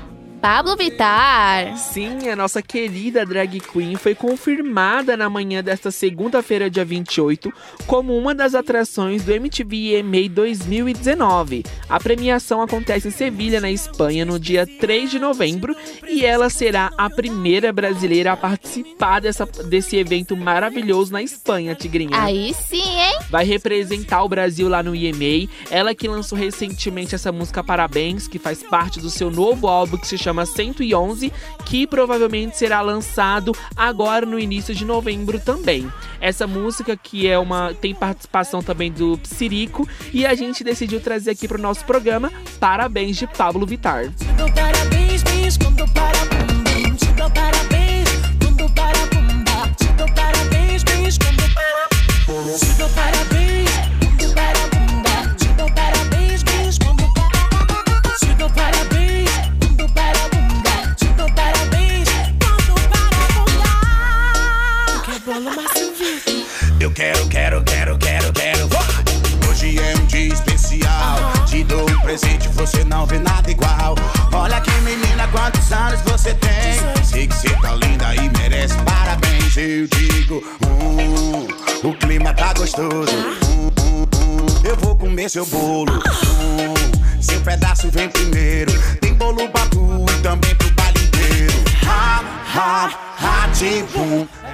Pablo 0.42 0.76
Vittar. 0.78 1.76
Sim, 1.78 2.30
a 2.30 2.36
nossa 2.36 2.62
querida 2.62 3.26
drag 3.26 3.60
queen 3.60 3.96
foi 3.96 4.14
confirmada 4.14 5.18
na 5.18 5.30
manhã 5.30 5.64
desta 5.64 5.90
segunda-feira, 5.90 6.70
dia 6.70 6.86
28, 6.86 7.52
como 7.88 8.16
uma 8.16 8.36
das 8.36 8.54
atrações 8.54 9.24
do 9.24 9.32
MTV 9.32 9.98
EMA 9.98 10.30
2019. 10.30 11.66
A 11.90 12.00
premiação 12.00 12.62
acontece 12.62 13.08
em 13.08 13.12
Sevilha, 13.12 13.60
na 13.60 13.72
Espanha, 13.72 14.26
no 14.26 14.40
dia 14.40 14.68
3 14.68 15.10
de 15.10 15.20
novembro, 15.20 15.76
e 16.08 16.24
ela 16.24 16.50
será 16.50 16.92
a 16.98 17.10
primeira 17.10 17.74
brasileira 17.74 18.34
a 18.34 18.38
participar 18.38 19.20
dessa, 19.20 19.46
desse 19.46 19.98
evento 19.98 20.38
maravilhoso 20.38 21.12
na 21.12 21.24
Espanha, 21.24 21.74
Tigrinha. 21.74 22.12
Aí 22.14 22.54
sim, 22.54 22.82
hein? 22.82 23.18
vai 23.30 23.44
representar 23.44 24.24
o 24.24 24.30
Brasil 24.30 24.70
lá 24.70 24.84
no 24.84 24.96
EMA. 24.96 25.50
Ela 25.72 25.96
que 25.96 26.08
lançou 26.08 26.38
recentemente 26.38 27.16
essa 27.16 27.32
música 27.32 27.64
Parabéns, 27.64 28.28
que 28.28 28.40
faz 28.40 28.62
parte 28.62 29.00
do 29.00 29.10
seu 29.10 29.32
novo 29.32 29.68
álbum 29.68 29.98
que 29.98 30.08
se 30.08 30.18
chama 30.18 30.27
111, 30.46 31.32
que 31.66 31.86
provavelmente 31.88 32.58
será 32.58 32.82
lançado 32.82 33.54
agora 33.76 34.26
no 34.26 34.40
início 34.40 34.74
de 34.74 34.86
novembro 34.86 35.40
também. 35.40 35.92
Essa 36.20 36.48
música 36.48 36.96
que 36.96 37.28
é 37.28 37.38
uma 37.38 37.74
tem 37.74 37.94
participação 37.94 38.62
também 38.62 38.92
do 38.92 39.18
Psirico 39.18 39.88
e 40.14 40.26
a 40.26 40.34
gente 40.36 40.64
decidiu 40.64 41.00
trazer 41.00 41.32
aqui 41.32 41.48
pro 41.48 41.62
nosso 41.62 41.86
programa 41.86 42.32
Parabéns 42.60 43.18
de 43.18 43.28
Pablo 43.28 43.66
Vittar. 43.66 44.12
Dou 44.38 44.52
parabéns, 44.52 45.24
bis, 45.24 45.58
quando 45.58 45.88
para. 45.94 46.18
Te 46.98 47.12
para. 48.74 49.08
Te 49.76 49.86
dou 49.94 50.08
parabéns, 50.14 50.84
bis, 50.84 51.18
quando 51.18 51.54
para 51.54 52.58
Te 52.58 52.74
dou 52.78 52.90
parabéns, 52.90 53.37
Quero, 66.98 67.28
quero, 67.28 67.64
quero, 67.64 67.96
quero, 68.00 68.34
quero. 68.34 68.68
Hoje 69.48 69.78
é 69.78 69.94
um 70.02 70.06
dia 70.08 70.34
especial. 70.34 71.32
Te 71.46 71.64
dou 71.64 71.88
um 71.88 72.00
presente, 72.00 72.48
você 72.48 72.84
não 72.86 73.06
vê 73.06 73.20
nada 73.20 73.52
igual. 73.52 73.94
Olha 74.34 74.60
que 74.62 74.72
menina, 74.82 75.28
quantos 75.28 75.72
anos 75.72 76.02
você 76.02 76.34
tem? 76.34 77.06
Sei 77.06 77.28
que 77.28 77.36
você 77.36 77.50
tá 77.62 77.76
linda 77.76 78.16
e 78.16 78.28
merece 78.40 78.76
parabéns. 78.80 79.56
Eu 79.56 79.88
digo, 79.88 80.44
hum, 80.66 81.48
o 81.88 81.94
clima 81.94 82.34
tá 82.34 82.52
gostoso. 82.54 83.16
Hum, 83.48 83.70
hum, 83.88 84.46
eu 84.64 84.76
vou 84.78 84.96
comer 84.96 85.30
seu 85.30 85.46
bolo. 85.46 85.94
Hum, 85.94 87.22
seu 87.22 87.40
pedaço 87.42 87.92
vem 87.92 88.10
primeiro. 88.10 88.72
Tem 89.02 89.14
bolo 89.14 89.48
pra 89.50 89.68
tu 89.68 90.04
e 90.18 90.22
também 90.24 90.56
pro 90.56 90.72
baile 90.72 91.00
inteiro. 91.00 91.54
Ha, 91.86 92.24
ha, 92.56 92.90
ha, 93.20 93.50
tipo. 93.50 94.47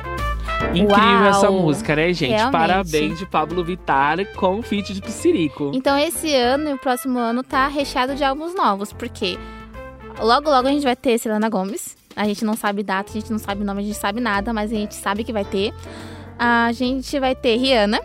Incrível 0.69 0.89
Uau! 0.89 1.29
essa 1.29 1.51
música, 1.51 1.95
né, 1.95 2.13
gente? 2.13 2.31
Realmente. 2.31 2.51
Parabéns 2.51 3.19
de 3.19 3.25
Pablo 3.25 3.63
Vittar 3.63 4.25
com 4.35 4.59
o 4.59 4.61
feat 4.61 4.93
de 4.93 5.01
Psirico. 5.01 5.71
Então 5.73 5.97
esse 5.97 6.33
ano 6.35 6.69
e 6.69 6.73
o 6.73 6.77
próximo 6.79 7.19
ano 7.19 7.43
tá 7.43 7.67
recheado 7.67 8.15
de 8.15 8.23
álbuns 8.23 8.55
novos, 8.55 8.91
porque 8.91 9.37
logo 10.19 10.49
logo 10.49 10.67
a 10.67 10.71
gente 10.71 10.83
vai 10.83 10.95
ter 10.95 11.17
Selena 11.17 11.49
Gomes. 11.49 11.95
A 12.15 12.25
gente 12.25 12.45
não 12.45 12.55
sabe 12.55 12.83
data, 12.83 13.11
a 13.11 13.13
gente 13.13 13.31
não 13.31 13.39
sabe 13.39 13.63
nome, 13.63 13.81
a 13.81 13.85
gente 13.85 13.97
sabe 13.97 14.19
nada, 14.19 14.53
mas 14.53 14.71
a 14.71 14.75
gente 14.75 14.95
sabe 14.95 15.23
que 15.23 15.33
vai 15.33 15.45
ter. 15.45 15.73
A 16.37 16.71
gente 16.71 17.19
vai 17.19 17.35
ter 17.35 17.57
Rihanna, 17.57 17.99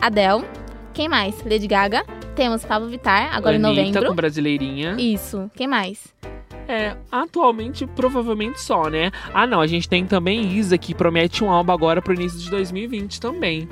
Adele, 0.00 0.44
quem 0.92 1.08
mais? 1.08 1.34
Lady 1.44 1.66
Gaga. 1.66 2.04
Temos 2.34 2.64
Pablo 2.64 2.88
Vittar, 2.88 3.34
agora 3.34 3.56
Anitta 3.56 3.70
em 3.70 3.86
novembro. 3.86 4.08
com 4.08 4.14
Brasileirinha. 4.14 4.94
Isso, 4.98 5.50
quem 5.54 5.66
mais? 5.66 6.14
É, 6.68 6.96
atualmente, 7.10 7.86
provavelmente 7.86 8.60
só, 8.60 8.88
né? 8.88 9.12
Ah, 9.32 9.46
não, 9.46 9.60
a 9.60 9.66
gente 9.66 9.88
tem 9.88 10.04
também 10.04 10.52
Isa, 10.52 10.76
que 10.76 10.94
promete 10.94 11.44
um 11.44 11.50
álbum 11.50 11.72
agora 11.72 12.02
pro 12.02 12.14
início 12.14 12.38
de 12.40 12.50
2020 12.50 13.20
também. 13.20 13.68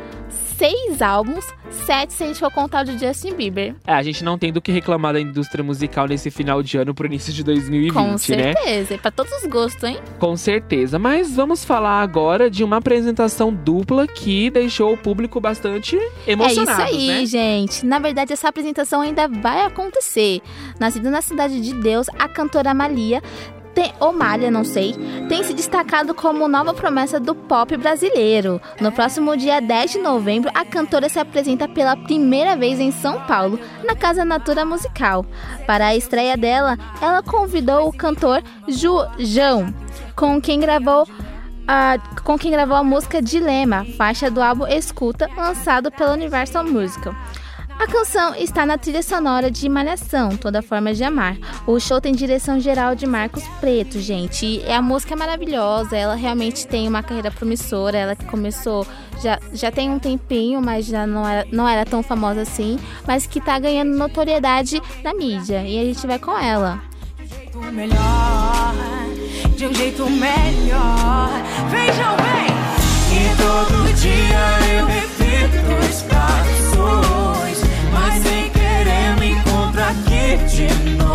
Seis 0.57 1.03
álbuns, 1.03 1.45
sete 1.85 2.13
se 2.13 2.25
a 2.25 2.27
gente 2.27 2.39
for 2.39 2.51
contar 2.51 2.83
o 2.83 2.85
de 2.85 2.99
Justin 2.99 3.35
Bieber. 3.35 3.75
É, 3.87 3.93
a 3.93 4.03
gente 4.03 4.23
não 4.25 4.39
tem 4.39 4.53
do 4.53 4.61
que 4.61 4.71
reclamar 4.73 5.13
da 5.13 5.21
indústria 5.21 5.65
musical 5.65 6.07
nesse 6.07 6.31
final 6.31 6.63
de 6.63 6.77
ano 6.79 6.95
pro 6.95 7.07
início 7.07 7.33
de 7.33 7.43
2020, 7.43 7.93
Com 7.93 8.13
né? 8.13 8.19
certeza. 8.19 8.95
E 8.95 8.99
pra 8.99 9.11
todos 9.11 9.33
os 9.33 9.47
gostos, 9.49 9.83
hein? 9.85 9.99
Com 10.19 10.37
certeza. 10.37 10.99
Mas 10.99 11.35
vamos 11.35 11.65
falar 11.65 12.01
agora 12.01 12.51
de 12.51 12.63
uma 12.63 12.77
apresentação 12.77 13.53
dupla 13.53 14.07
que 14.07 14.51
deixou 14.51 14.93
o 14.93 14.97
público 14.97 15.41
bastante 15.41 15.99
emocionado, 16.27 16.83
é 16.83 16.91
isso 16.91 16.95
aí, 16.95 17.07
né? 17.09 17.27
gente. 17.27 17.87
Na 17.87 17.99
verdade, 17.99 18.33
essa 18.33 18.49
apresentação 18.49 19.01
ainda 19.01 19.29
vai 19.29 19.63
acontecer. 19.63 20.41
Nascida 20.79 21.11
na 21.11 21.21
Cidade 21.23 21.61
de 21.61 21.75
Deus, 21.75 22.07
a 22.19 22.29
cantora 22.29 22.73
Malia 22.75 23.23
tem, 23.75 23.93
ou 24.01 24.12
Malha, 24.12 24.51
não 24.51 24.64
sei, 24.64 24.95
tem 25.29 25.43
se 25.43 25.53
destacado 25.53 26.14
como 26.14 26.47
nova 26.49 26.72
promessa 26.72 27.18
do 27.18 27.35
pop 27.35 27.77
brasileiro. 27.77 28.61
No 28.81 28.93
próximo 28.93 29.37
dia 29.37 29.61
10 29.61 29.93
de 29.93 29.99
novembro, 29.99 30.51
a 30.55 30.64
cantora 30.64 31.09
se 31.09 31.18
apresenta 31.18 31.66
pela 31.68 31.97
primeira 31.97 32.57
vez 32.57 32.79
em 32.79 32.91
São 32.93 33.20
Paulo, 33.22 33.59
na 33.85 33.95
Casa 33.97 34.25
Natura 34.25 34.64
Musical. 34.64 35.27
Para 35.66 35.87
a 35.89 35.97
estreia 35.97 36.37
dela, 36.37 36.79
ela 37.01 37.22
convidou 37.22 37.89
o 37.89 37.93
cantor 37.93 38.43
Ju 38.68 39.05
João, 39.18 39.75
com 40.14 40.41
quem 40.41 40.61
gravou 40.61 41.07
a- 41.66 41.97
com 42.22 42.39
quem 42.39 42.51
gravou 42.51 42.77
a 42.77 42.85
música 42.85 43.22
Dilema, 43.22 43.87
faixa 43.97 44.31
do 44.31 44.43
álbum 44.43 44.66
Escuta, 44.66 45.31
lançado 45.37 45.91
pela 45.91 46.12
Universal 46.12 46.64
Musical. 46.64 47.14
A 47.79 47.87
canção 47.87 48.35
está 48.35 48.64
na 48.64 48.79
trilha 48.79 49.03
sonora 49.03 49.51
de 49.51 49.68
Malhação, 49.68 50.37
Toda 50.37 50.62
Forma 50.62 50.95
de 50.95 51.03
Amar. 51.03 51.37
O 51.66 51.79
show 51.81 52.01
tem 52.01 52.14
direção 52.14 52.59
geral 52.61 52.95
de 52.95 53.07
Marcos 53.07 53.43
Preto, 53.61 54.01
gente. 54.01 54.47
E 54.47 54.70
a 54.70 54.81
música 54.81 55.14
é 55.14 55.16
maravilhosa, 55.16 55.97
ela 55.97 56.14
realmente 56.14 56.66
tem 56.66 56.87
uma 56.89 57.03
carreira 57.03 57.31
promissora. 57.31 57.99
Ela 57.99 58.16
que 58.16 58.25
começou 58.27 58.87
já, 59.22 59.39
já 59.53 59.70
tem 59.70 59.91
um 59.91 59.99
tempinho, 59.99 60.62
mas 60.62 60.87
já 60.87 61.07
não 61.07 61.29
era, 61.29 61.47
não 61.51 61.68
era 61.68 61.85
tão 61.85 62.03
famosa 62.03 62.43
assim. 62.43 62.79
Mas 63.07 63.27
que 63.27 63.41
tá 63.41 63.59
ganhando 63.59 63.97
notoriedade 63.97 64.81
na 65.03 65.12
mídia. 65.12 65.62
E 65.66 65.79
a 65.79 65.85
gente 65.85 66.07
vai 66.07 66.18
com 66.18 66.39
ela. 66.39 66.81
jeito 67.18 67.59
melhor, 67.72 68.75
de 69.57 69.66
um 69.66 69.75
jeito 69.75 70.09
melhor. 70.09 71.31
Vejam 71.70 72.16
bem, 72.16 72.55
e 73.12 73.37
todo 73.37 73.93
dia 73.95 74.79
eu 74.79 74.87
repito 74.87 75.94
aqui 80.55 80.67
de 80.85 81.14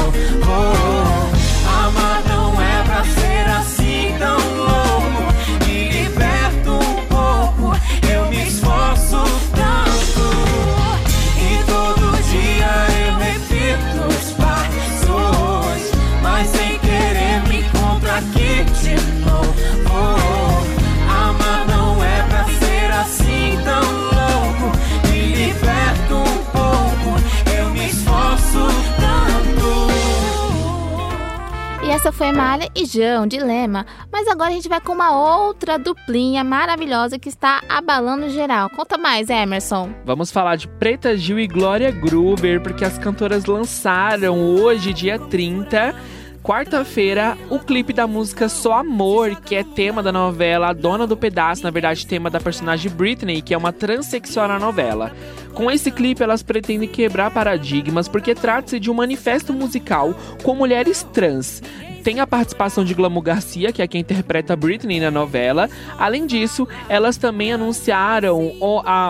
essa 32.00 32.14
foi 32.14 32.32
Malha 32.32 32.70
e 32.74 32.86
João, 32.86 33.28
Dilema. 33.28 33.86
Mas 34.10 34.26
agora 34.30 34.52
a 34.52 34.54
gente 34.54 34.70
vai 34.70 34.80
com 34.80 34.94
uma 34.94 35.12
outra 35.12 35.78
duplinha 35.78 36.46
maravilhosa 36.46 37.20
que 37.20 37.28
está 37.28 37.62
abalando 37.68 38.30
geral. 38.30 38.70
Conta 38.70 38.98
mais, 38.98 39.30
Emerson. 39.30 39.90
Vamos 40.06 40.32
falar 40.32 40.56
de 40.56 40.66
Preta 40.66 41.18
Gil 41.18 41.38
e 41.38 41.46
Glória 41.46 41.92
Gruber, 41.92 42.62
porque 42.62 42.86
as 42.86 42.98
cantoras 42.98 43.44
lançaram 43.44 44.40
hoje, 44.40 44.94
dia 44.94 45.20
30, 45.20 45.94
quarta-feira, 46.42 47.38
o 47.50 47.60
clipe 47.60 47.92
da 47.92 48.08
música 48.08 48.48
Só 48.48 48.80
Amor, 48.80 49.36
que 49.42 49.54
é 49.54 49.64
tema 49.64 50.02
da 50.02 50.14
novela 50.14 50.72
Dona 50.72 51.06
do 51.06 51.18
Pedaço, 51.18 51.64
na 51.64 51.70
verdade, 51.70 52.08
tema 52.08 52.30
da 52.30 52.40
personagem 52.40 52.90
Britney, 52.90 53.42
que 53.42 53.54
é 53.54 53.58
uma 53.58 53.74
transexual 53.74 54.48
na 54.48 54.58
novela. 54.58 55.12
Com 55.54 55.70
esse 55.70 55.92
clipe, 55.92 56.24
elas 56.24 56.44
pretendem 56.44 56.88
quebrar 56.88 57.30
paradigmas, 57.30 58.08
porque 58.08 58.34
trata-se 58.34 58.80
de 58.80 58.90
um 58.90 58.94
manifesto 58.94 59.52
musical 59.52 60.16
com 60.42 60.56
mulheres 60.56 61.04
trans. 61.12 61.62
Tem 62.10 62.20
a 62.20 62.26
participação 62.26 62.84
de 62.84 62.96
Glamour 62.96 63.22
Garcia, 63.22 63.72
que 63.72 63.84
é 63.84 63.88
quem 63.88 64.02
interpreta 64.02 64.56
Britney 64.56 65.00
na 65.00 65.12
novela. 65.12 65.70
Além 65.96 66.26
disso, 66.26 66.68
elas 66.88 67.18
também 67.18 67.54
anunciaram 67.54 68.52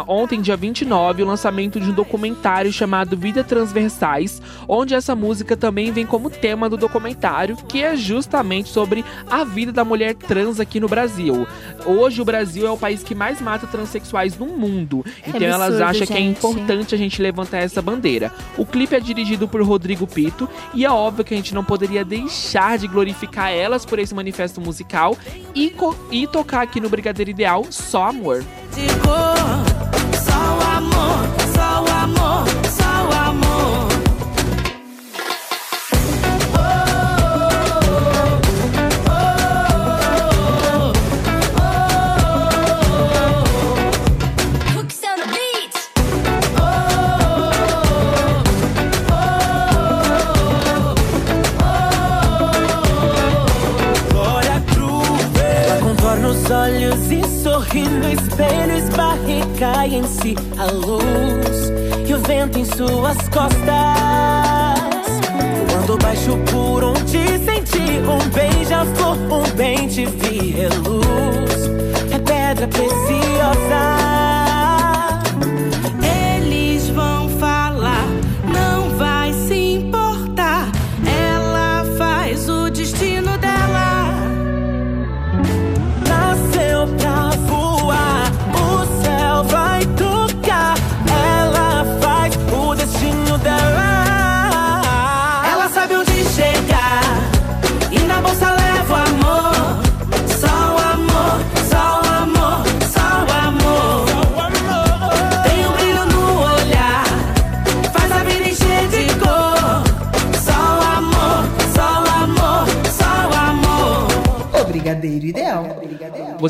ontem, 0.06 0.42
dia 0.42 0.58
29, 0.58 1.24
o 1.24 1.26
lançamento 1.26 1.80
de 1.80 1.92
um 1.92 1.94
documentário 1.94 2.74
chamado 2.74 3.16
Vida 3.16 3.42
Transversais, 3.42 4.42
onde 4.68 4.94
essa 4.94 5.16
música 5.16 5.56
também 5.56 5.94
vem 5.94 6.06
como 6.06 6.30
tema 6.30 6.70
do 6.70 6.76
documentário, 6.76 7.56
que 7.70 7.82
é 7.82 7.96
justamente 7.96 8.68
sobre 8.68 9.06
a 9.32 9.46
vida 9.46 9.72
da 9.72 9.86
mulher 9.86 10.14
trans 10.16 10.60
aqui 10.60 10.78
no 10.82 10.90
Brasil. 10.90 11.48
Hoje, 11.86 12.22
o 12.22 12.26
Brasil 12.26 12.68
é 12.68 12.70
o 12.70 12.78
país 12.78 13.02
que 13.02 13.16
mais 13.16 13.40
mata 13.40 13.66
transexuais 13.66 14.38
no 14.38 14.48
mundo. 14.48 15.06
Então, 15.26 15.42
elas 15.42 15.62
absurdo, 15.62 15.84
acham 15.86 16.08
que 16.08 16.14
é 16.14 16.18
gente. 16.18 16.38
importante 16.38 16.96
a 16.96 16.98
gente 16.98 17.22
levantar 17.22 17.60
essa 17.60 17.82
bandeira. 17.82 18.30
O 18.58 18.66
clipe 18.66 18.94
é 18.94 19.00
dirigido 19.00 19.48
por 19.48 19.62
Rodrigo 19.62 20.06
Pito 20.06 20.50
e 20.74 20.84
é 20.84 20.92
óbvio 20.92 21.24
que 21.24 21.34
a 21.34 21.38
gente 21.38 21.56
não 21.56 21.64
poderia 21.64 22.04
deixar 22.04 22.78
de 22.78 22.89
glorificar 22.90 23.52
elas 23.52 23.86
por 23.86 24.00
esse 24.00 24.14
manifesto 24.14 24.60
musical 24.60 25.18
e, 25.56 25.74
e 26.12 26.28
tocar 26.28 26.62
aqui 26.62 26.80
no 26.80 26.90
Brigadeiro 26.90 27.32
Ideal 27.32 27.66
Só 27.70 28.08
Amor. 28.08 28.44
de 28.74 28.88
cor. 29.00 29.49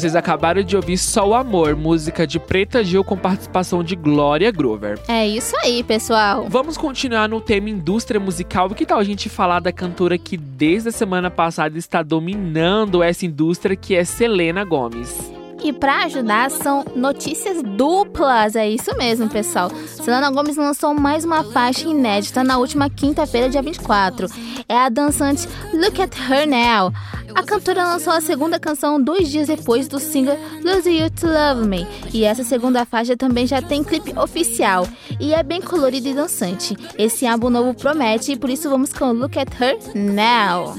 Vocês 0.09 0.15
acabaram 0.15 0.63
de 0.63 0.75
ouvir 0.75 0.97
Só 0.97 1.27
o 1.27 1.35
Amor, 1.35 1.75
música 1.75 2.25
de 2.25 2.39
Preta 2.39 2.83
Gil 2.83 3.03
com 3.03 3.15
participação 3.15 3.83
de 3.83 3.95
Glória 3.95 4.49
Groover. 4.49 4.99
É 5.07 5.27
isso 5.27 5.55
aí, 5.57 5.83
pessoal. 5.83 6.47
Vamos 6.49 6.77
continuar 6.77 7.29
no 7.29 7.39
tema 7.39 7.69
indústria 7.69 8.19
musical. 8.19 8.67
E 8.71 8.73
que 8.73 8.87
tal 8.87 8.97
a 8.97 9.03
gente 9.03 9.29
falar 9.29 9.59
da 9.59 9.71
cantora 9.71 10.17
que 10.17 10.35
desde 10.35 10.89
a 10.89 10.91
semana 10.91 11.29
passada 11.29 11.77
está 11.77 12.01
dominando 12.01 13.03
essa 13.03 13.23
indústria, 13.23 13.75
que 13.75 13.93
é 13.93 14.03
Selena 14.03 14.65
Gomes? 14.65 15.15
E 15.61 15.71
pra 15.71 16.05
ajudar, 16.05 16.49
são 16.49 16.85
notícias 16.95 17.61
duplas. 17.61 18.55
É 18.55 18.67
isso 18.67 18.95
mesmo, 18.97 19.29
pessoal. 19.29 19.69
Selena 19.69 20.31
Gomes 20.31 20.57
lançou 20.57 20.95
mais 20.95 21.23
uma 21.23 21.43
faixa 21.43 21.87
inédita 21.87 22.43
na 22.43 22.57
última 22.57 22.89
quinta-feira, 22.89 23.47
dia 23.47 23.61
24. 23.61 24.25
É 24.67 24.75
a 24.75 24.89
dançante 24.89 25.47
Look 25.71 26.01
at 26.01 26.15
Her 26.17 26.47
Now. 26.47 26.93
A 27.35 27.43
cantora 27.43 27.83
lançou 27.85 28.13
a 28.13 28.21
segunda 28.21 28.59
canção 28.59 29.01
dois 29.01 29.29
dias 29.29 29.47
depois 29.47 29.87
do 29.87 29.99
single 29.99 30.37
Lose 30.63 30.89
You 30.89 31.09
to 31.09 31.27
Love 31.27 31.67
Me. 31.67 31.87
E 32.13 32.23
essa 32.23 32.43
segunda 32.43 32.85
faixa 32.85 33.15
também 33.15 33.45
já 33.45 33.61
tem 33.61 33.83
clipe 33.83 34.17
oficial. 34.17 34.87
E 35.19 35.33
é 35.33 35.43
bem 35.43 35.61
colorido 35.61 36.07
e 36.07 36.13
dançante. 36.13 36.75
Esse 36.97 37.25
álbum 37.25 37.49
novo 37.49 37.73
promete 37.73 38.33
e 38.33 38.37
por 38.37 38.49
isso 38.49 38.69
vamos 38.69 38.93
com 38.93 39.11
Look 39.11 39.37
at 39.37 39.49
Her 39.59 39.77
Now. 39.95 40.75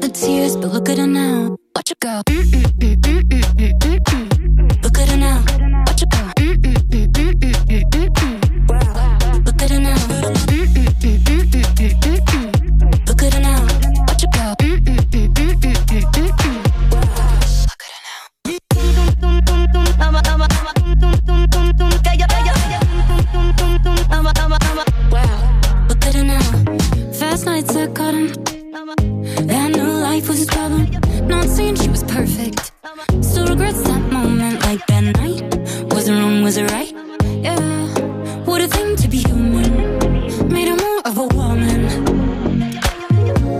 the 0.00 0.08
tears, 0.08 0.56
but 0.56 0.72
look 0.72 0.88
at 0.88 0.98
her 0.98 1.06
now. 1.06 1.56
Was 36.48 36.58
right? 36.62 36.94
Yeah. 37.42 37.60
What 38.46 38.62
a 38.62 38.68
thing 38.68 38.96
to 38.96 39.06
be 39.06 39.18
human. 39.18 39.70
Made 40.48 40.68
her 40.68 40.76
more 40.76 41.02
of 41.04 41.18
a 41.18 41.26
woman. 41.36 41.84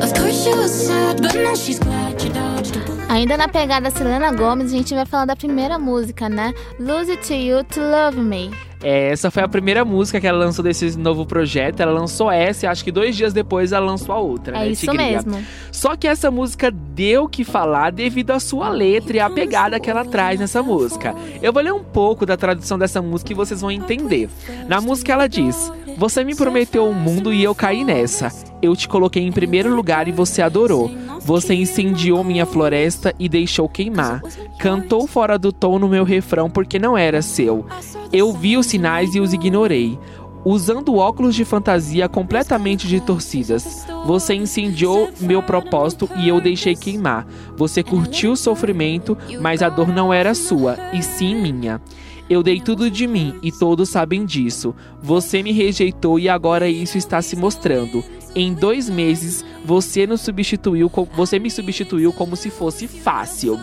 Of 0.03 0.15
course 0.15 0.43
she 0.43 0.55
was 0.55 0.73
sad, 0.87 1.21
but 1.21 1.35
now 1.35 1.55
she's 1.55 1.79
glad 1.79 2.19
she 2.19 2.31
dodged 2.31 2.77
a 2.77 2.81
bullet. 2.87 3.11
Ainda 3.11 3.37
na 3.37 3.47
pegada 3.47 3.91
Selena 3.91 4.33
Gomez, 4.33 4.73
a 4.73 4.77
gente 4.79 4.95
vai 4.95 5.05
falar 5.05 5.27
da 5.27 5.37
primeira 5.37 5.79
música, 5.79 6.31
né? 6.31 6.55
Lose 6.81 7.13
It 7.13 7.29
to 7.29 7.35
You 7.35 7.63
to 7.63 7.81
Love 7.81 8.17
Me. 8.17 8.53
É, 8.83 9.11
essa 9.11 9.31
foi 9.31 9.43
a 9.43 9.49
primeira 9.49 9.85
música 9.85 10.21
que 10.21 10.27
ela 10.27 10.39
lançou 10.39 10.63
desse 10.63 10.97
novo 10.97 11.27
projeto. 11.27 11.81
Ela 11.81 11.93
lançou 11.93 12.31
essa 12.31 12.67
e 12.67 12.69
acho 12.69 12.85
que 12.85 12.93
dois 12.93 13.17
dias 13.17 13.33
depois 13.33 13.73
ela 13.73 13.85
lançou 13.85 14.15
a 14.15 14.19
outra. 14.19 14.57
É 14.57 14.61
né, 14.61 14.69
isso 14.69 14.87
Tigrinha? 14.87 15.23
mesmo. 15.23 15.45
Só 15.73 15.97
que 15.97 16.07
essa 16.07 16.31
música 16.31 16.71
deu 16.71 17.25
o 17.25 17.29
que 17.29 17.45
falar 17.45 17.91
devido 17.91 18.31
à 18.31 18.41
sua 18.41 18.69
letra 18.69 19.17
e 19.17 19.21
à 19.21 19.29
pegada 19.29 19.81
que 19.81 19.91
ela 19.91 20.05
traz 20.05 20.39
nessa 20.39 20.63
música. 20.63 21.15
Eu 21.43 21.53
vou 21.53 21.63
ler 21.63 21.73
um 21.73 21.83
pouco 21.83 22.25
da 22.25 22.37
tradução 22.37 22.79
dessa 22.79 23.03
música 23.03 23.33
e 23.33 23.35
vocês 23.35 23.61
vão 23.61 23.71
entender. 23.71 24.29
Na 24.69 24.81
música 24.81 25.13
ela 25.13 25.27
diz: 25.27 25.73
Você 25.99 26.23
me 26.23 26.33
prometeu 26.33 26.89
o 26.89 26.95
mundo 26.95 27.35
e 27.35 27.43
eu 27.43 27.53
caí 27.57 27.83
nessa. 27.83 28.33
Eu 28.63 28.77
te 28.77 28.87
coloquei 28.87 29.27
em 29.27 29.33
primeiro 29.33 29.75
lugar 29.75 30.07
e 30.07 30.13
você 30.13 30.41
adorou. 30.41 30.89
Você 31.23 31.55
incendiou 31.55 32.23
minha 32.23 32.47
floresta 32.47 33.13
e 33.19 33.29
deixou 33.29 33.69
queimar. 33.69 34.23
Cantou 34.61 35.09
fora 35.09 35.37
do 35.37 35.53
tom 35.53 35.77
no 35.77 35.89
meu 35.89 36.05
refrão 36.05 36.49
porque 36.49 36.79
não 36.79 36.97
era 36.97 37.21
seu. 37.21 37.67
Eu 38.13 38.33
vi 38.33 38.57
os 38.57 38.67
sinais 38.67 39.17
e 39.17 39.21
os 39.21 39.33
ignorei. 39.33 39.99
Usando 40.45 40.95
óculos 40.95 41.35
de 41.35 41.45
fantasia 41.45 42.09
completamente 42.09 42.87
distorcidas. 42.87 43.85
Você 44.07 44.35
incendiou 44.35 45.11
meu 45.21 45.43
propósito 45.43 46.09
e 46.17 46.29
eu 46.29 46.41
deixei 46.41 46.77
queimar. 46.77 47.27
Você 47.57 47.83
curtiu 47.83 48.33
o 48.33 48.37
sofrimento, 48.37 49.19
mas 49.41 49.63
a 49.63 49.69
dor 49.69 49.89
não 49.89 50.13
era 50.13 50.33
sua, 50.33 50.79
e 50.93 51.03
sim 51.03 51.35
minha. 51.35 51.81
Eu 52.29 52.43
dei 52.43 52.61
tudo 52.61 52.91
de 52.91 53.07
mim 53.07 53.39
e 53.43 53.51
todos 53.51 53.89
sabem 53.89 54.27
disso. 54.27 54.75
Você 55.03 55.43
me 55.43 55.51
rejeitou 55.51 56.19
e 56.19 56.29
agora 56.29 56.69
isso 56.69 56.99
está 56.99 57.23
se 57.23 57.35
mostrando. 57.35 58.05
Em 58.35 58.53
dois 58.53 58.89
meses, 58.89 59.45
você 59.65 60.07
nos 60.07 60.21
substituiu, 60.21 60.91
você 61.15 61.39
me 61.39 61.51
substituiu 61.51 62.13
como 62.13 62.37
se 62.37 62.51
fosse 62.51 62.87
fácil. 62.87 63.59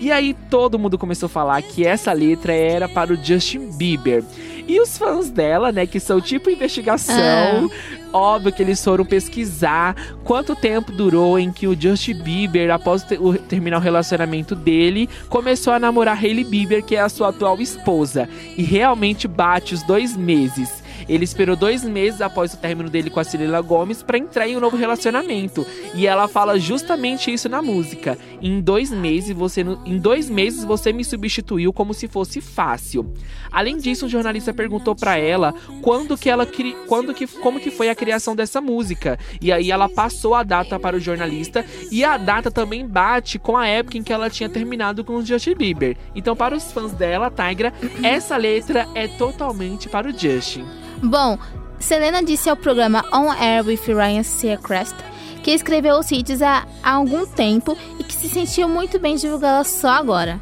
E 0.00 0.10
aí 0.10 0.34
todo 0.50 0.80
mundo 0.80 0.98
começou 0.98 1.26
a 1.26 1.30
falar 1.30 1.62
que 1.62 1.86
essa 1.86 2.12
letra 2.12 2.52
era 2.52 2.88
para 2.88 3.12
o 3.12 3.16
Justin 3.16 3.70
Bieber. 3.70 4.24
E 4.66 4.80
os 4.80 4.96
fãs 4.96 5.28
dela, 5.30 5.72
né, 5.72 5.86
que 5.86 5.98
são 6.00 6.20
tipo 6.20 6.48
investigação, 6.48 7.70
óbvio 8.12 8.52
que 8.52 8.62
eles 8.62 8.82
foram 8.82 9.04
pesquisar 9.04 9.94
quanto 10.24 10.54
tempo 10.54 10.92
durou 10.92 11.38
em 11.38 11.50
que 11.52 11.66
o 11.66 11.76
Justin 11.78 12.14
Bieber, 12.22 12.70
após 12.70 13.04
o- 13.18 13.34
terminar 13.38 13.78
o 13.78 13.80
relacionamento 13.80 14.54
dele, 14.54 15.08
começou 15.28 15.72
a 15.72 15.78
namorar 15.78 16.16
Hailey 16.22 16.44
Bieber, 16.44 16.82
que 16.84 16.96
é 16.96 17.00
a 17.00 17.08
sua 17.08 17.28
atual 17.30 17.60
esposa. 17.60 18.28
E 18.56 18.62
realmente 18.62 19.26
bate 19.26 19.74
os 19.74 19.82
dois 19.82 20.16
meses. 20.16 20.81
Ele 21.08 21.24
esperou 21.24 21.56
dois 21.56 21.84
meses 21.84 22.20
após 22.20 22.54
o 22.54 22.56
término 22.56 22.90
dele 22.90 23.10
com 23.10 23.20
a 23.20 23.24
Selena 23.24 23.60
Gomes 23.60 24.02
para 24.02 24.18
entrar 24.18 24.48
em 24.48 24.56
um 24.56 24.60
novo 24.60 24.76
relacionamento. 24.76 25.66
E 25.94 26.06
ela 26.06 26.28
fala 26.28 26.58
justamente 26.58 27.32
isso 27.32 27.48
na 27.48 27.62
música. 27.62 28.18
Em 28.40 28.60
dois 28.60 28.90
meses 28.90 29.34
você, 29.34 29.64
em 29.84 29.98
dois 29.98 30.28
meses 30.28 30.64
você 30.64 30.92
me 30.92 31.04
substituiu 31.04 31.72
como 31.72 31.94
se 31.94 32.08
fosse 32.08 32.40
fácil. 32.40 33.12
Além 33.50 33.76
disso, 33.76 34.06
um 34.06 34.08
jornalista 34.08 34.52
perguntou 34.52 34.94
para 34.94 35.16
ela 35.16 35.54
quando 35.82 36.16
que 36.16 36.30
ela 36.30 36.46
quando 36.86 37.14
que 37.14 37.26
como 37.26 37.60
que 37.60 37.70
foi 37.70 37.88
a 37.88 37.94
criação 37.94 38.34
dessa 38.34 38.60
música. 38.60 39.18
E 39.40 39.52
aí 39.52 39.70
ela 39.70 39.88
passou 39.88 40.34
a 40.34 40.42
data 40.42 40.78
para 40.78 40.96
o 40.96 41.00
jornalista 41.00 41.64
e 41.90 42.04
a 42.04 42.16
data 42.16 42.50
também 42.50 42.86
bate 42.86 43.38
com 43.38 43.56
a 43.56 43.66
época 43.66 43.98
em 43.98 44.02
que 44.02 44.12
ela 44.12 44.30
tinha 44.30 44.48
terminado 44.48 45.04
com 45.04 45.14
o 45.14 45.24
Justin 45.24 45.54
Bieber. 45.54 45.96
Então, 46.14 46.36
para 46.36 46.56
os 46.56 46.72
fãs 46.72 46.92
dela, 46.92 47.30
Tigra, 47.30 47.72
essa 48.02 48.36
letra 48.36 48.86
é 48.94 49.08
totalmente 49.08 49.88
para 49.88 50.08
o 50.08 50.12
Justin. 50.12 50.64
Bom, 51.02 51.36
Selena 51.80 52.22
disse 52.22 52.48
ao 52.48 52.56
programa 52.56 53.04
On 53.12 53.32
Air 53.32 53.66
with 53.66 53.80
Ryan 53.88 54.22
Seacrest 54.22 54.94
que 55.42 55.50
escreveu 55.50 55.98
os 55.98 56.08
hits 56.12 56.40
há, 56.40 56.64
há 56.80 56.92
algum 56.92 57.26
tempo 57.26 57.76
e 57.98 58.04
que 58.04 58.14
se 58.14 58.28
sentiu 58.28 58.68
muito 58.68 59.00
bem 59.00 59.16
divulgá-la 59.16 59.64
só 59.64 59.88
agora. 59.88 60.40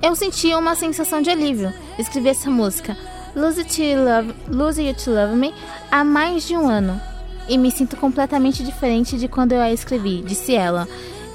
Eu 0.00 0.14
senti 0.14 0.54
uma 0.54 0.76
sensação 0.76 1.20
de 1.20 1.28
alívio 1.28 1.74
escrever 1.98 2.30
essa 2.30 2.48
música, 2.48 2.96
Lose, 3.34 3.62
It 3.62 3.76
to 3.76 4.00
Love, 4.00 4.34
Lose 4.48 4.80
You 4.80 4.94
to 4.94 5.10
Love 5.10 5.34
Me, 5.34 5.52
há 5.90 6.04
mais 6.04 6.46
de 6.46 6.56
um 6.56 6.68
ano. 6.68 7.00
E 7.48 7.58
me 7.58 7.72
sinto 7.72 7.96
completamente 7.96 8.62
diferente 8.62 9.18
de 9.18 9.26
quando 9.26 9.52
eu 9.52 9.60
a 9.60 9.72
escrevi, 9.72 10.22
disse 10.22 10.54
ela. 10.54 10.86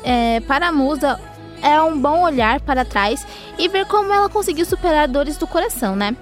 É, 0.02 0.40
para 0.40 0.70
a 0.70 0.72
musa, 0.72 1.20
é 1.62 1.82
um 1.82 2.00
bom 2.00 2.22
olhar 2.22 2.62
para 2.62 2.86
trás 2.86 3.28
e 3.60 3.68
ver 3.68 3.86
como 3.86 4.14
ela 4.14 4.30
conseguiu 4.30 4.66
superar 4.66 5.10
dores 5.10 5.36
do 5.36 5.46
coração, 5.46 5.94
né? 5.94 6.16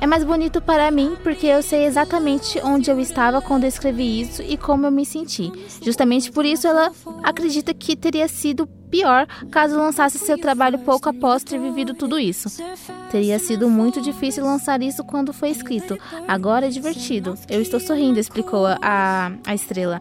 É 0.00 0.06
mais 0.06 0.22
bonito 0.22 0.60
para 0.60 0.90
mim 0.90 1.16
porque 1.22 1.46
eu 1.46 1.62
sei 1.62 1.86
exatamente 1.86 2.60
onde 2.62 2.90
eu 2.90 3.00
estava 3.00 3.40
quando 3.40 3.64
eu 3.64 3.68
escrevi 3.68 4.20
isso 4.20 4.42
e 4.42 4.56
como 4.56 4.86
eu 4.86 4.90
me 4.90 5.06
senti. 5.06 5.50
Justamente 5.82 6.30
por 6.30 6.44
isso 6.44 6.66
ela 6.66 6.92
acredita 7.22 7.72
que 7.72 7.96
teria 7.96 8.28
sido 8.28 8.66
pior 8.66 9.26
caso 9.50 9.76
lançasse 9.76 10.18
seu 10.18 10.38
trabalho 10.38 10.78
pouco 10.80 11.08
após 11.08 11.42
ter 11.42 11.58
vivido 11.58 11.94
tudo 11.94 12.18
isso. 12.18 12.62
Teria 13.10 13.38
sido 13.38 13.68
muito 13.68 14.00
difícil 14.00 14.44
lançar 14.44 14.82
isso 14.82 15.02
quando 15.02 15.32
foi 15.32 15.50
escrito. 15.50 15.98
Agora 16.28 16.66
é 16.66 16.70
divertido. 16.70 17.36
Eu 17.48 17.60
estou 17.60 17.80
sorrindo, 17.80 18.20
explicou 18.20 18.66
a, 18.66 18.78
a, 18.80 19.32
a 19.46 19.54
estrela. 19.54 20.00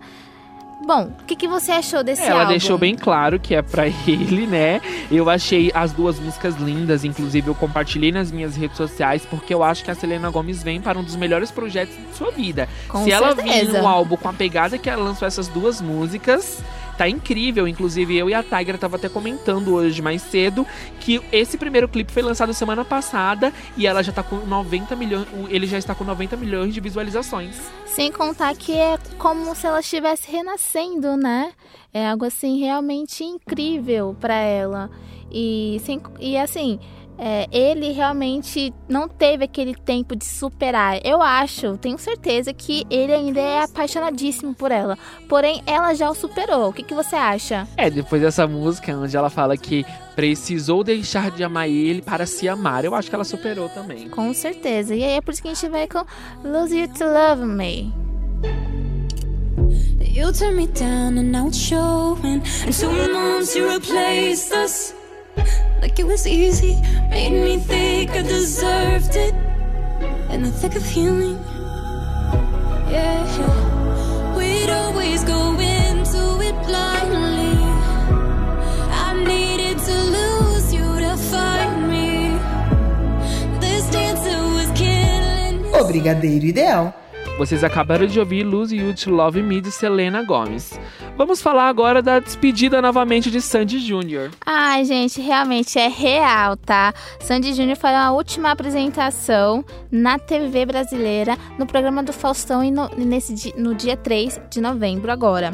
Bom, 0.85 1.09
o 1.19 1.25
que, 1.25 1.35
que 1.35 1.47
você 1.47 1.71
achou 1.71 2.03
desse 2.03 2.21
Ela 2.21 2.41
álbum? 2.41 2.51
deixou 2.51 2.77
bem 2.77 2.95
claro 2.95 3.39
que 3.39 3.55
é 3.55 3.61
pra 3.63 3.87
ele, 4.07 4.45
né? 4.45 4.79
Eu 5.09 5.29
achei 5.29 5.71
as 5.73 5.91
duas 5.91 6.19
músicas 6.19 6.55
lindas, 6.57 7.03
inclusive 7.03 7.47
eu 7.47 7.55
compartilhei 7.55 8.11
nas 8.11 8.31
minhas 8.31 8.55
redes 8.55 8.77
sociais, 8.77 9.25
porque 9.27 9.51
eu 9.51 9.63
acho 9.63 9.83
que 9.83 9.89
a 9.89 9.95
Selena 9.95 10.29
Gomes 10.29 10.61
vem 10.61 10.79
para 10.79 10.99
um 10.99 11.03
dos 11.03 11.15
melhores 11.15 11.49
projetos 11.49 11.95
de 11.95 12.15
sua 12.15 12.29
vida. 12.29 12.69
Com 12.87 13.03
Se 13.03 13.11
ela 13.11 13.33
vir 13.33 13.47
certeza. 13.51 13.81
num 13.81 13.87
álbum 13.87 14.15
com 14.15 14.29
a 14.29 14.33
pegada 14.33 14.77
que 14.77 14.87
ela 14.87 15.03
lançou 15.03 15.27
essas 15.27 15.47
duas 15.47 15.81
músicas, 15.81 16.59
tá 16.97 17.07
incrível. 17.07 17.67
Inclusive, 17.67 18.15
eu 18.15 18.29
e 18.29 18.33
a 18.33 18.43
Tigra 18.43 18.77
tava 18.77 18.95
até 18.95 19.09
comentando 19.09 19.73
hoje 19.73 20.01
mais 20.01 20.21
cedo 20.21 20.65
que 20.99 21.21
esse 21.31 21.57
primeiro 21.57 21.87
clipe 21.87 22.11
foi 22.11 22.23
lançado 22.23 22.53
semana 22.53 22.83
passada 22.83 23.53
e 23.77 23.85
ela 23.85 24.03
já 24.03 24.11
tá 24.11 24.23
com 24.23 24.37
90 24.37 24.95
milhões. 24.95 25.27
Ele 25.49 25.67
já 25.67 25.77
está 25.77 25.93
com 25.93 26.03
90 26.03 26.35
milhões 26.37 26.73
de 26.73 26.79
visualizações. 26.79 27.55
Sem 27.85 28.11
contar 28.11 28.55
que 28.55 28.73
é 28.73 28.97
como 29.17 29.55
se 29.55 29.67
ela 29.67 29.79
estivesse 29.79 30.31
renascendo, 30.31 31.15
né? 31.15 31.51
É 31.93 32.09
algo 32.09 32.25
assim 32.25 32.59
realmente 32.59 33.23
incrível 33.23 34.15
pra 34.19 34.35
ela. 34.35 34.89
E, 35.31 35.81
sem, 35.83 36.01
e 36.19 36.37
assim, 36.37 36.79
é, 37.17 37.47
ele 37.51 37.91
realmente 37.91 38.73
não 38.87 39.07
teve 39.07 39.45
aquele 39.45 39.75
tempo 39.75 40.15
de 40.15 40.25
superar. 40.25 40.99
Eu 41.03 41.21
acho, 41.21 41.77
tenho 41.77 41.97
certeza 41.97 42.53
que 42.53 42.85
ele 42.89 43.13
ainda 43.13 43.39
é 43.39 43.63
apaixonadíssimo 43.63 44.53
por 44.53 44.71
ela. 44.71 44.97
Porém, 45.27 45.61
ela 45.65 45.93
já 45.93 46.09
o 46.09 46.15
superou. 46.15 46.69
O 46.69 46.73
que, 46.73 46.83
que 46.83 46.93
você 46.93 47.15
acha? 47.15 47.67
É, 47.77 47.89
depois 47.89 48.21
dessa 48.21 48.47
música 48.47 48.95
onde 48.95 49.15
ela 49.15 49.29
fala 49.29 49.55
que 49.57 49.85
precisou 50.15 50.83
deixar 50.83 51.31
de 51.31 51.43
amar 51.43 51.69
ele 51.69 52.01
para 52.01 52.25
se 52.25 52.47
amar, 52.47 52.85
eu 52.85 52.95
acho 52.95 53.09
que 53.09 53.15
ela 53.15 53.23
superou 53.23 53.69
também. 53.69 54.09
Com 54.09 54.33
certeza. 54.33 54.95
E 54.95 55.03
aí 55.03 55.17
é 55.17 55.21
por 55.21 55.33
isso 55.33 55.41
que 55.41 55.49
a 55.49 55.53
gente 55.53 55.69
vai 55.69 55.87
com 55.87 56.03
Lose 56.43 56.77
You 56.77 56.87
to 56.87 57.03
Love 57.03 57.45
Me. 57.45 57.93
You 60.15 60.31
turned 60.31 60.55
me 60.55 60.67
down 60.67 61.17
and 61.17 61.35
it's 61.35 61.57
showing. 61.57 62.41
And 62.65 62.71
two 62.71 63.11
months 63.11 63.53
you 63.53 63.69
replaced 63.69 64.53
us. 64.53 64.94
Like 65.81 65.99
it 65.99 66.05
was 66.05 66.25
easy, 66.25 66.81
made 67.09 67.31
me 67.31 67.57
think 67.57 68.11
I 68.11 68.21
deserved 68.21 69.15
it. 69.15 69.33
In 70.29 70.43
the 70.43 70.51
thick 70.51 70.75
of 70.75 70.85
healing, 70.85 71.39
yeah. 72.89 74.35
We'd 74.35 74.69
always 74.69 75.23
go 75.23 75.53
into 75.59 76.41
it 76.41 76.55
blindly. 76.67 77.55
I 79.07 79.23
needed 79.25 79.77
to 79.79 79.95
lose 80.17 80.73
you 80.73 80.99
to 80.99 81.15
find 81.17 81.89
me. 81.89 82.37
This 83.59 83.89
dancer 83.91 84.41
was 84.57 84.69
killing 84.77 85.61
me. 85.61 85.69
Obrigadeiro 85.71 86.49
Ideal. 86.49 87.04
Vocês 87.37 87.65
acabaram 87.65 88.07
de 88.07 88.17
ouvir 88.17 88.43
Lose 88.43 88.73
You 88.73 88.95
to 88.95 89.11
Love 89.11 89.43
Me 89.43 89.59
de 89.59 89.69
Selena 89.69 90.23
Gomes. 90.23 90.79
Vamos 91.17 91.41
falar 91.41 91.67
agora 91.67 92.01
da 92.01 92.17
despedida 92.17 92.81
novamente 92.81 93.29
de 93.29 93.41
Sandy 93.41 93.79
Jr. 93.79 94.31
Ai, 94.45 94.85
gente, 94.85 95.19
realmente 95.19 95.77
é 95.77 95.89
real, 95.89 96.55
tá? 96.55 96.93
Sandy 97.19 97.53
Júnior 97.53 97.75
foi 97.75 97.89
a 97.93 98.11
última 98.11 98.51
apresentação 98.51 99.65
na 99.91 100.17
TV 100.17 100.65
brasileira 100.65 101.37
no 101.59 101.65
programa 101.65 102.01
do 102.01 102.13
Faustão 102.13 102.63
e 102.63 102.71
no, 102.71 102.89
nesse, 102.95 103.53
no 103.57 103.75
dia 103.75 103.97
3 103.97 104.39
de 104.49 104.61
novembro 104.61 105.11
agora. 105.11 105.53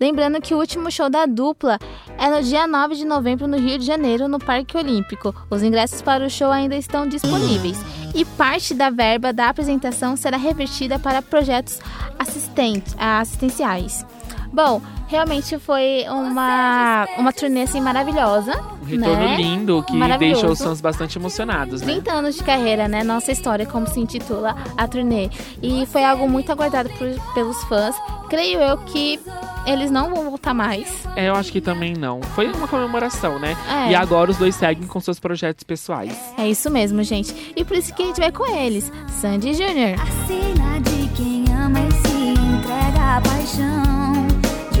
Lembrando 0.00 0.40
que 0.40 0.54
o 0.54 0.58
último 0.58 0.90
show 0.90 1.10
da 1.10 1.26
dupla 1.26 1.78
é 2.16 2.30
no 2.30 2.40
dia 2.42 2.66
9 2.66 2.94
de 2.94 3.04
novembro 3.04 3.48
no 3.48 3.58
Rio 3.58 3.78
de 3.78 3.84
Janeiro, 3.84 4.28
no 4.28 4.38
Parque 4.38 4.76
Olímpico. 4.76 5.34
Os 5.50 5.62
ingressos 5.62 6.00
para 6.00 6.24
o 6.24 6.30
show 6.30 6.50
ainda 6.50 6.76
estão 6.76 7.06
disponíveis. 7.06 7.78
E 8.14 8.24
parte 8.24 8.74
da 8.74 8.90
verba 8.90 9.32
da 9.32 9.48
apresentação 9.48 10.16
será 10.16 10.36
revertida 10.36 10.98
para 10.98 11.22
projetos 11.22 11.78
assistentes, 12.18 12.94
assistenciais. 12.98 14.04
Bom, 14.52 14.80
realmente 15.08 15.58
foi 15.58 16.04
uma, 16.08 17.06
uma 17.18 17.32
turnê 17.32 17.62
assim, 17.62 17.80
maravilhosa. 17.80 18.52
Um 18.82 18.84
retorno 18.84 19.14
né? 19.28 19.36
lindo 19.36 19.82
que 19.82 19.98
deixa 20.18 20.46
os 20.46 20.58
fãs 20.58 20.80
bastante 20.80 21.18
emocionados, 21.18 21.80
né? 21.82 21.92
30 21.92 22.12
anos 22.12 22.36
de 22.36 22.42
carreira, 22.44 22.88
né? 22.88 23.02
Nossa 23.04 23.30
história, 23.30 23.66
como 23.66 23.86
se 23.86 24.00
intitula 24.00 24.56
a 24.76 24.88
turnê. 24.88 25.28
E 25.62 25.84
foi 25.86 26.04
algo 26.04 26.28
muito 26.28 26.50
aguardado 26.50 26.88
por- 26.90 27.34
pelos 27.34 27.62
fãs. 27.64 27.94
Creio 28.30 28.60
eu 28.60 28.76
que 28.78 29.18
eles 29.66 29.90
não 29.90 30.10
vão 30.14 30.24
voltar 30.24 30.54
mais. 30.54 31.06
É, 31.16 31.28
eu 31.28 31.34
acho 31.34 31.52
que 31.52 31.60
também 31.60 31.94
não. 31.94 32.22
Foi 32.34 32.50
uma 32.50 32.66
comemoração, 32.68 33.38
né? 33.38 33.56
É. 33.86 33.90
E 33.90 33.94
agora 33.94 34.30
os 34.30 34.36
dois 34.38 34.54
seguem 34.54 34.86
com 34.86 35.00
seus 35.00 35.18
projetos 35.20 35.62
pessoais. 35.64 36.16
É 36.38 36.48
isso 36.48 36.70
mesmo, 36.70 37.02
gente. 37.02 37.52
E 37.56 37.64
por 37.64 37.76
isso 37.76 37.94
que 37.94 38.02
a 38.02 38.06
gente 38.06 38.20
vai 38.20 38.32
com 38.32 38.46
eles. 38.46 38.90
Sandy 39.20 39.52
Jr. 39.52 39.98
Sina 40.26 40.80
de 40.80 41.08
quem 41.14 41.44
ama 41.54 41.80
e 41.80 41.92
se 41.92 42.40
entrega 42.40 43.16
à 43.16 43.20
paixão. 43.20 44.07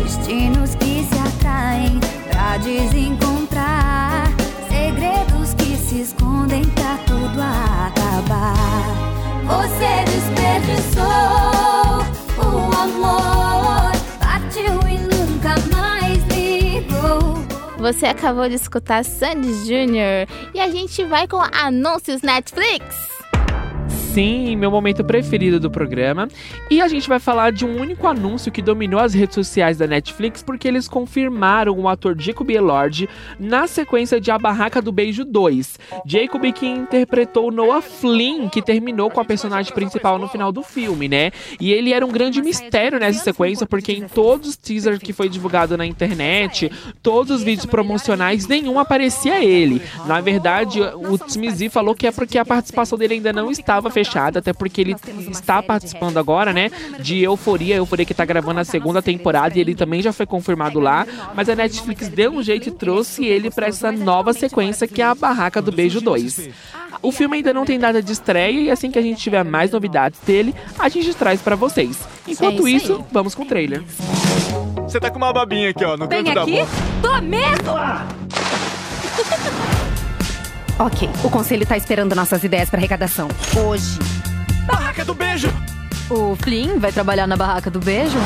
Destinos 0.08 0.74
que 0.76 1.04
se 1.04 1.18
atraem 1.18 2.00
pra 2.30 2.56
desencontrar. 2.56 4.24
Segredos 4.66 5.52
que 5.52 5.76
se 5.76 6.00
escondem 6.00 6.64
pra 6.70 6.96
tudo 7.06 7.38
acabar. 7.38 8.54
Você 9.44 10.04
desperdiçou 10.06 11.04
o 12.38 12.74
amor. 12.74 13.92
Partiu 14.18 14.80
e 14.88 14.98
nunca 14.98 15.56
mais 15.76 16.24
ligou. 16.34 17.44
Você 17.76 18.06
acabou 18.06 18.48
de 18.48 18.54
escutar 18.54 19.04
Sandy 19.04 19.52
Jr. 19.66 20.26
E 20.54 20.58
a 20.60 20.70
gente 20.70 21.04
vai 21.04 21.28
com 21.28 21.42
anúncios 21.52 22.22
Netflix. 22.22 23.18
Sim, 23.88 24.56
meu 24.56 24.70
momento 24.70 25.04
preferido 25.04 25.60
do 25.60 25.70
programa. 25.70 26.28
E 26.70 26.80
a 26.80 26.88
gente 26.88 27.08
vai 27.08 27.20
falar 27.20 27.52
de 27.52 27.64
um 27.64 27.80
único 27.80 28.06
anúncio 28.06 28.50
que 28.50 28.60
dominou 28.60 28.98
as 28.98 29.14
redes 29.14 29.34
sociais 29.34 29.78
da 29.78 29.86
Netflix 29.86 30.42
porque 30.42 30.66
eles 30.66 30.88
confirmaram 30.88 31.78
o 31.78 31.88
ator 31.88 32.16
Jacob 32.18 32.50
Elord 32.50 33.08
na 33.38 33.66
sequência 33.66 34.20
de 34.20 34.30
A 34.30 34.38
Barraca 34.38 34.82
do 34.82 34.90
Beijo 34.90 35.24
2. 35.24 35.78
Jacob 36.04 36.42
que 36.52 36.66
interpretou 36.66 37.52
Noah 37.52 37.80
Flynn, 37.80 38.48
que 38.48 38.60
terminou 38.60 39.10
com 39.10 39.20
a 39.20 39.24
personagem 39.24 39.72
principal 39.72 40.18
no 40.18 40.28
final 40.28 40.50
do 40.50 40.62
filme, 40.62 41.08
né? 41.08 41.30
E 41.60 41.72
ele 41.72 41.92
era 41.92 42.04
um 42.04 42.10
grande 42.10 42.42
mistério 42.42 42.98
nessa 42.98 43.22
sequência 43.22 43.66
porque 43.66 43.92
em 43.92 44.08
todos 44.08 44.48
os 44.48 44.56
teasers 44.56 44.98
que 44.98 45.12
foi 45.12 45.28
divulgado 45.28 45.76
na 45.76 45.86
internet, 45.86 46.72
todos 47.02 47.36
os 47.36 47.42
vídeos 47.42 47.66
promocionais, 47.66 48.48
nenhum 48.48 48.78
aparecia 48.78 49.44
ele. 49.44 49.80
Na 50.06 50.20
verdade, 50.20 50.80
o 50.80 51.14
Smizi 51.28 51.68
falou 51.68 51.94
que 51.94 52.06
é 52.06 52.10
porque 52.10 52.38
a 52.38 52.44
participação 52.44 52.98
dele 52.98 53.14
ainda 53.14 53.32
não 53.32 53.50
estava 53.78 53.90
fechada, 53.90 54.38
até 54.40 54.52
porque 54.52 54.80
ele 54.80 54.96
está 55.30 55.62
participando 55.62 56.18
agora, 56.18 56.52
né, 56.52 56.70
de 56.98 57.22
Euforia, 57.22 57.76
Euforia 57.76 58.04
que 58.04 58.14
tá 58.14 58.24
gravando 58.24 58.60
a 58.60 58.64
segunda 58.64 59.00
temporada 59.00 59.56
e 59.56 59.60
ele 59.60 59.74
também 59.74 60.02
já 60.02 60.12
foi 60.12 60.26
confirmado 60.26 60.80
lá, 60.80 61.06
mas 61.34 61.48
a 61.48 61.54
Netflix 61.54 62.08
deu 62.08 62.32
um 62.32 62.42
jeito 62.42 62.68
e 62.68 62.72
trouxe 62.72 63.24
ele 63.24 63.50
para 63.50 63.66
essa 63.66 63.90
nova 63.92 64.32
sequência 64.32 64.86
que 64.86 65.00
é 65.00 65.04
a 65.04 65.14
Barraca 65.14 65.62
do 65.62 65.72
Beijo 65.72 66.00
2. 66.00 66.50
O 67.00 67.12
filme 67.12 67.36
ainda 67.36 67.52
não 67.54 67.64
tem 67.64 67.78
data 67.78 68.02
de 68.02 68.12
estreia 68.12 68.60
e 68.60 68.70
assim 68.70 68.90
que 68.90 68.98
a 68.98 69.02
gente 69.02 69.20
tiver 69.20 69.44
mais 69.44 69.70
novidades 69.70 70.18
dele, 70.26 70.54
a 70.78 70.88
gente 70.88 71.14
traz 71.14 71.40
para 71.40 71.54
vocês. 71.56 71.98
Enquanto 72.26 72.66
É 72.66 72.70
isso 72.70 72.92
isso, 72.92 73.04
vamos 73.12 73.34
com 73.34 73.42
o 73.42 73.46
trailer. 73.46 73.82
Você 74.82 74.98
tá 74.98 75.10
com 75.10 75.18
uma 75.18 75.32
babinha 75.32 75.70
aqui, 75.70 75.84
ó, 75.84 75.96
no 75.96 76.08
Vem 76.08 76.24
canto 76.24 76.34
da 76.34 76.42
aqui? 76.42 76.60
boca. 76.60 76.70
Tô 77.02 77.20
mesmo! 77.22 77.78
ok, 80.78 81.10
o 81.24 81.30
conselho 81.30 81.66
tá 81.66 81.76
esperando 81.76 82.14
nossas 82.14 82.42
ideias 82.44 82.70
pra 82.70 82.78
arrecadação. 82.78 83.28
Hoje. 83.56 83.98
Barraca 84.66 85.04
do 85.04 85.14
beijo! 85.14 85.48
O 86.10 86.36
Flynn 86.36 86.78
vai 86.78 86.92
trabalhar 86.92 87.26
na 87.26 87.36
barraca 87.36 87.70
do 87.70 87.80
beijo? 87.80 88.18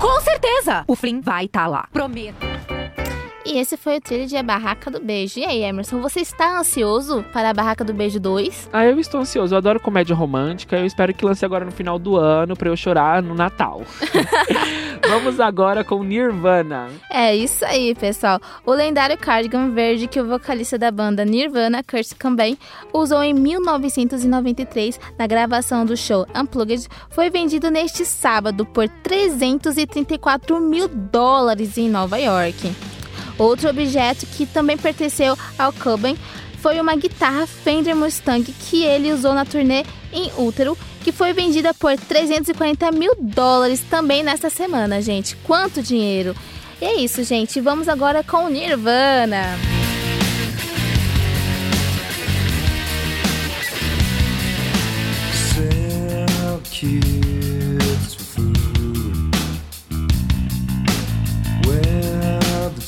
Com 0.00 0.20
certeza! 0.20 0.84
O 0.86 0.96
Flynn 0.96 1.20
vai 1.20 1.44
estar 1.44 1.66
lá. 1.66 1.86
Prometo. 1.92 2.49
E 3.44 3.58
esse 3.58 3.76
foi 3.76 3.96
o 3.96 4.00
trailer 4.00 4.26
de 4.26 4.36
A 4.36 4.42
Barraca 4.42 4.90
do 4.90 5.00
Beijo. 5.00 5.38
E 5.40 5.44
aí, 5.44 5.62
Emerson, 5.62 6.00
você 6.00 6.20
está 6.20 6.58
ansioso 6.58 7.24
para 7.32 7.50
a 7.50 7.54
Barraca 7.54 7.84
do 7.84 7.94
Beijo 7.94 8.20
2? 8.20 8.70
Ah, 8.72 8.84
eu 8.84 9.00
estou 9.00 9.20
ansioso. 9.20 9.54
Eu 9.54 9.58
adoro 9.58 9.80
comédia 9.80 10.14
romântica. 10.14 10.76
Eu 10.76 10.86
espero 10.86 11.14
que 11.14 11.24
lance 11.24 11.44
agora 11.44 11.64
no 11.64 11.72
final 11.72 11.98
do 11.98 12.16
ano 12.16 12.56
pra 12.56 12.68
eu 12.68 12.76
chorar 12.76 13.22
no 13.22 13.34
Natal. 13.34 13.82
Vamos 15.08 15.40
agora 15.40 15.82
com 15.82 16.02
Nirvana. 16.02 16.88
É 17.10 17.34
isso 17.34 17.64
aí, 17.64 17.94
pessoal. 17.94 18.40
O 18.64 18.72
lendário 18.72 19.16
cardigan 19.18 19.70
verde 19.70 20.06
que 20.06 20.20
o 20.20 20.26
vocalista 20.26 20.78
da 20.78 20.90
banda 20.90 21.24
Nirvana, 21.24 21.82
Kurt 21.82 22.12
Cobain, 22.20 22.56
usou 22.92 23.22
em 23.22 23.34
1993 23.34 25.00
na 25.18 25.26
gravação 25.26 25.84
do 25.84 25.96
show 25.96 26.26
Unplugged 26.34 26.86
foi 27.10 27.30
vendido 27.30 27.70
neste 27.70 28.04
sábado 28.04 28.64
por 28.64 28.88
334 28.88 30.60
mil 30.60 30.88
dólares 30.88 31.76
em 31.78 31.88
Nova 31.88 32.18
York. 32.18 32.72
Outro 33.40 33.70
objeto 33.70 34.26
que 34.26 34.44
também 34.44 34.76
pertenceu 34.76 35.34
ao 35.58 35.72
Cobain 35.72 36.14
foi 36.58 36.78
uma 36.78 36.94
guitarra 36.94 37.46
Fender 37.46 37.96
Mustang 37.96 38.44
que 38.68 38.84
ele 38.84 39.10
usou 39.10 39.32
na 39.32 39.46
turnê 39.46 39.82
em 40.12 40.30
útero, 40.36 40.76
que 41.02 41.10
foi 41.10 41.32
vendida 41.32 41.72
por 41.72 41.96
340 41.96 42.92
mil 42.92 43.16
dólares 43.18 43.82
também 43.88 44.22
nesta 44.22 44.50
semana, 44.50 45.00
gente. 45.00 45.36
Quanto 45.36 45.82
dinheiro! 45.82 46.36
E 46.82 46.84
é 46.84 46.96
isso, 47.00 47.24
gente. 47.24 47.62
Vamos 47.62 47.88
agora 47.88 48.22
com 48.22 48.44
o 48.44 48.50
Nirvana. 48.50 49.56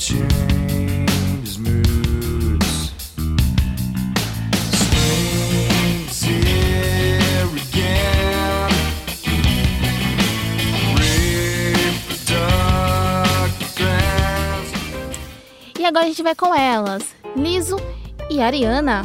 E 0.05 0.15
agora 15.85 16.03
a 16.03 16.07
gente 16.07 16.21
vai 16.21 16.35
com 16.35 16.53
elas, 16.53 17.15
Liso 17.37 17.77
e 18.29 18.41
Ariana. 18.41 19.03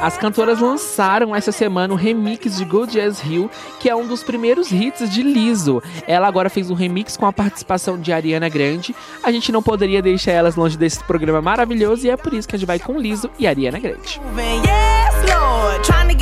As 0.00 0.16
cantoras 0.16 0.60
lançaram 0.60 1.34
essa 1.34 1.52
semana 1.52 1.94
um 1.94 1.96
remix 1.96 2.56
de 2.56 2.64
Good 2.64 3.00
As 3.00 3.22
Hill, 3.24 3.50
que 3.80 3.88
é 3.88 3.96
um 3.96 4.06
dos 4.06 4.22
primeiros 4.22 4.70
hits 4.70 5.08
de 5.10 5.22
Lizzo. 5.22 5.82
Ela 6.06 6.28
agora 6.28 6.50
fez 6.50 6.70
um 6.70 6.74
remix 6.74 7.16
com 7.16 7.26
a 7.26 7.32
participação 7.32 7.98
de 7.98 8.12
Ariana 8.12 8.48
Grande. 8.48 8.94
A 9.22 9.32
gente 9.32 9.50
não 9.50 9.62
poderia 9.62 10.02
deixar 10.02 10.32
elas 10.32 10.56
longe 10.56 10.76
desse 10.76 11.02
programa 11.04 11.40
maravilhoso 11.40 12.06
e 12.06 12.10
é 12.10 12.16
por 12.16 12.32
isso 12.34 12.46
que 12.48 12.56
a 12.56 12.58
gente 12.58 12.66
vai 12.66 12.78
com 12.78 12.98
Lizzo 12.98 13.30
e 13.38 13.46
Ariana 13.46 13.78
Grande. 13.78 14.20
Yes, 14.36 15.32
Lord. 15.32 15.82
Trying 15.82 16.14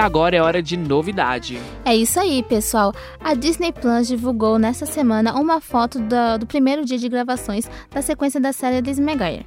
agora 0.00 0.36
é 0.36 0.40
hora 0.42 0.62
de 0.62 0.76
novidade. 0.76 1.58
É 1.84 1.94
isso 1.94 2.18
aí, 2.18 2.42
pessoal. 2.42 2.92
A 3.22 3.34
Disney 3.34 3.72
Plus 3.72 4.08
divulgou 4.08 4.58
nesta 4.58 4.86
semana 4.86 5.34
uma 5.34 5.60
foto 5.60 5.98
da- 5.98 6.36
do 6.36 6.46
primeiro 6.46 6.84
dia 6.84 6.98
de 6.98 7.08
gravações 7.08 7.68
da 7.90 8.02
sequência 8.02 8.40
da 8.40 8.52
série 8.52 8.80
Liz 8.80 8.98
McGuire. 8.98 9.46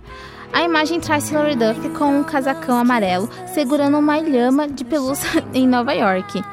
A 0.51 0.61
imagem 0.61 0.99
traz 0.99 1.29
Hilary 1.31 1.55
Duff 1.55 1.89
com 1.97 2.19
um 2.19 2.23
casacão 2.23 2.77
amarelo 2.77 3.27
segurando 3.53 3.97
uma 3.97 4.19
lhama 4.19 4.67
de 4.67 4.85
pelúcia 4.85 5.43
em 5.53 5.67
Nova 5.67 5.93
York. 5.93 6.43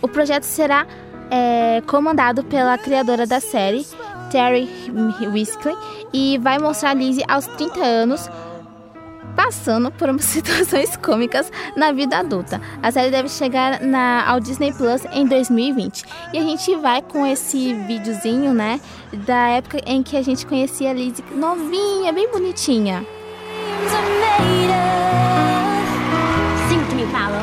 O 0.00 0.08
projeto 0.08 0.44
será 0.44 0.86
é, 1.30 1.82
comandado 1.86 2.42
pela 2.44 2.76
criadora 2.78 3.26
da 3.26 3.40
série, 3.40 3.86
Terry 4.30 4.68
Whiskley, 5.32 5.76
e 6.12 6.38
vai 6.38 6.58
mostrar 6.58 6.94
Lizzie 6.94 7.24
aos 7.28 7.46
30 7.46 7.80
anos 7.84 8.28
passando 9.36 9.90
por 9.90 10.08
umas 10.08 10.24
situações 10.26 10.96
cômicas 10.96 11.50
na 11.76 11.92
vida 11.92 12.18
adulta. 12.18 12.60
A 12.82 12.90
série 12.90 13.10
deve 13.10 13.28
chegar 13.28 13.80
na, 13.80 14.28
ao 14.28 14.40
Disney 14.40 14.72
Plus 14.72 15.02
em 15.12 15.26
2020. 15.26 16.04
E 16.32 16.38
a 16.38 16.42
gente 16.42 16.76
vai 16.76 17.02
com 17.02 17.26
esse 17.26 17.74
videozinho, 17.74 18.52
né? 18.52 18.80
Da 19.12 19.48
época 19.48 19.80
em 19.86 20.02
que 20.02 20.16
a 20.16 20.22
gente 20.22 20.46
conhecia 20.46 20.90
a 20.90 20.92
Lizzie 20.92 21.24
novinha, 21.34 22.12
bem 22.12 22.30
bonitinha. 22.30 23.04
Sing 26.68 26.84
to 26.88 26.94
me, 26.94 27.06
Paolo. 27.12 27.42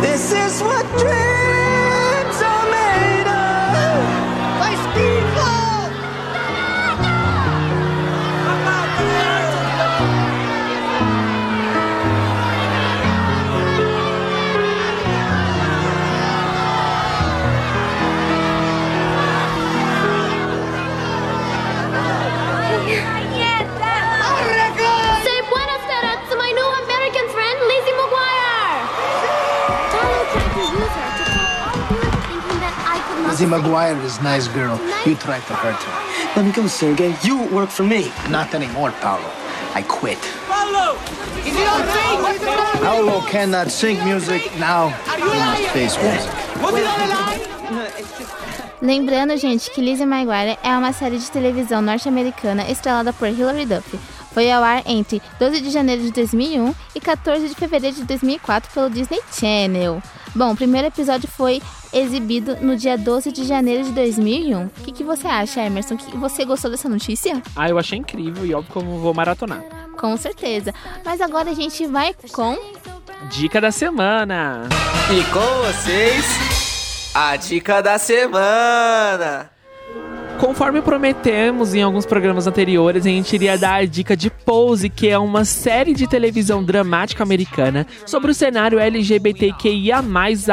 This 0.00 0.32
is 0.32 0.62
what 0.62 0.86
dreams 0.98 1.47
Lizzie 33.38 33.54
McGuire 33.54 34.02
is 34.02 34.20
nice 34.20 34.48
girl. 34.48 34.80
You 35.06 35.14
tried 35.14 35.46
to 35.46 35.54
hurt 35.54 35.80
her. 35.80 36.34
Let 36.34 36.44
me 36.44 36.50
go, 36.50 36.66
Sergey. 36.66 37.14
You 37.22 37.44
work 37.54 37.68
for 37.68 37.84
me. 37.84 38.10
Not 38.28 38.52
anymore, 38.52 38.90
Paolo. 39.00 39.30
I 39.76 39.82
quit. 39.86 40.18
Paolo, 40.48 40.98
is 41.46 41.54
he 41.54 41.62
on 41.62 41.86
sing? 41.86 42.82
Paolo 42.82 43.20
cannot 43.28 43.70
sing 43.70 44.04
music 44.04 44.42
now. 44.58 44.88
He 45.14 45.22
must 45.22 45.68
face 45.70 45.96
music. 46.02 46.32
Was 46.60 46.74
he 46.74 46.84
on 46.84 46.98
the 46.98 47.06
line? 47.14 47.48
Lembrando, 48.82 49.36
gente, 49.36 49.70
que 49.70 49.80
Lizzie 49.80 50.04
McGuire 50.04 50.58
é 50.64 50.76
uma 50.76 50.92
série 50.92 51.18
de 51.18 51.30
televisão 51.30 51.80
norte-americana 51.80 52.68
estrelada 52.68 53.12
por 53.12 53.28
Hilary 53.28 53.66
Duff. 53.66 53.96
Foi 54.34 54.50
ao 54.50 54.64
ar 54.64 54.82
entre 54.84 55.22
12 55.38 55.60
de 55.60 55.70
janeiro 55.70 56.02
de 56.02 56.10
2001 56.10 56.74
e 56.92 57.00
14 57.00 57.48
de 57.48 57.54
fevereiro 57.54 57.94
de 57.94 58.02
2004 58.02 58.72
pelo 58.72 58.90
Disney 58.90 59.20
Channel. 59.32 60.02
Bom, 60.38 60.52
o 60.52 60.56
primeiro 60.56 60.86
episódio 60.86 61.28
foi 61.28 61.60
exibido 61.92 62.54
no 62.60 62.76
dia 62.76 62.96
12 62.96 63.32
de 63.32 63.42
janeiro 63.42 63.82
de 63.82 63.90
2001. 63.90 64.66
O 64.66 64.70
que, 64.84 64.92
que 64.92 65.02
você 65.02 65.26
acha, 65.26 65.60
Emerson? 65.60 65.96
Que 65.96 66.16
você 66.16 66.44
gostou 66.44 66.70
dessa 66.70 66.88
notícia? 66.88 67.42
Ah, 67.56 67.68
eu 67.68 67.76
achei 67.76 67.98
incrível 67.98 68.46
e 68.46 68.54
óbvio 68.54 68.70
que 68.70 68.78
eu 68.78 69.00
vou 69.00 69.12
maratonar. 69.12 69.64
Com 69.98 70.16
certeza. 70.16 70.72
Mas 71.04 71.20
agora 71.20 71.50
a 71.50 71.54
gente 71.54 71.84
vai 71.88 72.14
com 72.32 72.56
Dica 73.32 73.60
da 73.60 73.72
semana. 73.72 74.68
E 75.10 75.24
com 75.32 75.66
vocês, 75.66 77.10
a 77.12 77.34
dica 77.34 77.82
da 77.82 77.98
semana. 77.98 79.50
Conforme 80.38 80.80
prometemos 80.80 81.74
em 81.74 81.82
alguns 81.82 82.06
programas 82.06 82.46
anteriores, 82.46 83.04
a 83.04 83.08
gente 83.08 83.32
iria 83.34 83.58
dar 83.58 83.74
a 83.80 83.84
dica 83.84 84.16
de 84.16 84.30
Pose, 84.30 84.88
que 84.88 85.08
é 85.08 85.18
uma 85.18 85.44
série 85.44 85.92
de 85.92 86.06
televisão 86.06 86.62
dramática 86.62 87.24
americana 87.24 87.84
sobre 88.06 88.30
o 88.30 88.34
cenário 88.34 88.78
LGBTQIA 88.78 90.00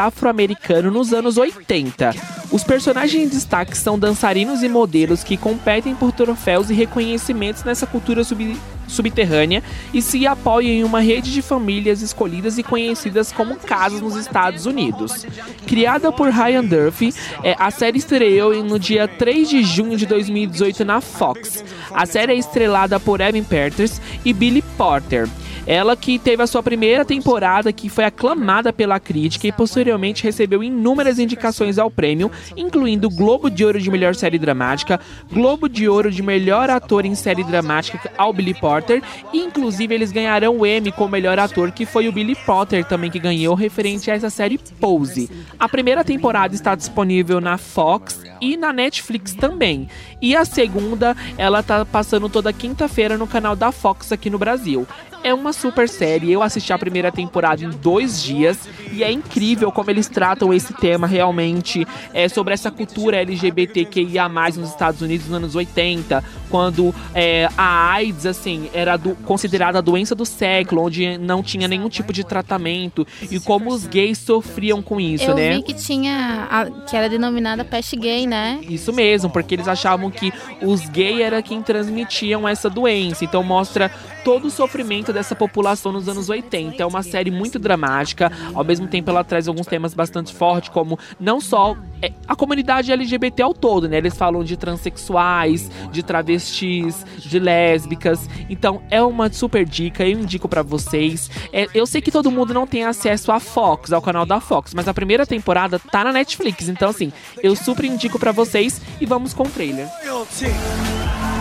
afro-americano 0.02 0.90
nos 0.90 1.14
anos 1.14 1.38
80. 1.38 2.16
Os 2.52 2.64
personagens 2.64 3.24
em 3.24 3.28
destaque 3.28 3.78
são 3.78 3.98
dançarinos 3.98 4.64
e 4.64 4.70
modelos 4.70 5.24
que 5.24 5.38
competem 5.38 5.94
por 5.94 6.12
troféus 6.12 6.70
e 6.72 6.74
reconhecimentos 6.74 7.64
nessa 7.64 7.86
cultura 7.86 8.24
sub- 8.24 8.58
subterrânea 8.88 9.64
e 9.94 10.02
se 10.02 10.26
apoiam 10.28 10.72
em 10.72 10.84
uma 10.84 11.00
rede 11.00 11.32
de 11.32 11.42
famílias 11.42 12.02
escolhidas 12.02 12.58
e 12.58 12.64
conhecidas 12.64 13.32
como 13.32 13.56
casas 13.56 14.02
nos 14.02 14.16
Estados 14.16 14.66
Unidos. 14.66 15.26
Criada 15.66 16.12
por 16.12 16.30
Ryan 16.30 16.64
Duffy, 16.64 17.14
é, 17.44 17.56
a 17.58 17.72
série 17.72 17.98
estreou 17.98 18.64
no 18.64 18.80
dia 18.80 19.08
3 19.08 19.50
de 19.50 19.64
junho 19.64 19.98
de 19.98 20.06
2018 20.06 20.86
na 20.86 21.02
Fox. 21.02 21.64
A 21.94 22.06
série 22.06 22.34
é 22.34 22.36
estrelada 22.36 23.00
por 23.00 23.22
Evan 23.22 23.44
Peters 23.44 24.02
e 24.24 24.34
Billy 24.34 24.62
Porter. 24.78 25.28
Ela 25.68 25.96
que 25.96 26.20
teve 26.20 26.44
a 26.44 26.48
sua 26.48 26.62
primeira 26.62 27.04
temporada 27.04 27.74
que 27.74 27.90
foi 27.90 28.04
aclamada 28.04 28.72
pela 28.72 29.00
crítica 29.00 29.48
e 29.48 29.52
posteriormente 29.52 30.24
recebeu 30.24 30.64
inúmeras 30.64 31.18
indicações 31.18 31.80
ao 31.80 31.90
prêmio, 31.90 32.32
incluindo 32.56 33.10
Globo 33.10 33.50
de 33.50 33.66
Ouro 33.66 33.80
de 33.80 33.90
Melhor 33.90 34.14
Série 34.16 34.38
Dramática, 34.38 35.00
Globo 35.32 35.68
de 35.68 35.90
Ouro 35.90 36.12
de 36.12 36.22
Melhor 36.22 36.70
Ator 36.70 37.06
em 37.06 37.16
Série 37.16 37.44
Dramática 37.44 38.12
ao 38.18 38.32
Billy 38.32 38.54
Porter, 38.54 39.02
e 39.34 39.40
inclusive 39.40 39.94
eles 39.94 40.12
ganharam 40.12 40.56
o 40.56 40.66
Emmy 40.66 40.92
como 40.92 41.16
melhor 41.16 41.40
ator, 41.40 41.72
que 41.72 41.86
foi 41.86 42.08
o 42.08 42.12
Billy 42.12 42.36
Potter 42.36 42.84
também 42.86 43.10
que 43.10 43.20
ganhou 43.20 43.56
referente 43.56 44.12
a 44.12 44.16
essa 44.16 44.30
série 44.30 44.58
Pose. 44.58 45.30
A 45.60 45.70
primeira 45.70 46.04
temporada 46.04 46.54
está 46.54 46.76
disponível 46.76 47.40
na 47.40 47.58
Fox 47.58 48.22
e 48.42 48.58
na 48.58 48.74
Netflix 48.74 49.34
também. 49.34 49.88
E 50.22 50.36
a 50.36 50.46
segunda, 50.46 51.16
ela 51.38 51.64
tá 51.64 51.86
passando 51.86 52.30
toda 52.30 52.54
quinta-feira 52.54 53.18
no 53.18 53.28
canal 53.28 53.56
da 53.56 53.72
Fox 53.72 54.12
aqui 54.12 54.30
no 54.30 54.38
Brasil. 54.38 54.86
É 55.28 55.34
uma 55.34 55.52
super 55.54 55.90
série, 55.90 56.32
eu 56.32 56.44
assisti 56.44 56.72
a 56.72 56.78
primeira 56.78 57.12
temporada 57.12 57.64
em 57.64 57.70
dois 57.72 58.22
dias 58.22 58.60
e 58.92 59.04
é 59.04 59.12
incrível 59.12 59.72
como 59.72 59.90
eles 59.90 60.08
tratam 60.08 60.54
esse 60.54 60.72
tema 60.74 61.08
realmente 61.08 61.86
é, 62.14 62.30
sobre 62.30 62.54
essa 62.54 62.70
cultura 62.70 63.18
LGBTQIA+, 63.18 64.30
nos 64.30 64.70
Estados 64.70 65.02
Unidos 65.02 65.26
nos 65.28 65.36
anos 65.38 65.56
80, 65.56 66.24
quando 66.50 66.94
é, 67.14 67.50
a 67.58 67.92
AIDS, 67.94 68.26
assim, 68.28 68.70
era 68.72 68.98
do- 68.98 69.16
considerada 69.26 69.80
a 69.80 69.82
doença 69.82 70.14
do 70.14 70.26
século, 70.26 70.84
onde 70.84 71.18
não 71.18 71.42
tinha 71.42 71.68
nenhum 71.68 71.90
tipo 71.90 72.14
de 72.14 72.24
tratamento 72.24 73.06
e 73.30 73.40
como 73.40 73.72
os 73.72 73.88
gays 73.88 74.20
sofriam 74.20 74.80
com 74.82 75.02
isso, 75.02 75.24
Eu 75.26 75.36
né? 75.36 75.56
vi 75.56 75.64
que 75.64 75.74
tinha. 75.74 76.48
a- 76.52 76.66
que 76.86 76.96
era 76.96 77.10
denominada 77.10 77.66
peste 77.66 77.96
gay, 77.96 78.28
né? 78.28 78.60
Isso 78.70 78.94
mesmo, 78.94 79.30
porque 79.30 79.56
eles 79.56 79.68
achavam 79.68 80.12
que 80.12 80.32
os 80.62 80.88
gays 80.88 81.20
era 81.22 81.42
quem 81.42 81.64
transmitiam 81.64 82.48
essa 82.48 82.70
doença. 82.70 83.26
Então 83.26 83.42
mostra 83.44 83.90
todo 84.24 84.46
o 84.48 84.52
sofrimento 84.52 85.12
dessa 85.16 85.36
população 85.36 85.92
nos 85.92 86.08
anos 86.08 86.30
80. 86.30 86.82
É 86.82 86.86
uma 86.86 87.02
série 87.02 87.32
muito 87.32 87.58
dramática, 87.58 88.32
ao 88.54 88.64
mesmo 88.64 88.88
tempo 88.88 89.10
ela 89.10 89.24
traz 89.24 89.48
alguns 89.48 89.66
temas 89.66 89.94
bastante 89.94 90.34
fortes, 90.34 90.70
como 90.70 91.00
não 91.20 91.42
só 91.42 91.76
é, 92.02 92.12
a 92.28 92.36
comunidade 92.36 92.92
LGBT 92.92 93.42
ao 93.42 93.54
todo, 93.54 93.90
né? 93.90 93.98
Eles 93.98 94.16
falam 94.16 94.44
de 94.44 94.56
transexuais, 94.56 95.72
de 95.92 96.04
travestis, 96.04 97.06
de 97.18 97.40
lésbicas. 97.40 98.30
Então 98.50 98.82
é 98.92 99.02
uma 99.02 99.32
super 99.32 99.66
dica, 99.66 100.06
eu 100.06 100.20
indico 100.20 100.48
pra 100.48 100.62
vocês. 100.62 101.30
É, 101.52 101.68
eu 101.74 101.88
sei 101.88 102.02
que 102.02 102.12
todo 102.12 102.30
mundo 102.30 102.54
não 102.54 102.68
tem 102.68 102.84
acesso 102.84 103.32
à 103.32 103.40
Fox, 103.40 103.92
ao 103.92 104.02
canal 104.02 104.26
da 104.26 104.40
Fox, 104.40 104.74
mas 104.74 104.88
a 104.88 104.94
primeira 104.94 105.26
temporada 105.26 105.80
tá 105.80 106.04
na 106.04 106.14
Netflix. 106.14 106.70
Então 106.70 106.90
assim, 106.90 107.12
eu 107.42 107.56
super 107.56 107.86
indico 107.86 108.20
pra 108.20 108.32
vocês 108.32 108.82
e 109.02 109.06
vamos 109.06 109.34
com 109.34 109.44
o 109.44 109.50
trailer. 109.50 109.88
How 110.06 111.35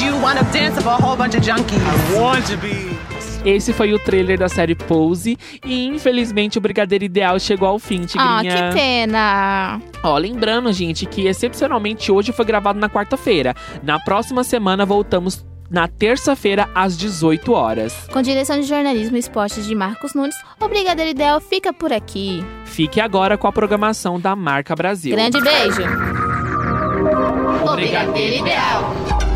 you 0.00 0.12
dancing 0.52 0.82
for 0.82 0.90
a 0.90 0.96
whole 0.96 1.16
bunch 1.16 1.34
of 1.36 1.42
junkies? 1.42 1.78
I 1.78 2.18
want 2.18 2.46
to 2.46 2.56
be. 2.56 2.96
Esse 3.44 3.72
foi 3.72 3.92
o 3.92 3.98
trailer 3.98 4.38
da 4.38 4.48
série 4.48 4.74
Pose 4.74 5.38
e 5.64 5.86
infelizmente 5.86 6.58
o 6.58 6.60
Brigadeiro 6.60 7.04
Ideal 7.04 7.38
chegou 7.38 7.68
ao 7.68 7.78
fim, 7.78 8.02
Ah, 8.16 8.38
Tigrinha. 8.40 8.68
que 8.70 8.74
pena. 8.74 9.80
Ó, 10.02 10.16
lembrando, 10.18 10.72
gente, 10.72 11.06
que 11.06 11.26
excepcionalmente 11.26 12.10
hoje 12.10 12.32
foi 12.32 12.44
gravado 12.44 12.78
na 12.80 12.88
quarta-feira. 12.88 13.54
Na 13.82 14.00
próxima 14.00 14.42
semana 14.42 14.84
voltamos 14.84 15.46
na 15.70 15.86
terça-feira 15.86 16.68
às 16.74 16.96
18 16.96 17.52
horas. 17.52 17.94
Com 18.12 18.22
direção 18.22 18.58
de 18.58 18.66
jornalismo 18.66 19.16
e 19.16 19.20
esportes 19.20 19.66
de 19.66 19.74
Marcos 19.74 20.14
Nunes, 20.14 20.34
o 20.60 20.66
Brigadeiro 20.66 21.10
Ideal 21.10 21.40
fica 21.40 21.72
por 21.72 21.92
aqui. 21.92 22.44
Fique 22.64 23.00
agora 23.00 23.38
com 23.38 23.46
a 23.46 23.52
programação 23.52 24.18
da 24.18 24.34
Marca 24.34 24.74
Brasil. 24.74 25.14
Grande 25.14 25.40
beijo. 25.40 25.82
O 27.70 27.76
Brigadeiro 27.76 28.36
Ideal. 28.44 29.27